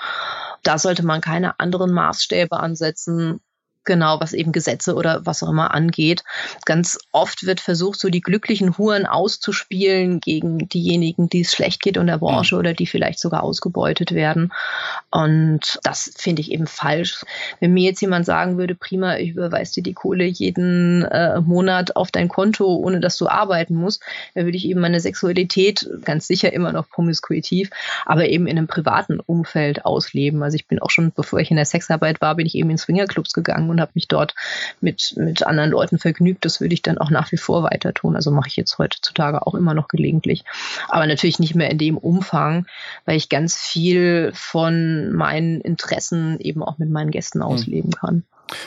Da 0.64 0.78
sollte 0.78 1.06
man 1.06 1.22
keine 1.22 1.60
anderen 1.60 1.94
Maßstäbe 1.94 2.60
ansetzen 2.60 3.40
Genau, 3.86 4.20
was 4.20 4.34
eben 4.34 4.52
Gesetze 4.52 4.96
oder 4.96 5.26
was 5.26 5.44
auch 5.44 5.50
immer 5.50 5.74
angeht. 5.74 6.24
Ganz 6.66 6.98
oft 7.12 7.46
wird 7.46 7.60
versucht, 7.60 8.00
so 8.00 8.10
die 8.10 8.22
glücklichen 8.22 8.78
Huren 8.78 9.06
auszuspielen 9.06 10.20
gegen 10.20 10.68
diejenigen, 10.70 11.30
die 11.30 11.42
es 11.42 11.54
schlecht 11.54 11.82
geht 11.82 11.98
in 11.98 12.08
der 12.08 12.18
Branche 12.18 12.56
mhm. 12.56 12.60
oder 12.60 12.74
die 12.74 12.88
vielleicht 12.88 13.20
sogar 13.20 13.44
ausgebeutet 13.44 14.12
werden. 14.12 14.52
Und 15.12 15.80
das 15.84 16.12
finde 16.18 16.42
ich 16.42 16.52
eben 16.52 16.68
falsch. 16.68 17.24
Wenn 17.60 17.74
mir 17.74 17.84
jetzt 17.84 18.02
jemand 18.02 18.26
sagen 18.26 18.58
würde, 18.58 18.76
prima, 18.76 19.18
ich 19.18 19.30
überweise 19.30 19.76
dir 19.76 19.84
die 19.84 19.94
Kohle 19.94 20.26
jeden 20.26 21.04
äh, 21.04 21.40
Monat 21.42 21.96
auf 21.96 22.12
dein 22.12 22.28
Konto, 22.28 22.66
ohne 22.76 23.00
dass 23.00 23.18
du 23.18 23.28
arbeiten 23.28 23.76
musst, 23.76 24.02
dann 24.34 24.46
würde 24.46 24.58
ich 24.58 24.66
eben 24.66 24.82
meine 24.82 25.00
Sexualität 25.00 25.88
ganz 26.04 26.28
sicher 26.28 26.52
immer 26.54 26.72
noch 26.72 26.90
promiskuitiv, 26.90 27.70
aber 28.06 28.28
eben 28.28 28.48
in 28.48 28.58
einem 28.58 28.68
privaten 28.68 29.20
Umfeld 29.20 29.86
ausleben. 29.86 30.42
Also 30.44 30.56
ich 30.56 30.68
bin 30.68 30.80
auch 30.80 30.90
schon, 30.90 31.12
bevor 31.12 31.40
ich 31.40 31.52
in 31.52 31.58
der 31.58 31.66
Sexarbeit 31.66 32.22
war, 32.22 32.36
bin 32.36 32.46
ich 32.46 32.56
eben 32.56 32.70
in 32.70 32.78
Swingerclubs 32.78 33.34
gegangen 33.34 33.70
und 33.76 33.82
habe 33.82 33.92
mich 33.94 34.08
dort 34.08 34.34
mit, 34.82 35.14
mit 35.18 35.44
anderen 35.44 35.70
Leuten 35.70 36.00
vergnügt. 36.00 36.46
Das 36.46 36.62
würde 36.62 36.74
ich 36.74 36.82
dann 36.82 36.98
auch 36.98 37.10
nach 37.10 37.32
wie 37.32 37.38
vor 37.38 37.64
weiter 37.64 37.94
tun. 37.94 38.16
Also 38.16 38.32
mache 38.32 38.48
ich 38.48 38.56
jetzt 38.56 38.78
heutzutage 38.78 39.46
auch 39.46 39.56
immer 39.56 39.74
noch 39.74 39.88
gelegentlich. 39.88 40.44
Aber 40.88 41.06
natürlich 41.06 41.40
nicht 41.40 41.56
mehr 41.56 41.70
in 41.70 41.78
dem 41.78 41.98
Umfang, 41.98 42.66
weil 43.06 43.18
ich 43.18 43.30
ganz 43.30 43.58
viel 43.58 44.32
von 44.34 45.12
meinen 45.12 45.62
Interessen 45.62 46.40
eben 46.40 46.64
auch 46.64 46.78
mit 46.78 46.90
meinen 46.90 47.12
Gästen 47.12 47.42
hm. 47.42 47.48
ausleben 47.48 47.92
kann. 47.92 48.24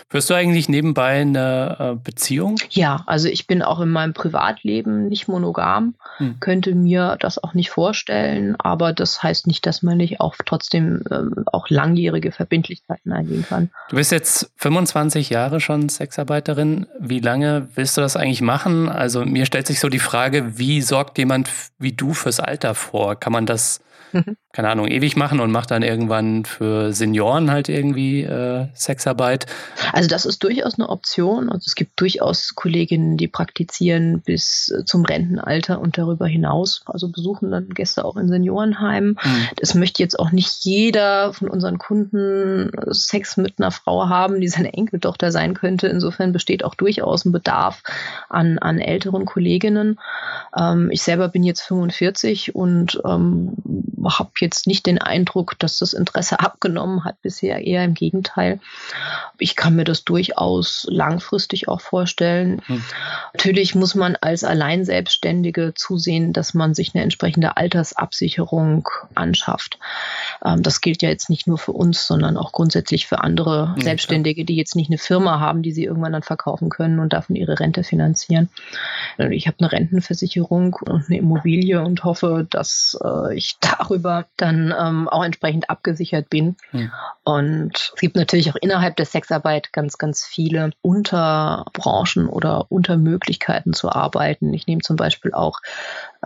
Führst 0.08 0.30
du 0.30 0.34
eigentlich 0.34 0.68
nebenbei 0.68 1.20
eine 1.20 1.76
äh, 1.78 1.94
Beziehung? 1.94 2.56
Ja, 2.70 3.02
also 3.06 3.28
ich 3.28 3.46
bin 3.46 3.62
auch 3.62 3.80
in 3.80 3.90
meinem 3.90 4.12
Privatleben 4.12 5.08
nicht 5.08 5.28
monogam, 5.28 5.94
hm. 6.18 6.40
könnte 6.40 6.74
mir 6.74 7.16
das 7.20 7.42
auch 7.42 7.54
nicht 7.54 7.70
vorstellen, 7.70 8.56
aber 8.58 8.92
das 8.92 9.22
heißt 9.22 9.46
nicht, 9.46 9.66
dass 9.66 9.82
man 9.82 9.98
nicht 9.98 10.20
auch 10.20 10.36
trotzdem 10.44 11.02
ähm, 11.10 11.44
auch 11.46 11.68
langjährige 11.68 12.32
Verbindlichkeiten 12.32 13.12
eingehen 13.12 13.44
kann. 13.48 13.70
Du 13.90 13.96
bist 13.96 14.12
jetzt 14.12 14.50
25 14.56 15.30
Jahre 15.30 15.60
schon 15.60 15.88
Sexarbeiterin. 15.88 16.86
Wie 16.98 17.20
lange 17.20 17.68
willst 17.74 17.96
du 17.96 18.00
das 18.00 18.16
eigentlich 18.16 18.42
machen? 18.42 18.88
Also 18.88 19.24
mir 19.24 19.46
stellt 19.46 19.66
sich 19.66 19.80
so 19.80 19.88
die 19.88 19.98
Frage, 19.98 20.58
wie 20.58 20.82
sorgt 20.82 21.18
jemand 21.18 21.50
wie 21.78 21.92
du 21.92 22.14
fürs 22.14 22.40
Alter 22.40 22.74
vor? 22.74 23.16
Kann 23.16 23.32
man 23.32 23.46
das 23.46 23.80
Mhm. 24.12 24.36
keine 24.52 24.70
Ahnung, 24.70 24.88
ewig 24.88 25.16
machen 25.16 25.40
und 25.40 25.50
macht 25.50 25.70
dann 25.70 25.82
irgendwann 25.82 26.44
für 26.44 26.92
Senioren 26.92 27.50
halt 27.50 27.68
irgendwie 27.68 28.22
äh, 28.22 28.66
Sexarbeit. 28.74 29.46
Also 29.92 30.08
das 30.08 30.26
ist 30.26 30.42
durchaus 30.42 30.78
eine 30.78 30.88
Option. 30.88 31.48
Also 31.48 31.64
es 31.66 31.74
gibt 31.74 32.00
durchaus 32.00 32.54
Kolleginnen, 32.54 33.16
die 33.16 33.28
praktizieren 33.28 34.20
bis 34.20 34.70
äh, 34.70 34.84
zum 34.84 35.04
Rentenalter 35.04 35.80
und 35.80 35.98
darüber 35.98 36.26
hinaus. 36.26 36.82
Also 36.86 37.08
besuchen 37.08 37.50
dann 37.50 37.68
Gäste 37.70 38.04
auch 38.04 38.16
in 38.16 38.28
Seniorenheimen. 38.28 39.18
Mhm. 39.22 39.48
Es 39.60 39.74
möchte 39.74 40.02
jetzt 40.02 40.18
auch 40.18 40.32
nicht 40.32 40.64
jeder 40.64 41.32
von 41.32 41.48
unseren 41.48 41.78
Kunden 41.78 42.70
Sex 42.90 43.36
mit 43.36 43.54
einer 43.58 43.70
Frau 43.70 44.08
haben, 44.08 44.40
die 44.40 44.48
seine 44.48 44.72
Enkeltochter 44.72 45.32
sein 45.32 45.54
könnte. 45.54 45.88
Insofern 45.88 46.32
besteht 46.32 46.64
auch 46.64 46.74
durchaus 46.74 47.24
ein 47.24 47.32
Bedarf 47.32 47.82
an, 48.28 48.58
an 48.58 48.78
älteren 48.78 49.24
Kolleginnen. 49.24 49.98
Ähm, 50.56 50.90
ich 50.90 51.02
selber 51.02 51.28
bin 51.28 51.44
jetzt 51.44 51.62
45 51.62 52.54
und 52.54 53.00
ähm, 53.04 53.56
habe 54.04 54.30
jetzt 54.40 54.66
nicht 54.66 54.86
den 54.86 54.98
Eindruck, 54.98 55.58
dass 55.58 55.78
das 55.78 55.92
Interesse 55.92 56.40
abgenommen 56.40 57.04
hat 57.04 57.20
bisher, 57.22 57.66
eher 57.66 57.84
im 57.84 57.94
Gegenteil. 57.94 58.60
Ich 59.38 59.56
kann 59.58 59.74
mir 59.74 59.84
das 59.84 60.04
durchaus 60.04 60.86
langfristig 60.88 61.66
auch 61.66 61.80
vorstellen. 61.80 62.62
Hm. 62.66 62.82
Natürlich 63.34 63.74
muss 63.74 63.96
man 63.96 64.14
als 64.14 64.44
Alleinselbstständige 64.44 65.74
zusehen, 65.74 66.32
dass 66.32 66.54
man 66.54 66.74
sich 66.74 66.94
eine 66.94 67.02
entsprechende 67.02 67.56
Altersabsicherung 67.56 68.88
anschafft. 69.16 69.80
Ähm, 70.44 70.62
das 70.62 70.80
gilt 70.80 71.02
ja 71.02 71.08
jetzt 71.08 71.30
nicht 71.30 71.46
nur 71.46 71.58
für 71.58 71.72
uns, 71.72 72.06
sondern 72.06 72.36
auch 72.36 72.52
grundsätzlich 72.52 73.06
für 73.06 73.22
andere 73.22 73.74
ja, 73.76 73.84
Selbstständige, 73.84 74.44
die 74.44 74.56
jetzt 74.56 74.76
nicht 74.76 74.90
eine 74.90 74.98
Firma 74.98 75.40
haben, 75.40 75.62
die 75.62 75.72
sie 75.72 75.84
irgendwann 75.84 76.12
dann 76.12 76.22
verkaufen 76.22 76.68
können 76.68 76.98
und 77.00 77.12
davon 77.12 77.36
ihre 77.36 77.58
Rente 77.58 77.84
finanzieren. 77.84 78.48
Ich 79.30 79.46
habe 79.46 79.56
eine 79.60 79.72
Rentenversicherung 79.72 80.74
und 80.86 81.06
eine 81.06 81.18
Immobilie 81.18 81.82
und 81.82 82.04
hoffe, 82.04 82.46
dass 82.48 82.98
äh, 83.02 83.34
ich 83.36 83.56
darüber 83.60 84.26
dann 84.36 84.74
ähm, 84.78 85.08
auch 85.08 85.24
entsprechend 85.24 85.70
abgesichert 85.70 86.30
bin. 86.30 86.56
Ja. 86.72 86.90
Und 87.24 87.92
es 87.94 88.00
gibt 88.00 88.16
natürlich 88.16 88.50
auch 88.50 88.56
innerhalb 88.60 88.96
der 88.96 89.06
Sexarbeit 89.06 89.72
ganz, 89.72 89.98
ganz 89.98 90.24
viele 90.24 90.70
Unterbranchen 90.82 92.28
oder 92.28 92.70
Untermöglichkeiten 92.70 93.72
zu 93.72 93.90
arbeiten. 93.90 94.54
Ich 94.54 94.66
nehme 94.66 94.82
zum 94.82 94.96
Beispiel 94.96 95.32
auch 95.32 95.60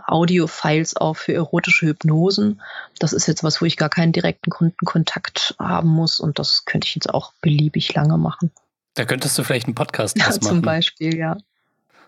Audio-Files 0.07 0.95
auf 0.97 1.17
für 1.17 1.33
erotische 1.33 1.87
Hypnosen. 1.87 2.61
Das 2.99 3.13
ist 3.13 3.27
jetzt 3.27 3.43
was, 3.43 3.61
wo 3.61 3.65
ich 3.65 3.77
gar 3.77 3.89
keinen 3.89 4.11
direkten 4.11 4.49
Kundenkontakt 4.49 5.55
haben 5.59 5.89
muss 5.89 6.19
und 6.19 6.39
das 6.39 6.65
könnte 6.65 6.87
ich 6.87 6.95
jetzt 6.95 7.09
auch 7.09 7.33
beliebig 7.41 7.93
lange 7.93 8.17
machen. 8.17 8.51
Da 8.95 9.05
könntest 9.05 9.37
du 9.37 9.43
vielleicht 9.43 9.65
einen 9.65 9.75
Podcast 9.75 10.17
ja, 10.19 10.27
machen. 10.27 10.41
Zum 10.41 10.61
Beispiel, 10.61 11.15
ja. 11.15 11.37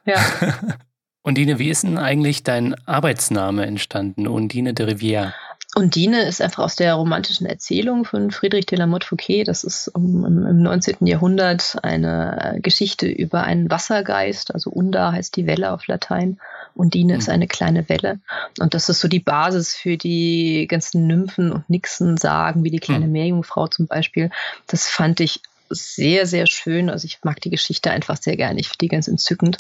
Ja. 0.06 0.24
Undine, 1.24 1.58
wie 1.58 1.70
ist 1.70 1.84
denn 1.84 1.98
eigentlich 1.98 2.44
dein 2.44 2.76
Arbeitsname 2.88 3.66
entstanden, 3.66 4.28
Undine 4.28 4.76
de 4.76 4.94
Rivière? 4.94 5.34
Undine 5.78 6.24
ist 6.24 6.42
einfach 6.42 6.64
aus 6.64 6.78
der 6.78 6.94
romantischen 6.94 7.46
Erzählung 7.46 8.06
von 8.06 8.32
Friedrich 8.32 8.66
de 8.66 8.80
la 8.80 8.88
Motte 8.88 9.06
Fouquet. 9.06 9.44
Das 9.44 9.66
ist 9.66 9.92
im 9.94 10.62
19. 10.64 11.06
Jahrhundert 11.06 11.78
eine 11.84 12.60
Geschichte 12.62 13.08
über 13.08 13.44
einen 13.44 13.70
Wassergeist. 13.70 14.54
Also 14.54 14.70
Unda 14.70 15.12
heißt 15.12 15.36
die 15.36 15.48
Welle 15.48 15.74
auf 15.74 15.86
Latein. 15.88 16.40
Undine 16.76 17.14
mhm. 17.14 17.20
ist 17.20 17.30
eine 17.30 17.48
kleine 17.48 17.90
Welle. 17.90 18.20
Und 18.60 18.74
das 18.74 18.88
ist 18.88 19.02
so 19.02 19.10
die 19.10 19.20
Basis 19.20 19.76
für 19.76 19.98
die 19.98 20.66
ganzen 20.70 21.08
Nymphen 21.08 21.52
und 21.52 21.70
Nixen 21.70 22.16
sagen, 22.16 22.64
wie 22.64 22.72
die 22.72 22.80
kleine 22.80 23.08
mhm. 23.08 23.12
Meerjungfrau 23.12 23.68
zum 23.68 23.88
Beispiel. 23.88 24.30
Das 24.68 24.88
fand 24.88 25.20
ich 25.20 25.42
sehr, 25.70 26.26
sehr 26.26 26.48
schön. 26.48 26.90
Also 26.90 27.06
ich 27.06 27.20
mag 27.24 27.42
die 27.42 27.50
Geschichte 27.50 27.92
einfach 27.92 28.18
sehr 28.18 28.38
gerne. 28.38 28.60
Ich 28.60 28.68
finde 28.68 28.80
die 28.82 28.88
ganz 28.88 29.08
entzückend. 29.08 29.58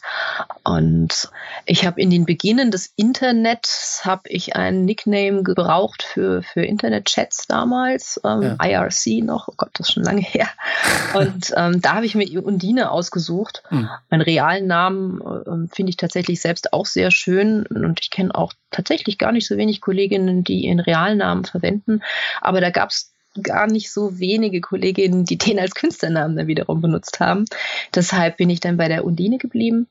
Und 0.63 1.29
ich 1.65 1.85
habe 1.85 2.01
in 2.01 2.09
den 2.09 2.25
Beginnen 2.25 2.71
des 2.71 2.91
Internets 2.95 4.01
habe 4.03 4.29
ich 4.29 4.55
einen 4.55 4.85
Nickname 4.85 5.43
gebraucht 5.43 6.03
für, 6.03 6.43
für 6.43 6.63
Internetchats 6.63 7.47
damals, 7.47 8.19
ähm, 8.23 8.55
ja. 8.59 8.83
IRC 8.85 9.23
noch. 9.23 9.47
Oh 9.47 9.53
Gott, 9.57 9.71
das 9.73 9.87
ist 9.87 9.93
schon 9.93 10.03
lange 10.03 10.21
her. 10.21 10.47
Und 11.13 11.53
ähm, 11.55 11.81
da 11.81 11.95
habe 11.95 12.05
ich 12.05 12.15
mir 12.15 12.45
Undine 12.45 12.91
ausgesucht. 12.91 13.63
Hm. 13.69 13.89
Meinen 14.09 14.21
realen 14.21 14.67
Namen 14.67 15.21
ähm, 15.47 15.69
finde 15.73 15.89
ich 15.89 15.97
tatsächlich 15.97 16.41
selbst 16.41 16.73
auch 16.73 16.85
sehr 16.85 17.11
schön. 17.11 17.65
Und 17.65 17.99
ich 18.01 18.11
kenne 18.11 18.33
auch 18.35 18.53
tatsächlich 18.71 19.17
gar 19.17 19.31
nicht 19.31 19.47
so 19.47 19.57
wenig 19.57 19.81
Kolleginnen, 19.81 20.43
die 20.43 20.65
ihren 20.65 20.79
realen 20.79 21.17
Namen 21.17 21.45
verwenden. 21.45 22.01
Aber 22.41 22.61
da 22.61 22.69
gab 22.69 22.89
es 22.89 23.14
gar 23.41 23.67
nicht 23.67 23.91
so 23.91 24.19
wenige 24.19 24.61
Kolleginnen, 24.61 25.25
die 25.25 25.37
den 25.37 25.59
als 25.59 25.75
Künstlernamen 25.75 26.35
dann 26.35 26.47
wiederum 26.47 26.81
benutzt 26.81 27.19
haben. 27.19 27.45
Deshalb 27.93 28.37
bin 28.37 28.49
ich 28.49 28.59
dann 28.59 28.77
bei 28.77 28.87
der 28.87 29.05
Undine 29.05 29.37
geblieben 29.37 29.87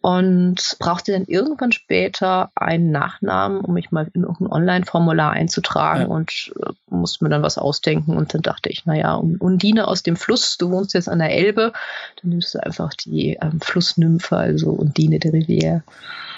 und 0.00 0.76
brauchte 0.78 1.12
dann 1.12 1.24
irgendwann 1.24 1.72
später 1.72 2.50
einen 2.54 2.90
Nachnamen, 2.90 3.60
um 3.60 3.74
mich 3.74 3.90
mal 3.90 4.08
in 4.14 4.22
irgendein 4.22 4.52
Online-Formular 4.52 5.32
einzutragen 5.32 6.02
ja. 6.02 6.08
und 6.08 6.52
äh, 6.60 6.70
musste 6.90 7.24
mir 7.24 7.30
dann 7.30 7.42
was 7.42 7.58
ausdenken. 7.58 8.16
Und 8.16 8.34
dann 8.34 8.42
dachte 8.42 8.68
ich, 8.68 8.86
naja, 8.86 9.14
Undine 9.14 9.88
aus 9.88 10.02
dem 10.02 10.16
Fluss, 10.16 10.58
du 10.58 10.70
wohnst 10.70 10.94
jetzt 10.94 11.08
an 11.08 11.18
der 11.18 11.30
Elbe, 11.30 11.72
dann 12.20 12.30
nimmst 12.30 12.54
du 12.54 12.62
einfach 12.62 12.94
die 12.94 13.38
ähm, 13.40 13.60
Flussnymphe, 13.60 14.36
also 14.36 14.70
Undine 14.70 15.18
de 15.18 15.32
Rivière. 15.32 15.82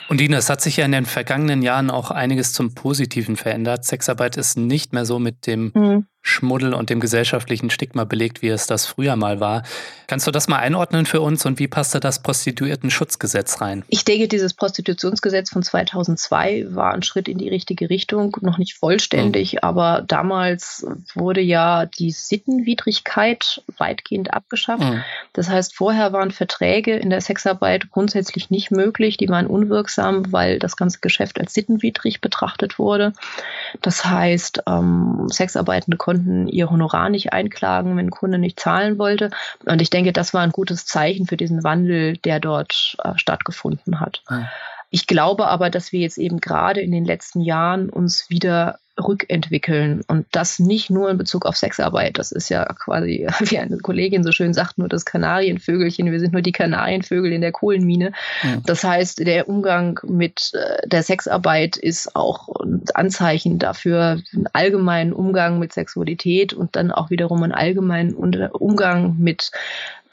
Und 0.08 0.20
Dina, 0.20 0.36
es 0.36 0.50
hat 0.50 0.60
sich 0.60 0.76
ja 0.76 0.84
in 0.84 0.92
den 0.92 1.06
vergangenen 1.06 1.62
Jahren 1.62 1.90
auch 1.90 2.10
einiges 2.10 2.52
zum 2.52 2.74
Positiven 2.74 3.36
verändert. 3.36 3.84
Sexarbeit 3.84 4.36
ist 4.36 4.56
nicht 4.56 4.92
mehr 4.92 5.06
so 5.06 5.18
mit 5.18 5.46
dem 5.46 5.72
mhm. 5.74 6.06
Schmuddel 6.26 6.72
und 6.72 6.88
dem 6.88 7.00
gesellschaftlichen 7.00 7.68
Stigma 7.68 8.04
belegt, 8.04 8.40
wie 8.40 8.48
es 8.48 8.66
das 8.66 8.86
früher 8.86 9.14
mal 9.14 9.40
war. 9.40 9.62
Kannst 10.06 10.26
du 10.26 10.30
das 10.30 10.48
mal 10.48 10.56
einordnen 10.56 11.04
für 11.04 11.20
uns 11.20 11.44
und 11.44 11.58
wie 11.58 11.68
passt 11.68 11.94
da 11.94 12.00
das 12.00 12.22
Prostituiertenschutzgesetz 12.22 13.60
rein? 13.60 13.84
Ich 13.88 14.06
denke, 14.06 14.26
dieses 14.26 14.54
Prostitutionsgesetz 14.54 15.50
von 15.50 15.62
2002 15.62 16.68
war 16.70 16.94
ein 16.94 17.02
Schritt 17.02 17.28
in 17.28 17.36
die 17.36 17.50
richtige 17.50 17.90
Richtung, 17.90 18.34
noch 18.40 18.56
nicht 18.56 18.74
vollständig, 18.74 19.52
mhm. 19.52 19.58
aber 19.62 20.02
damals 20.06 20.86
wurde 21.14 21.42
ja 21.42 21.84
die 21.84 22.10
Sittenwidrigkeit 22.10 23.62
weitgehend 23.76 24.32
abgeschafft. 24.32 24.82
Mhm. 24.82 25.04
Das 25.34 25.50
heißt, 25.50 25.76
vorher 25.76 26.14
waren 26.14 26.30
Verträge 26.30 26.96
in 26.96 27.10
der 27.10 27.20
Sexarbeit 27.20 27.90
grundsätzlich 27.90 28.48
nicht 28.48 28.70
möglich, 28.70 29.18
die 29.18 29.28
waren 29.28 29.46
unwirksam, 29.46 30.32
weil 30.32 30.58
das 30.58 30.78
ganze 30.78 31.00
Geschäft 31.00 31.38
als 31.38 31.52
sittenwidrig 31.52 32.22
betrachtet 32.22 32.78
wurde. 32.78 33.12
Das 33.82 34.06
heißt, 34.06 34.62
ähm, 34.66 35.28
Sexarbeitende 35.30 35.98
konnten 35.98 36.13
konnten 36.14 36.48
ihr 36.48 36.70
Honorar 36.70 37.08
nicht 37.08 37.32
einklagen, 37.32 37.96
wenn 37.96 38.06
ein 38.06 38.10
Kunde 38.10 38.38
nicht 38.38 38.60
zahlen 38.60 38.98
wollte. 38.98 39.30
Und 39.64 39.82
ich 39.82 39.90
denke, 39.90 40.12
das 40.12 40.32
war 40.34 40.42
ein 40.42 40.52
gutes 40.52 40.86
Zeichen 40.86 41.26
für 41.26 41.36
diesen 41.36 41.64
Wandel, 41.64 42.16
der 42.18 42.40
dort 42.40 42.96
äh, 43.02 43.12
stattgefunden 43.16 44.00
hat. 44.00 44.22
Mhm. 44.30 44.46
Ich 44.90 45.08
glaube 45.08 45.48
aber, 45.48 45.70
dass 45.70 45.90
wir 45.90 46.00
jetzt 46.00 46.18
eben 46.18 46.40
gerade 46.40 46.80
in 46.80 46.92
den 46.92 47.04
letzten 47.04 47.40
Jahren 47.40 47.90
uns 47.90 48.30
wieder 48.30 48.78
rückentwickeln. 48.98 50.02
Und 50.06 50.26
das 50.32 50.58
nicht 50.58 50.90
nur 50.90 51.10
in 51.10 51.18
Bezug 51.18 51.46
auf 51.46 51.56
Sexarbeit. 51.56 52.18
Das 52.18 52.32
ist 52.32 52.48
ja 52.48 52.64
quasi, 52.64 53.26
wie 53.40 53.58
eine 53.58 53.78
Kollegin 53.78 54.24
so 54.24 54.32
schön 54.32 54.54
sagt, 54.54 54.78
nur 54.78 54.88
das 54.88 55.04
Kanarienvögelchen. 55.04 56.10
Wir 56.10 56.20
sind 56.20 56.32
nur 56.32 56.42
die 56.42 56.52
Kanarienvögel 56.52 57.32
in 57.32 57.40
der 57.40 57.52
Kohlenmine. 57.52 58.12
Ja. 58.42 58.56
Das 58.64 58.84
heißt, 58.84 59.26
der 59.26 59.48
Umgang 59.48 60.00
mit 60.04 60.52
äh, 60.54 60.86
der 60.86 61.02
Sexarbeit 61.02 61.76
ist 61.76 62.14
auch 62.14 62.48
ein 62.60 62.82
Anzeichen 62.94 63.58
dafür, 63.58 64.20
einen 64.32 64.48
allgemeinen 64.52 65.12
Umgang 65.12 65.58
mit 65.58 65.72
Sexualität 65.72 66.52
und 66.52 66.76
dann 66.76 66.90
auch 66.90 67.10
wiederum 67.10 67.42
einen 67.42 67.52
allgemeinen 67.52 68.14
Umgang 68.14 69.16
mit 69.18 69.50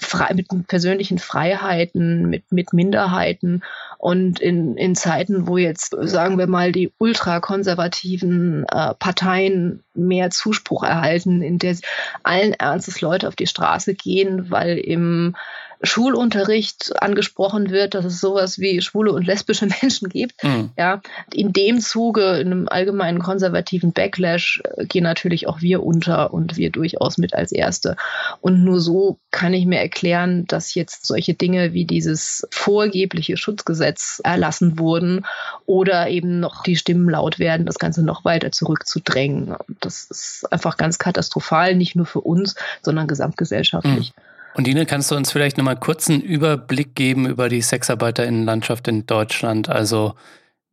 frei, 0.04 0.34
mit 0.34 0.48
persönlichen 0.68 1.20
Freiheiten, 1.20 2.30
mit, 2.30 2.52
mit 2.52 2.74
Minderheiten. 2.74 3.64
Und 3.98 4.40
in, 4.40 4.78
in 4.78 4.96
Zeiten, 4.96 5.48
wo 5.48 5.58
jetzt, 5.58 5.96
sagen 6.02 6.38
wir 6.38 6.48
mal, 6.48 6.72
die 6.72 6.92
ultrakonservativen 6.98 8.66
äh, 8.72 8.94
Parteien 8.96 9.84
mehr 9.94 10.32
Zuspruch 10.32 10.84
erhalten, 10.84 11.42
in 11.42 11.60
der 11.60 11.76
allen 12.24 12.54
Ernstes 12.54 13.02
Leute 13.02 13.28
auf 13.28 13.36
die 13.36 13.48
Straße 13.48 13.94
gehen, 13.94 14.50
weil 14.50 14.78
im 14.78 15.36
Schulunterricht 15.84 17.02
angesprochen 17.02 17.72
wird, 17.72 17.96
dass 17.96 18.06
es 18.06 18.20
sowas 18.20 18.60
wie 18.60 18.82
schwule 18.82 19.12
und 19.12 19.26
lesbische 19.26 19.66
Menschen 19.82 20.10
gibt. 20.10 20.44
Mhm. 20.44 20.72
Ja, 20.78 21.02
in 21.34 21.54
dem 21.54 21.80
Zuge, 21.80 22.40
in 22.40 22.48
einem 22.48 22.68
allgemeinen 22.68 23.20
konservativen 23.20 23.92
Backlash, 23.92 24.62
äh, 24.78 24.86
gehen 24.86 25.04
natürlich 25.04 25.48
auch 25.48 25.62
wir 25.62 25.84
unter 25.84 26.34
und 26.34 26.58
wir 26.58 26.70
durchaus 26.70 27.18
mit 27.18 27.34
als 27.34 27.52
Erste. 27.52 27.96
Und 28.42 28.64
nur 28.64 28.80
so 28.80 29.18
kann 29.32 29.54
ich 29.54 29.66
mir 29.66 29.80
erklären, 29.80 30.46
dass 30.48 30.76
jetzt 30.76 31.06
solche 31.06 31.34
Dinge 31.34 31.74
wie 31.74 31.86
dieses 31.86 32.48
vorgebliche 32.52 33.38
Schutzgesetz 33.38 34.22
erlassen 34.24 34.78
wurden 34.78 35.26
oder 35.66 36.10
eben 36.10 36.40
noch 36.40 36.64
die 36.64 36.76
Stimmen 36.76 37.10
laut 37.10 37.40
werden, 37.40 37.66
das 37.66 37.80
Ganze 37.80 38.04
noch 38.04 38.24
weiter 38.24 38.52
zurückzudrängen. 38.52 39.56
Das 39.80 40.06
ist 40.10 40.52
einfach 40.52 40.78
ganz 40.78 41.00
katastrophal, 41.00 41.76
nicht 41.76 41.96
nur 41.96 42.06
für 42.06 42.22
uns, 42.22 42.56
sondern 42.82 43.08
gesamtgesellschaftlich. 43.08 44.14
Mhm. 44.16 44.31
Und 44.54 44.68
Dine, 44.68 44.86
kannst 44.86 45.12
du 45.12 45.16
uns 45.16 45.32
vielleicht 45.32 45.58
nochmal 45.58 45.80
kurz 45.80 46.10
einen 46.10 46.22
Überblick 46.22 46.96
geben 46.96 47.26
über 47.26 47.48
die 47.48 47.62
Sexarbeiterinnenlandschaft 47.62 48.88
in 48.88 49.06
Deutschland? 49.06 49.70
Also 49.70 50.16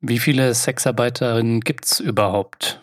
wie 0.00 0.18
viele 0.18 0.52
Sexarbeiterinnen 0.54 1.60
gibt 1.60 1.86
es 1.86 2.00
überhaupt? 2.00 2.80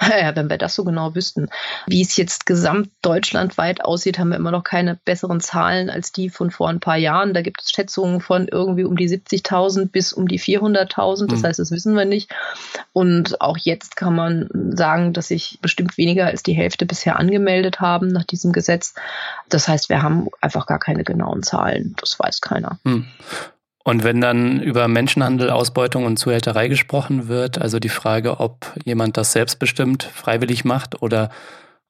Ja, 0.00 0.34
wenn 0.34 0.50
wir 0.50 0.58
das 0.58 0.74
so 0.74 0.84
genau 0.84 1.14
wüssten. 1.14 1.48
Wie 1.86 2.02
es 2.02 2.16
jetzt 2.16 2.46
gesamtdeutschlandweit 2.46 3.84
aussieht, 3.84 4.18
haben 4.18 4.30
wir 4.30 4.36
immer 4.36 4.50
noch 4.50 4.64
keine 4.64 4.98
besseren 5.04 5.40
Zahlen 5.40 5.88
als 5.88 6.10
die 6.10 6.30
von 6.30 6.50
vor 6.50 6.68
ein 6.68 6.80
paar 6.80 6.96
Jahren. 6.96 7.32
Da 7.32 7.42
gibt 7.42 7.62
es 7.62 7.70
Schätzungen 7.70 8.20
von 8.20 8.48
irgendwie 8.48 8.84
um 8.84 8.96
die 8.96 9.08
70.000 9.08 9.90
bis 9.90 10.12
um 10.12 10.26
die 10.26 10.40
400.000. 10.40 11.28
Das 11.28 11.40
mhm. 11.40 11.46
heißt, 11.46 11.58
das 11.60 11.70
wissen 11.70 11.94
wir 11.94 12.04
nicht. 12.04 12.30
Und 12.92 13.40
auch 13.40 13.56
jetzt 13.56 13.96
kann 13.96 14.16
man 14.16 14.48
sagen, 14.74 15.12
dass 15.12 15.28
sich 15.28 15.58
bestimmt 15.62 15.96
weniger 15.96 16.26
als 16.26 16.42
die 16.42 16.54
Hälfte 16.54 16.86
bisher 16.86 17.18
angemeldet 17.18 17.80
haben 17.80 18.08
nach 18.08 18.24
diesem 18.24 18.52
Gesetz. 18.52 18.94
Das 19.48 19.68
heißt, 19.68 19.88
wir 19.88 20.02
haben 20.02 20.28
einfach 20.40 20.66
gar 20.66 20.80
keine 20.80 21.04
genauen 21.04 21.42
Zahlen. 21.44 21.94
Das 22.00 22.18
weiß 22.18 22.40
keiner. 22.40 22.78
Mhm. 22.82 23.06
Und 23.84 24.02
wenn 24.02 24.20
dann 24.20 24.60
über 24.60 24.88
Menschenhandel, 24.88 25.50
Ausbeutung 25.50 26.06
und 26.06 26.16
Zuhälterei 26.16 26.68
gesprochen 26.68 27.28
wird, 27.28 27.60
also 27.60 27.78
die 27.78 27.90
Frage, 27.90 28.40
ob 28.40 28.72
jemand 28.84 29.18
das 29.18 29.32
selbstbestimmt 29.32 30.02
freiwillig 30.02 30.64
macht 30.64 31.02
oder 31.02 31.28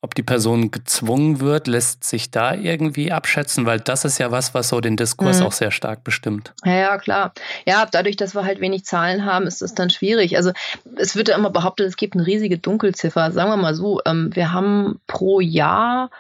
ob 0.05 0.15
die 0.15 0.23
Person 0.23 0.71
gezwungen 0.71 1.41
wird, 1.41 1.67
lässt 1.67 2.05
sich 2.05 2.31
da 2.31 2.53
irgendwie 2.53 3.11
abschätzen, 3.11 3.65
weil 3.65 3.81
das 3.81 4.05
ist 4.05 4.19
ja 4.19 4.31
was, 4.31 4.53
was 4.53 4.69
so 4.69 4.81
den 4.83 4.99
Diskurs 4.99 5.41
mhm. 5.41 5.47
auch 5.47 5.53
sehr 5.53 5.71
stark 5.71 6.05
bestimmt. 6.05 6.53
Ja, 6.65 6.75
ja, 6.75 6.99
klar. 6.99 7.33
Ja, 7.65 7.87
dadurch, 7.91 8.17
dass 8.17 8.35
wir 8.35 8.45
halt 8.45 8.61
wenig 8.61 8.85
Zahlen 8.85 9.25
haben, 9.25 9.47
ist 9.47 9.63
das 9.63 9.75
dann 9.75 9.89
schwierig. 9.89 10.37
Also 10.37 10.53
es 10.97 11.17
wird 11.17 11.29
ja 11.29 11.37
immer 11.37 11.49
behauptet, 11.49 11.87
es 11.87 11.97
gibt 11.97 12.15
eine 12.15 12.27
riesige 12.27 12.59
Dunkelziffer. 12.59 13.33
Sagen 13.33 13.49
wir 13.49 13.57
mal 13.57 13.75
so, 13.75 14.01
ähm, 14.05 14.31
wir 14.35 14.53
haben 14.53 15.01
pro 15.07 15.41
Jahr 15.41 16.11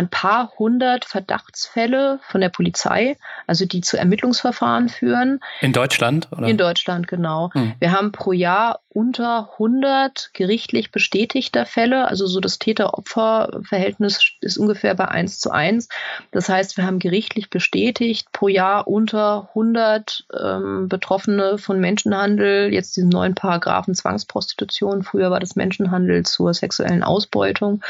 ein 0.00 0.08
paar 0.08 0.52
hundert 0.58 1.04
Verdachtsfälle 1.04 2.20
von 2.22 2.40
der 2.40 2.48
Polizei, 2.48 3.18
also 3.46 3.66
die 3.66 3.82
zu 3.82 3.98
Ermittlungsverfahren 3.98 4.88
führen. 4.88 5.40
In 5.60 5.74
Deutschland? 5.74 6.28
Oder? 6.32 6.48
In 6.48 6.56
Deutschland, 6.56 7.06
genau. 7.06 7.50
Hm. 7.52 7.74
Wir 7.78 7.92
haben 7.92 8.12
pro 8.12 8.32
Jahr 8.32 8.80
unter 8.92 9.50
100 9.52 10.30
gerichtlich 10.32 10.90
bestätigter 10.90 11.64
Fälle, 11.64 12.08
also 12.08 12.26
so 12.26 12.40
das 12.40 12.58
Täter-Opfer-Verhältnis 12.58 14.32
ist 14.40 14.58
ungefähr 14.58 14.94
bei 14.94 15.06
1 15.06 15.38
zu 15.38 15.50
1. 15.50 15.88
Das 16.32 16.48
heißt, 16.48 16.76
wir 16.76 16.86
haben 16.86 16.98
gerichtlich 16.98 17.50
bestätigt 17.50 18.32
pro 18.32 18.48
Jahr 18.48 18.88
unter 18.88 19.48
100 19.50 20.26
ähm, 20.36 20.88
Betroffene 20.88 21.58
von 21.58 21.78
Menschenhandel, 21.78 22.72
jetzt 22.72 22.96
diesen 22.96 23.10
neuen 23.10 23.36
Paragraphen 23.36 23.94
Zwangsprostitution, 23.94 25.04
früher 25.04 25.30
war 25.30 25.40
das 25.40 25.54
Menschenhandel 25.54 26.24
zur 26.24 26.52
sexuellen 26.52 27.04
Ausbeutung, 27.04 27.82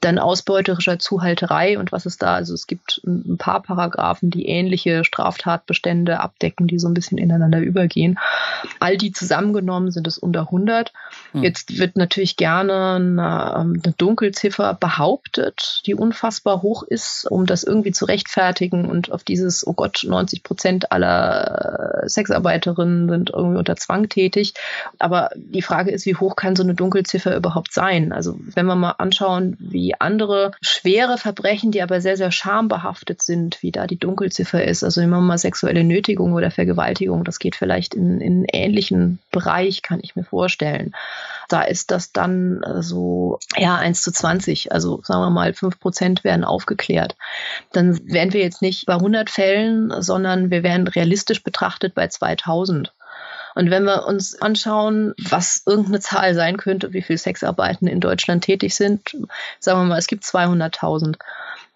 dann 0.00 0.18
ausbeuterischer 0.18 0.98
Zuhalterei 0.98 1.49
und 1.78 1.92
was 1.92 2.06
ist 2.06 2.22
da, 2.22 2.34
also 2.34 2.54
es 2.54 2.66
gibt 2.66 3.00
ein 3.06 3.38
paar 3.38 3.62
Paragraphen, 3.62 4.30
die 4.30 4.46
ähnliche 4.46 5.04
Straftatbestände 5.04 6.20
abdecken, 6.20 6.66
die 6.66 6.78
so 6.78 6.88
ein 6.88 6.94
bisschen 6.94 7.18
ineinander 7.18 7.60
übergehen. 7.60 8.18
All 8.80 8.96
die 8.96 9.12
zusammengenommen 9.12 9.90
sind 9.90 10.06
es 10.06 10.18
unter 10.18 10.40
oder 10.40 10.46
100. 10.46 10.92
Hm. 11.32 11.42
Jetzt 11.42 11.78
wird 11.78 11.96
natürlich 11.96 12.36
gerne 12.36 12.94
eine, 12.94 13.54
ähm, 13.56 13.80
eine, 13.84 13.94
Dunkelziffer 13.96 14.74
behauptet, 14.74 15.82
die 15.86 15.94
unfassbar 15.94 16.62
hoch 16.62 16.82
ist, 16.82 17.26
um 17.30 17.46
das 17.46 17.64
irgendwie 17.64 17.92
zu 17.92 18.04
rechtfertigen 18.04 18.88
und 18.88 19.12
auf 19.12 19.24
dieses, 19.24 19.66
oh 19.66 19.72
Gott, 19.72 20.04
90 20.06 20.42
Prozent 20.42 20.92
aller 20.92 22.02
Sexarbeiterinnen 22.06 23.08
sind 23.08 23.30
irgendwie 23.30 23.58
unter 23.58 23.76
Zwang 23.76 24.08
tätig. 24.08 24.54
Aber 24.98 25.30
die 25.36 25.62
Frage 25.62 25.90
ist, 25.90 26.06
wie 26.06 26.16
hoch 26.16 26.36
kann 26.36 26.56
so 26.56 26.62
eine 26.62 26.74
Dunkelziffer 26.74 27.36
überhaupt 27.36 27.72
sein? 27.72 28.12
Also 28.12 28.38
wenn 28.54 28.66
wir 28.66 28.76
mal 28.76 28.94
anschauen, 28.98 29.56
wie 29.58 29.94
andere 29.98 30.52
schwere 30.62 31.18
Verbrechen, 31.18 31.39
die 31.70 31.82
aber 31.82 32.00
sehr, 32.00 32.16
sehr 32.16 32.30
schambehaftet 32.30 33.22
sind, 33.22 33.62
wie 33.62 33.72
da 33.72 33.86
die 33.86 33.98
Dunkelziffer 33.98 34.64
ist. 34.64 34.84
Also 34.84 35.00
immer 35.00 35.20
mal 35.20 35.38
sexuelle 35.38 35.84
Nötigung 35.84 36.32
oder 36.32 36.50
Vergewaltigung, 36.50 37.24
das 37.24 37.38
geht 37.38 37.56
vielleicht 37.56 37.94
in, 37.94 38.20
in 38.20 38.44
ähnlichen 38.44 39.18
Bereich, 39.30 39.82
kann 39.82 40.00
ich 40.02 40.16
mir 40.16 40.24
vorstellen. 40.24 40.94
Da 41.48 41.62
ist 41.62 41.90
das 41.90 42.12
dann 42.12 42.64
so, 42.80 43.38
ja, 43.56 43.76
1 43.76 44.02
zu 44.02 44.12
20. 44.12 44.72
Also 44.72 45.00
sagen 45.02 45.22
wir 45.22 45.30
mal, 45.30 45.52
5 45.52 45.80
Prozent 45.80 46.24
werden 46.24 46.44
aufgeklärt. 46.44 47.16
Dann 47.72 47.98
wären 48.06 48.32
wir 48.32 48.40
jetzt 48.40 48.62
nicht 48.62 48.86
bei 48.86 48.94
100 48.94 49.30
Fällen, 49.30 49.92
sondern 50.02 50.50
wir 50.50 50.62
wären 50.62 50.86
realistisch 50.86 51.42
betrachtet 51.42 51.94
bei 51.94 52.06
2000. 52.08 52.92
Und 53.54 53.70
wenn 53.70 53.84
wir 53.84 54.06
uns 54.06 54.40
anschauen, 54.40 55.14
was 55.18 55.62
irgendeine 55.66 56.00
Zahl 56.00 56.34
sein 56.34 56.56
könnte, 56.56 56.92
wie 56.92 57.02
viele 57.02 57.18
Sexarbeiten 57.18 57.88
in 57.88 58.00
Deutschland 58.00 58.44
tätig 58.44 58.74
sind, 58.74 59.16
sagen 59.58 59.80
wir 59.80 59.84
mal, 59.84 59.98
es 59.98 60.06
gibt 60.06 60.24
200.000, 60.24 61.16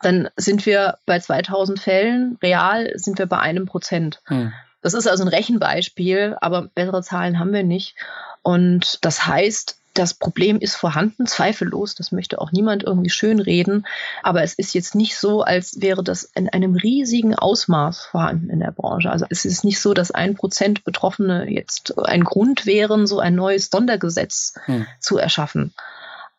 dann 0.03 0.29
sind 0.37 0.67
wir 0.67 0.99
bei 1.07 1.19
2000 1.19 1.81
Fällen, 1.81 2.39
real 2.43 2.93
sind 2.97 3.19
wir 3.19 3.27
bei 3.27 3.39
einem 3.39 3.67
Prozent. 3.67 4.21
Hm. 4.27 4.53
Das 4.83 4.93
ist 4.93 5.07
also 5.07 5.25
ein 5.25 5.29
Rechenbeispiel, 5.29 6.37
aber 6.41 6.69
bessere 6.75 7.03
Zahlen 7.03 7.39
haben 7.39 7.55
wir 7.55 7.63
nicht. 7.65 7.97
Und 8.43 8.99
das 9.03 9.27
heißt, 9.27 9.79
das 9.95 10.13
Problem 10.13 10.59
ist 10.59 10.75
vorhanden, 10.75 11.27
zweifellos, 11.27 11.95
das 11.95 12.11
möchte 12.11 12.41
auch 12.41 12.51
niemand 12.51 12.83
irgendwie 12.83 13.11
schönreden, 13.11 13.87
aber 14.23 14.43
es 14.43 14.55
ist 14.55 14.75
jetzt 14.75 14.95
nicht 14.97 15.17
so, 15.17 15.43
als 15.43 15.81
wäre 15.81 16.03
das 16.03 16.25
in 16.35 16.49
einem 16.49 16.75
riesigen 16.75 17.35
Ausmaß 17.35 18.07
vorhanden 18.07 18.51
in 18.51 18.59
der 18.59 18.73
Branche. 18.73 19.11
Also 19.11 19.25
es 19.31 19.45
ist 19.45 19.65
nicht 19.65 19.81
so, 19.81 19.95
dass 19.95 20.11
ein 20.11 20.35
Prozent 20.35 20.85
Betroffene 20.85 21.49
jetzt 21.49 21.97
ein 22.05 22.25
Grund 22.25 22.67
wären, 22.67 23.07
so 23.07 23.21
ein 23.21 23.37
neues 23.37 23.71
Sondergesetz 23.71 24.55
hm. 24.65 24.87
zu 24.99 25.17
erschaffen, 25.17 25.73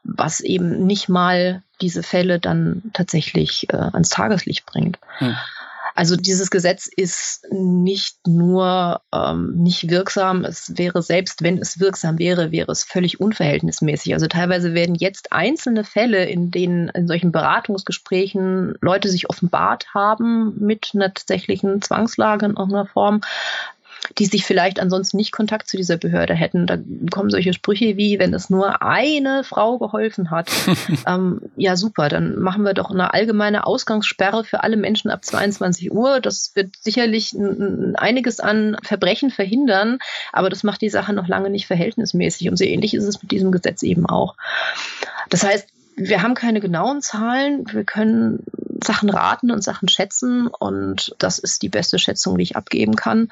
was 0.03 0.41
eben 0.41 0.85
nicht 0.85 1.07
mal 1.07 1.63
diese 1.81 2.03
Fälle 2.03 2.39
dann 2.39 2.83
tatsächlich 2.93 3.69
äh, 3.71 3.77
ans 3.77 4.09
Tageslicht 4.09 4.65
bringt. 4.65 4.99
Hm. 5.17 5.35
Also 5.95 6.17
dieses 6.17 6.51
Gesetz 6.51 6.89
ist 6.93 7.47
nicht 7.51 8.27
nur 8.27 9.01
ähm, 9.13 9.53
nicht 9.55 9.89
wirksam, 9.89 10.43
es 10.43 10.77
wäre 10.77 11.01
selbst, 11.01 11.41
wenn 11.41 11.57
es 11.57 11.79
wirksam 11.79 12.19
wäre, 12.19 12.51
wäre 12.51 12.69
es 12.69 12.83
völlig 12.83 13.21
unverhältnismäßig. 13.21 14.13
Also 14.13 14.27
teilweise 14.27 14.73
werden 14.73 14.95
jetzt 14.95 15.31
einzelne 15.31 15.85
Fälle, 15.85 16.25
in 16.25 16.51
denen 16.51 16.89
in 16.89 17.07
solchen 17.07 17.31
Beratungsgesprächen 17.31 18.75
Leute 18.81 19.07
sich 19.07 19.29
offenbart 19.29 19.93
haben 19.93 20.55
mit 20.59 20.91
einer 20.93 21.13
tatsächlichen 21.13 21.81
Zwangslage 21.81 22.45
in 22.45 22.57
irgendeiner 22.57 22.87
Form, 22.87 23.21
die 24.17 24.25
sich 24.25 24.45
vielleicht 24.45 24.79
ansonsten 24.79 25.17
nicht 25.17 25.31
Kontakt 25.31 25.67
zu 25.67 25.77
dieser 25.77 25.97
Behörde 25.97 26.33
hätten. 26.33 26.67
Da 26.67 26.77
kommen 27.11 27.29
solche 27.29 27.53
Sprüche 27.53 27.97
wie, 27.97 28.19
wenn 28.19 28.33
es 28.33 28.49
nur 28.49 28.81
eine 28.81 29.43
Frau 29.43 29.77
geholfen 29.77 30.31
hat, 30.31 30.49
ähm, 31.07 31.41
ja 31.55 31.75
super, 31.75 32.09
dann 32.09 32.39
machen 32.39 32.63
wir 32.63 32.73
doch 32.73 32.91
eine 32.91 33.13
allgemeine 33.13 33.65
Ausgangssperre 33.65 34.43
für 34.43 34.63
alle 34.63 34.77
Menschen 34.77 35.11
ab 35.11 35.23
22 35.23 35.91
Uhr. 35.91 36.19
Das 36.19 36.51
wird 36.55 36.75
sicherlich 36.79 37.35
einiges 37.95 38.39
an 38.39 38.77
Verbrechen 38.83 39.31
verhindern, 39.31 39.99
aber 40.31 40.49
das 40.49 40.63
macht 40.63 40.81
die 40.81 40.89
Sache 40.89 41.13
noch 41.13 41.27
lange 41.27 41.49
nicht 41.49 41.67
verhältnismäßig. 41.67 42.49
Und 42.49 42.57
so 42.57 42.63
ähnlich 42.63 42.93
ist 42.93 43.05
es 43.05 43.21
mit 43.21 43.31
diesem 43.31 43.51
Gesetz 43.51 43.83
eben 43.83 44.05
auch. 44.05 44.35
Das 45.29 45.43
heißt, 45.43 45.67
wir 45.95 46.21
haben 46.21 46.35
keine 46.35 46.59
genauen 46.59 47.01
Zahlen. 47.01 47.65
Wir 47.71 47.83
können 47.83 48.43
Sachen 48.83 49.09
raten 49.09 49.49
und 49.51 49.63
Sachen 49.63 49.87
schätzen 49.87 50.47
und 50.47 51.15
das 51.17 51.39
ist 51.39 51.61
die 51.61 51.69
beste 51.69 51.97
Schätzung, 51.97 52.37
die 52.37 52.43
ich 52.43 52.55
abgeben 52.55 52.95
kann. 52.95 53.29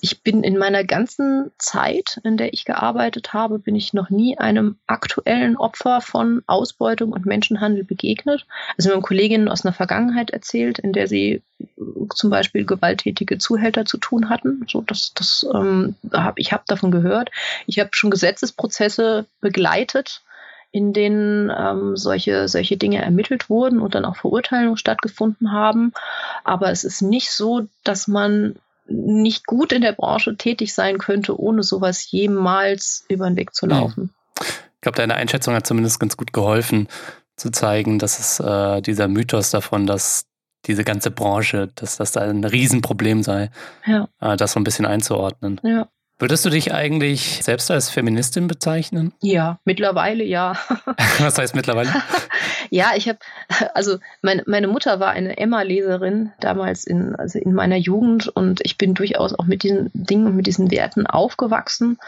Ich 0.00 0.22
bin 0.22 0.42
in 0.42 0.56
meiner 0.56 0.84
ganzen 0.84 1.50
Zeit, 1.58 2.20
in 2.24 2.36
der 2.36 2.54
ich 2.54 2.64
gearbeitet 2.64 3.32
habe, 3.32 3.58
bin 3.58 3.74
ich 3.74 3.92
noch 3.92 4.10
nie 4.10 4.38
einem 4.38 4.76
aktuellen 4.86 5.56
Opfer 5.56 6.00
von 6.00 6.42
Ausbeutung 6.46 7.12
und 7.12 7.26
Menschenhandel 7.26 7.84
begegnet. 7.84 8.46
Also 8.78 8.88
mir 8.88 8.94
haben 8.94 9.02
Kolleginnen 9.02 9.48
aus 9.48 9.64
einer 9.64 9.74
Vergangenheit 9.74 10.30
erzählt, 10.30 10.78
in 10.78 10.92
der 10.92 11.08
sie 11.08 11.42
zum 12.14 12.30
Beispiel 12.30 12.64
gewalttätige 12.64 13.38
Zuhälter 13.38 13.84
zu 13.84 13.98
tun 13.98 14.30
hatten. 14.30 14.64
So, 14.70 14.80
das, 14.80 15.12
das, 15.14 15.46
ähm, 15.52 15.96
hab, 16.12 16.38
ich 16.38 16.52
habe 16.52 16.64
davon 16.66 16.90
gehört. 16.90 17.30
Ich 17.66 17.78
habe 17.78 17.90
schon 17.92 18.10
Gesetzesprozesse 18.10 19.26
begleitet 19.40 20.22
in 20.74 20.92
denen 20.92 21.52
ähm, 21.56 21.96
solche, 21.96 22.48
solche 22.48 22.76
Dinge 22.76 23.00
ermittelt 23.00 23.48
wurden 23.48 23.80
und 23.80 23.94
dann 23.94 24.04
auch 24.04 24.16
Verurteilungen 24.16 24.76
stattgefunden 24.76 25.52
haben. 25.52 25.92
Aber 26.42 26.72
es 26.72 26.82
ist 26.82 27.00
nicht 27.00 27.30
so, 27.30 27.68
dass 27.84 28.08
man 28.08 28.56
nicht 28.88 29.46
gut 29.46 29.72
in 29.72 29.82
der 29.82 29.92
Branche 29.92 30.36
tätig 30.36 30.74
sein 30.74 30.98
könnte, 30.98 31.38
ohne 31.38 31.62
sowas 31.62 32.10
jemals 32.10 33.04
über 33.08 33.30
den 33.30 33.36
Weg 33.36 33.54
zu 33.54 33.66
laufen. 33.66 34.12
Ich 34.40 34.80
glaube, 34.80 34.96
deine 34.96 35.14
Einschätzung 35.14 35.54
hat 35.54 35.64
zumindest 35.64 36.00
ganz 36.00 36.16
gut 36.16 36.32
geholfen, 36.32 36.88
zu 37.36 37.50
zeigen, 37.50 38.00
dass 38.00 38.18
es 38.18 38.40
äh, 38.40 38.82
dieser 38.82 39.06
Mythos 39.06 39.50
davon, 39.50 39.86
dass 39.86 40.26
diese 40.66 40.82
ganze 40.82 41.12
Branche, 41.12 41.70
dass 41.76 41.98
das 41.98 42.10
da 42.10 42.22
ein 42.22 42.42
Riesenproblem 42.42 43.22
sei, 43.22 43.50
ja. 43.86 44.08
äh, 44.20 44.36
das 44.36 44.52
so 44.52 44.60
ein 44.60 44.64
bisschen 44.64 44.86
einzuordnen. 44.86 45.60
Ja. 45.62 45.86
Würdest 46.18 46.44
du 46.44 46.50
dich 46.50 46.72
eigentlich 46.72 47.42
selbst 47.42 47.70
als 47.72 47.90
Feministin 47.90 48.46
bezeichnen? 48.46 49.12
Ja, 49.20 49.58
mittlerweile 49.64 50.22
ja. 50.22 50.54
Was 51.18 51.38
heißt 51.38 51.56
mittlerweile? 51.56 51.92
ja, 52.70 52.92
ich 52.96 53.08
habe, 53.08 53.18
also 53.74 53.98
meine, 54.22 54.44
meine 54.46 54.68
Mutter 54.68 55.00
war 55.00 55.10
eine 55.10 55.36
Emma-Leserin 55.36 56.32
damals 56.38 56.84
in, 56.84 57.16
also 57.16 57.40
in 57.40 57.52
meiner 57.52 57.76
Jugend 57.76 58.28
und 58.28 58.60
ich 58.62 58.78
bin 58.78 58.94
durchaus 58.94 59.34
auch 59.34 59.46
mit 59.46 59.64
diesen 59.64 59.90
Dingen 59.92 60.26
und 60.26 60.36
mit 60.36 60.46
diesen 60.46 60.70
Werten 60.70 61.08
aufgewachsen 61.08 61.98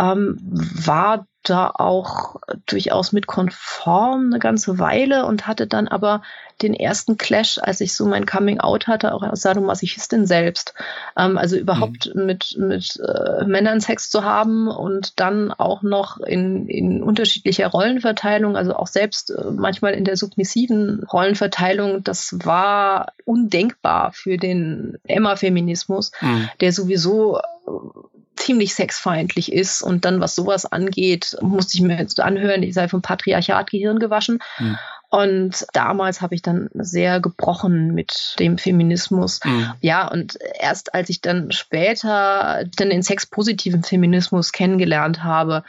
ähm, 0.00 0.36
war 0.40 1.26
da 1.44 1.70
auch 1.70 2.36
durchaus 2.66 3.12
mit 3.12 3.26
konform 3.26 4.30
eine 4.30 4.38
ganze 4.38 4.78
Weile 4.78 5.26
und 5.26 5.46
hatte 5.46 5.66
dann 5.66 5.88
aber 5.88 6.22
den 6.62 6.74
ersten 6.74 7.18
Clash, 7.18 7.58
als 7.60 7.80
ich 7.80 7.94
so 7.94 8.06
mein 8.06 8.26
Coming 8.26 8.60
Out 8.60 8.86
hatte, 8.86 9.12
auch 9.12 9.22
als 9.22 9.42
Sadomasochistin 9.42 10.26
selbst. 10.26 10.74
Ähm, 11.16 11.36
also 11.36 11.56
überhaupt 11.56 12.14
mhm. 12.14 12.26
mit, 12.26 12.56
mit 12.58 13.00
äh, 13.00 13.44
Männern 13.44 13.80
Sex 13.80 14.10
zu 14.10 14.24
haben 14.24 14.68
und 14.68 15.18
dann 15.20 15.50
auch 15.50 15.82
noch 15.82 16.18
in, 16.18 16.68
in 16.68 17.02
unterschiedlicher 17.02 17.68
Rollenverteilung, 17.68 18.56
also 18.56 18.74
auch 18.74 18.86
selbst 18.86 19.30
äh, 19.30 19.50
manchmal 19.50 19.94
in 19.94 20.04
der 20.04 20.16
submissiven 20.16 21.04
Rollenverteilung, 21.12 22.04
das 22.04 22.36
war 22.44 23.12
undenkbar 23.24 24.12
für 24.12 24.36
den 24.36 24.98
Emma-Feminismus, 25.06 26.12
mhm. 26.20 26.48
der 26.60 26.72
sowieso 26.72 27.40
ziemlich 28.44 28.74
sexfeindlich 28.74 29.52
ist. 29.52 29.82
Und 29.82 30.04
dann, 30.04 30.20
was 30.20 30.34
sowas 30.34 30.66
angeht, 30.66 31.36
musste 31.40 31.76
ich 31.76 31.82
mir 31.82 31.98
jetzt 31.98 32.20
anhören, 32.20 32.62
ich 32.62 32.74
sei 32.74 32.88
vom 32.88 33.02
Patriarchat 33.02 33.70
Gehirn 33.70 33.98
gewaschen. 33.98 34.40
Mhm. 34.58 34.78
Und 35.10 35.66
damals 35.72 36.20
habe 36.20 36.34
ich 36.34 36.42
dann 36.42 36.68
sehr 36.74 37.20
gebrochen 37.20 37.94
mit 37.94 38.34
dem 38.40 38.58
Feminismus. 38.58 39.38
Mhm. 39.44 39.72
Ja, 39.80 40.08
und 40.08 40.36
erst 40.58 40.92
als 40.92 41.08
ich 41.08 41.20
dann 41.20 41.52
später 41.52 42.64
dann 42.76 42.90
den 42.90 43.02
sexpositiven 43.02 43.84
Feminismus 43.84 44.50
kennengelernt 44.50 45.22
habe, 45.22 45.62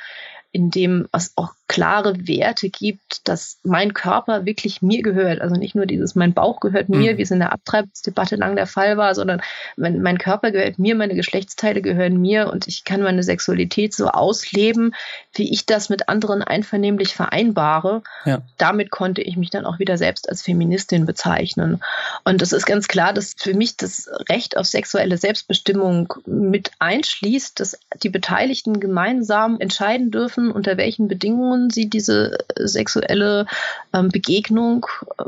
in 0.55 0.71
dem 0.71 1.05
es 1.11 1.33
auch 1.35 1.51
klare 1.67 2.27
Werte 2.29 2.69
gibt, 2.69 3.27
dass 3.27 3.57
mein 3.63 3.93
Körper 3.93 4.45
wirklich 4.45 4.81
mir 4.81 5.01
gehört. 5.01 5.41
Also 5.41 5.55
nicht 5.55 5.75
nur 5.75 5.85
dieses, 5.85 6.15
mein 6.15 6.33
Bauch 6.33 6.61
gehört 6.61 6.87
mir, 6.87 7.13
mhm. 7.13 7.17
wie 7.17 7.23
es 7.23 7.31
in 7.31 7.39
der 7.39 7.51
Abtreibungsdebatte 7.51 8.37
lang 8.37 8.55
der 8.55 8.65
Fall 8.65 8.95
war, 8.95 9.15
sondern 9.15 9.41
mein, 9.75 10.01
mein 10.01 10.17
Körper 10.17 10.51
gehört 10.51 10.79
mir, 10.79 10.95
meine 10.95 11.15
Geschlechtsteile 11.15 11.81
gehören 11.81 12.21
mir 12.21 12.49
und 12.53 12.69
ich 12.69 12.85
kann 12.85 13.01
meine 13.01 13.21
Sexualität 13.21 13.93
so 13.93 14.07
ausleben, 14.07 14.95
wie 15.33 15.51
ich 15.51 15.65
das 15.65 15.89
mit 15.89 16.07
anderen 16.07 16.41
einvernehmlich 16.41 17.13
vereinbare. 17.13 18.01
Ja. 18.23 18.41
Damit 18.57 18.91
konnte 18.91 19.21
ich 19.21 19.35
mich 19.35 19.49
dann 19.49 19.65
auch 19.65 19.79
wieder 19.79 19.97
selbst 19.97 20.29
als 20.29 20.41
Feministin 20.41 21.05
bezeichnen. 21.05 21.81
Und 22.23 22.41
es 22.41 22.53
ist 22.53 22.65
ganz 22.65 22.87
klar, 22.87 23.11
dass 23.11 23.33
für 23.37 23.55
mich 23.55 23.75
das 23.75 24.09
Recht 24.29 24.55
auf 24.55 24.67
sexuelle 24.67 25.17
Selbstbestimmung 25.17 26.13
mit 26.25 26.71
einschließt, 26.79 27.59
dass 27.59 27.77
die 28.03 28.09
Beteiligten 28.09 28.79
gemeinsam 28.79 29.59
entscheiden 29.59 30.11
dürfen, 30.11 30.44
unter 30.51 30.77
welchen 30.77 31.07
Bedingungen 31.07 31.69
sie 31.69 31.89
diese 31.89 32.37
sexuelle 32.55 33.45
ähm, 33.93 34.09
Begegnung 34.09 34.85
äh, 35.17 35.25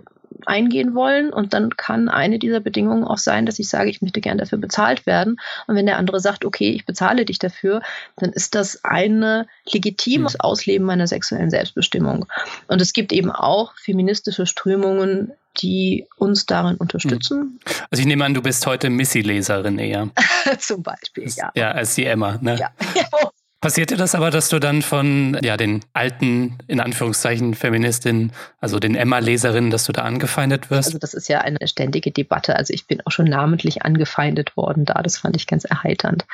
eingehen 0.47 0.95
wollen. 0.95 1.31
Und 1.31 1.53
dann 1.53 1.75
kann 1.75 2.09
eine 2.09 2.39
dieser 2.39 2.59
Bedingungen 2.59 3.03
auch 3.03 3.17
sein, 3.17 3.45
dass 3.45 3.59
ich 3.59 3.69
sage, 3.69 3.89
ich 3.89 4.01
möchte 4.01 4.21
gern 4.21 4.37
dafür 4.37 4.57
bezahlt 4.57 5.05
werden. 5.05 5.39
Und 5.67 5.75
wenn 5.75 5.85
der 5.85 5.97
andere 5.97 6.19
sagt, 6.19 6.45
okay, 6.45 6.71
ich 6.71 6.85
bezahle 6.85 7.25
dich 7.25 7.39
dafür, 7.39 7.81
dann 8.15 8.31
ist 8.31 8.55
das 8.55 8.83
eine 8.83 9.47
legitimes 9.71 10.33
hm. 10.33 10.41
Ausleben 10.41 10.85
meiner 10.85 11.07
sexuellen 11.07 11.49
Selbstbestimmung. 11.49 12.25
Und 12.67 12.81
es 12.81 12.93
gibt 12.93 13.11
eben 13.11 13.31
auch 13.31 13.75
feministische 13.77 14.45
Strömungen, 14.45 15.33
die 15.57 16.05
uns 16.17 16.45
darin 16.45 16.75
unterstützen. 16.75 17.37
Hm. 17.37 17.59
Also 17.89 18.01
ich 18.01 18.07
nehme 18.07 18.23
an, 18.25 18.33
du 18.33 18.41
bist 18.41 18.65
heute 18.65 18.89
Missy-Leserin 18.89 19.79
eher. 19.79 20.09
Zum 20.59 20.83
Beispiel, 20.83 21.27
ja. 21.35 21.51
Ja, 21.55 21.71
als 21.71 21.95
die 21.95 22.05
Emma, 22.05 22.37
ne? 22.41 22.55
Ja. 22.57 22.69
Passiert 23.59 23.89
dir 23.89 23.97
das 23.97 24.13
aber, 24.13 24.29
dass 24.29 24.49
du 24.49 24.59
dann 24.59 24.83
von 24.83 25.35
ja, 25.41 25.57
den 25.57 25.83
alten, 25.93 26.59
in 26.67 26.79
Anführungszeichen, 26.79 27.55
Feministinnen, 27.55 28.31
also 28.59 28.77
den 28.77 28.93
Emma-Leserinnen, 28.93 29.71
dass 29.71 29.85
du 29.85 29.93
da 29.93 30.03
angefeindet 30.03 30.69
wirst? 30.69 30.89
Also 30.89 30.99
das 30.99 31.15
ist 31.15 31.27
ja 31.27 31.41
eine 31.41 31.67
ständige 31.67 32.11
Debatte. 32.11 32.55
Also 32.55 32.71
ich 32.71 32.85
bin 32.85 33.01
auch 33.05 33.11
schon 33.11 33.25
namentlich 33.25 33.81
angefeindet 33.81 34.55
worden 34.57 34.85
da. 34.85 35.01
Das 35.01 35.17
fand 35.17 35.35
ich 35.35 35.47
ganz 35.47 35.65
erheiternd 35.65 36.27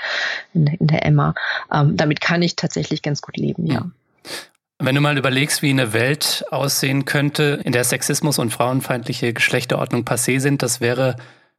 in, 0.54 0.68
in 0.68 0.88
der 0.88 1.06
Emma. 1.06 1.34
Ähm, 1.74 1.96
damit 1.96 2.20
kann 2.20 2.42
ich 2.42 2.58
tatsächlich 2.58 3.02
ganz 3.02 3.22
gut 3.22 3.38
leben, 3.38 3.68
ja. 3.68 3.90
Wenn 4.80 4.96
du 4.96 5.02
mal 5.02 5.18
überlegst, 5.18 5.62
wie 5.62 5.70
eine 5.70 5.94
Welt 5.94 6.44
aussehen 6.52 7.06
könnte, 7.06 7.62
in 7.64 7.72
der 7.72 7.86
Sexismus 7.86 8.38
und 8.38 8.52
frauenfeindliche 8.52 9.32
Geschlechterordnung 9.32 10.04
passé 10.04 10.42
sind, 10.42 10.62
das 10.62 10.82
wäre 10.82 11.16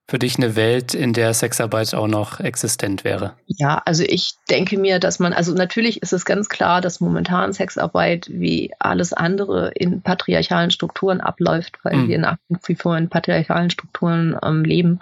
für 0.07 0.19
dich 0.19 0.37
eine 0.37 0.55
Welt, 0.55 0.93
in 0.93 1.15
der 1.15 1.33
Sexarbeit 1.33 1.95
auch 1.95 2.07
noch 2.07 2.39
existent 2.39 3.05
wäre? 3.05 3.35
Ja, 3.47 3.81
also 3.87 4.05
ich 4.07 4.35
denke 4.51 4.79
mir, 4.79 4.99
dass 4.99 5.19
man, 5.19 5.33
also 5.33 5.55
natürlich 5.55 6.03
ist 6.03 6.13
es 6.13 6.27
ganz 6.27 6.51
klar, 6.51 6.83
dass 6.83 7.01
momentan 7.01 7.55
Sexarbeit 7.55 8.27
wie 8.29 8.73
alles 8.79 9.15
andere 9.15 9.71
in 9.75 10.03
patriarchalen 10.03 10.71
Strukturen 10.71 11.23
abläuft, 11.23 11.79
weil 11.85 11.97
mhm. 11.97 12.09
wir 12.09 12.19
nach 12.19 12.37
wie 12.67 12.75
vor 12.75 12.99
in 12.99 13.09
patriarchalen 13.09 13.71
Strukturen 13.71 14.37
ähm, 14.43 14.65
leben. 14.65 15.01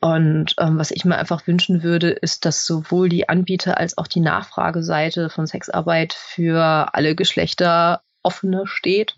Und 0.00 0.54
ähm, 0.58 0.78
was 0.78 0.90
ich 0.90 1.04
mir 1.06 1.16
einfach 1.16 1.46
wünschen 1.46 1.82
würde, 1.82 2.10
ist, 2.10 2.44
dass 2.44 2.66
sowohl 2.66 3.08
die 3.08 3.28
Anbieter 3.28 3.78
als 3.78 3.96
auch 3.96 4.06
die 4.06 4.20
Nachfrageseite 4.20 5.30
von 5.30 5.46
Sexarbeit 5.46 6.12
für 6.12 6.88
alle 6.92 7.14
Geschlechter 7.14 8.02
offener 8.22 8.66
steht 8.66 9.16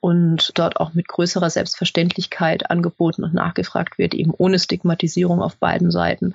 und 0.00 0.52
dort 0.56 0.78
auch 0.78 0.94
mit 0.94 1.08
größerer 1.08 1.50
Selbstverständlichkeit 1.50 2.70
angeboten 2.70 3.24
und 3.24 3.34
nachgefragt 3.34 3.98
wird, 3.98 4.14
eben 4.14 4.32
ohne 4.36 4.58
Stigmatisierung 4.58 5.42
auf 5.42 5.56
beiden 5.56 5.90
Seiten. 5.90 6.34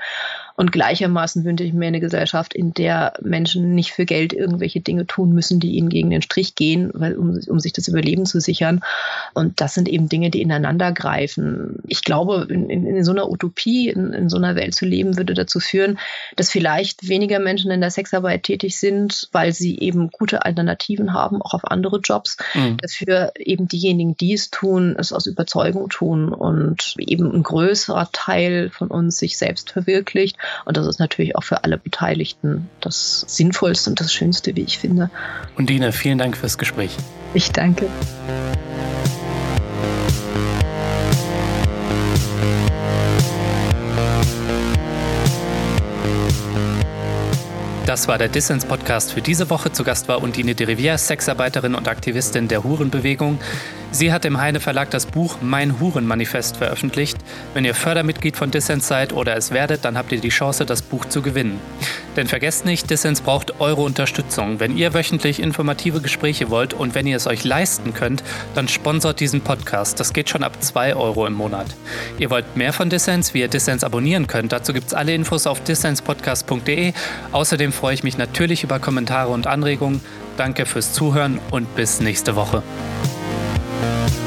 Und 0.56 0.72
gleichermaßen 0.72 1.46
wünsche 1.46 1.64
ich 1.64 1.74
mir 1.74 1.88
eine 1.88 2.00
Gesellschaft, 2.00 2.54
in 2.54 2.74
der 2.74 3.14
Menschen 3.22 3.74
nicht 3.74 3.92
für 3.92 4.06
Geld 4.06 4.34
irgendwelche 4.34 4.82
Dinge 4.82 5.08
tun 5.08 5.34
müssen, 5.34 5.60
die 5.60 5.72
ihnen 5.72 5.90
gegen 5.90 6.12
den 6.12 6.22
Strich 6.22 6.56
gehen, 6.56 6.92
weil, 6.94 7.16
um, 7.16 7.40
um 7.48 7.60
sich 7.60 7.74
das 7.74 7.88
Überleben 7.88 8.26
zu 8.26 8.40
sichern. 8.40 8.82
Und 9.34 9.62
das 9.62 9.74
sind 9.74 9.90
eben 9.90 10.10
Dinge, 10.10 10.30
die 10.30 10.42
ineinander 10.42 10.92
greifen. 10.92 11.80
Ich 11.88 12.04
glaube, 12.04 12.48
in, 12.50 12.70
in, 12.70 12.86
in 12.86 13.04
so 13.04 13.12
einer 13.12 13.30
Utopie, 13.30 13.90
in, 13.90 14.14
in 14.14 14.30
so 14.30 14.38
einer 14.38 14.56
Welt 14.56 14.76
zu 14.76 14.86
leben, 14.86 15.18
würde 15.18 15.34
dazu 15.34 15.60
führen, 15.60 15.98
dass 16.36 16.52
vielleicht 16.52 17.08
weniger 17.08 17.40
Menschen 17.40 17.72
in 17.72 17.82
der 17.82 17.92
Sexarbeit 17.92 18.44
tätig 18.44 18.78
sind, 18.78 19.30
weil 19.32 19.54
sie 19.54 19.80
eben 19.80 20.12
gute 20.12 20.46
Alternativen 20.46 21.14
haben, 21.14 21.42
auch 21.42 21.56
auf 21.56 21.66
andere 21.66 22.00
Jobs. 22.00 22.38
Mhm. 22.54 22.78
Dafür 22.78 23.32
eben 23.38 23.68
diejenigen, 23.68 24.16
die 24.18 24.34
es 24.34 24.52
tun, 24.52 24.96
es 25.00 25.14
aus 25.14 25.26
Überzeugung 25.26 25.90
tun 25.90 26.32
und 26.32 26.94
eben 27.00 27.34
ein 27.34 27.44
größerer 27.44 28.10
Teil 28.12 28.70
von 28.70 28.90
uns 28.90 29.18
sich 29.18 29.38
selbst 29.38 29.72
verwirklicht 29.72 30.38
und 30.66 30.78
das 30.78 30.88
ist 30.88 31.00
natürlich 31.00 31.36
auch 31.36 31.44
für 31.44 31.64
alle 31.64 31.78
Beteiligten 31.78 32.70
das 32.82 33.26
Sinnvollste 33.28 33.90
und 33.90 34.00
das 34.00 34.14
Schönste, 34.14 34.56
wie 34.56 34.62
ich 34.62 34.78
finde. 34.78 35.10
Und 35.58 35.70
Dina, 35.70 35.92
vielen 35.92 36.18
Dank 36.18 36.38
fürs 36.38 36.58
Gespräch. 36.58 36.96
Ich 37.34 37.52
danke. 37.52 37.88
Das 47.86 48.08
war 48.08 48.18
der 48.18 48.28
Dissens-Podcast 48.28 49.12
für 49.12 49.22
diese 49.22 49.50
Woche. 49.50 49.72
Zu 49.72 49.84
Gast 49.84 50.08
war 50.08 50.24
Undine 50.24 50.56
de 50.56 50.66
Rivière, 50.66 50.98
Sexarbeiterin 50.98 51.76
und 51.76 51.88
Aktivistin 51.88 52.48
der 52.48 52.64
Hurenbewegung. 52.64 53.40
Sie 53.94 54.12
hat 54.12 54.26
im 54.26 54.42
Heine 54.42 54.60
Verlag 54.60 54.90
das 54.90 55.06
Buch 55.06 55.38
Mein 55.40 55.80
Hurenmanifest 55.80 56.58
veröffentlicht. 56.58 57.16
Wenn 57.54 57.64
ihr 57.64 57.76
Fördermitglied 57.76 58.36
von 58.36 58.50
Dissens 58.50 58.88
seid 58.88 59.14
oder 59.14 59.38
es 59.38 59.52
werdet, 59.52 59.86
dann 59.86 60.00
habt 60.00 60.12
ihr 60.12 60.20
die 60.20 60.30
Chance, 60.30 60.66
das 60.66 60.82
Buch 60.82 61.06
zu 61.06 61.22
gewinnen. 61.22 61.60
Denn 62.18 62.26
vergesst 62.26 62.66
nicht, 62.66 62.90
Dissens 62.90 63.22
braucht 63.22 63.62
eure 63.62 63.84
Unterstützung. 63.84 64.60
Wenn 64.60 64.76
ihr 64.76 64.96
wöchentlich 64.96 65.40
informative 65.40 66.02
Gespräche 66.02 66.50
wollt 66.50 66.74
und 66.74 66.96
wenn 66.96 67.06
ihr 67.06 67.18
es 67.18 67.28
euch 67.28 67.44
leisten 67.44 67.94
könnt, 67.94 68.24
dann 68.56 68.68
sponsort 68.68 69.20
diesen 69.20 69.42
Podcast. 69.42 70.00
Das 70.00 70.12
geht 70.12 70.28
schon 70.28 70.44
ab 70.44 70.58
2 70.60 70.96
Euro 70.96 71.28
im 71.28 71.34
Monat. 71.34 71.68
Ihr 72.18 72.32
wollt 72.32 72.58
mehr 72.58 72.74
von 72.74 72.90
Dissens, 72.90 73.36
wie 73.36 73.42
ihr 73.42 73.48
Dissens 73.48 73.84
abonnieren 73.84 74.26
könnt. 74.26 74.54
Dazu 74.54 74.74
gibt 74.74 74.88
es 74.88 74.96
alle 74.96 75.14
Infos 75.14 75.46
auf 75.46 75.64
dissenspodcast.de. 75.64 76.94
Außerdem 77.32 77.72
freue 77.72 77.94
ich 77.94 78.04
mich 78.04 78.18
natürlich 78.18 78.64
über 78.64 78.80
Kommentare 78.80 79.30
und 79.30 79.46
Anregungen. 79.46 80.02
Danke 80.36 80.66
fürs 80.66 80.94
Zuhören 80.94 81.40
und 81.52 81.76
bis 81.76 82.00
nächste 82.00 82.36
Woche. 82.36 82.64
Bye. 83.84 84.23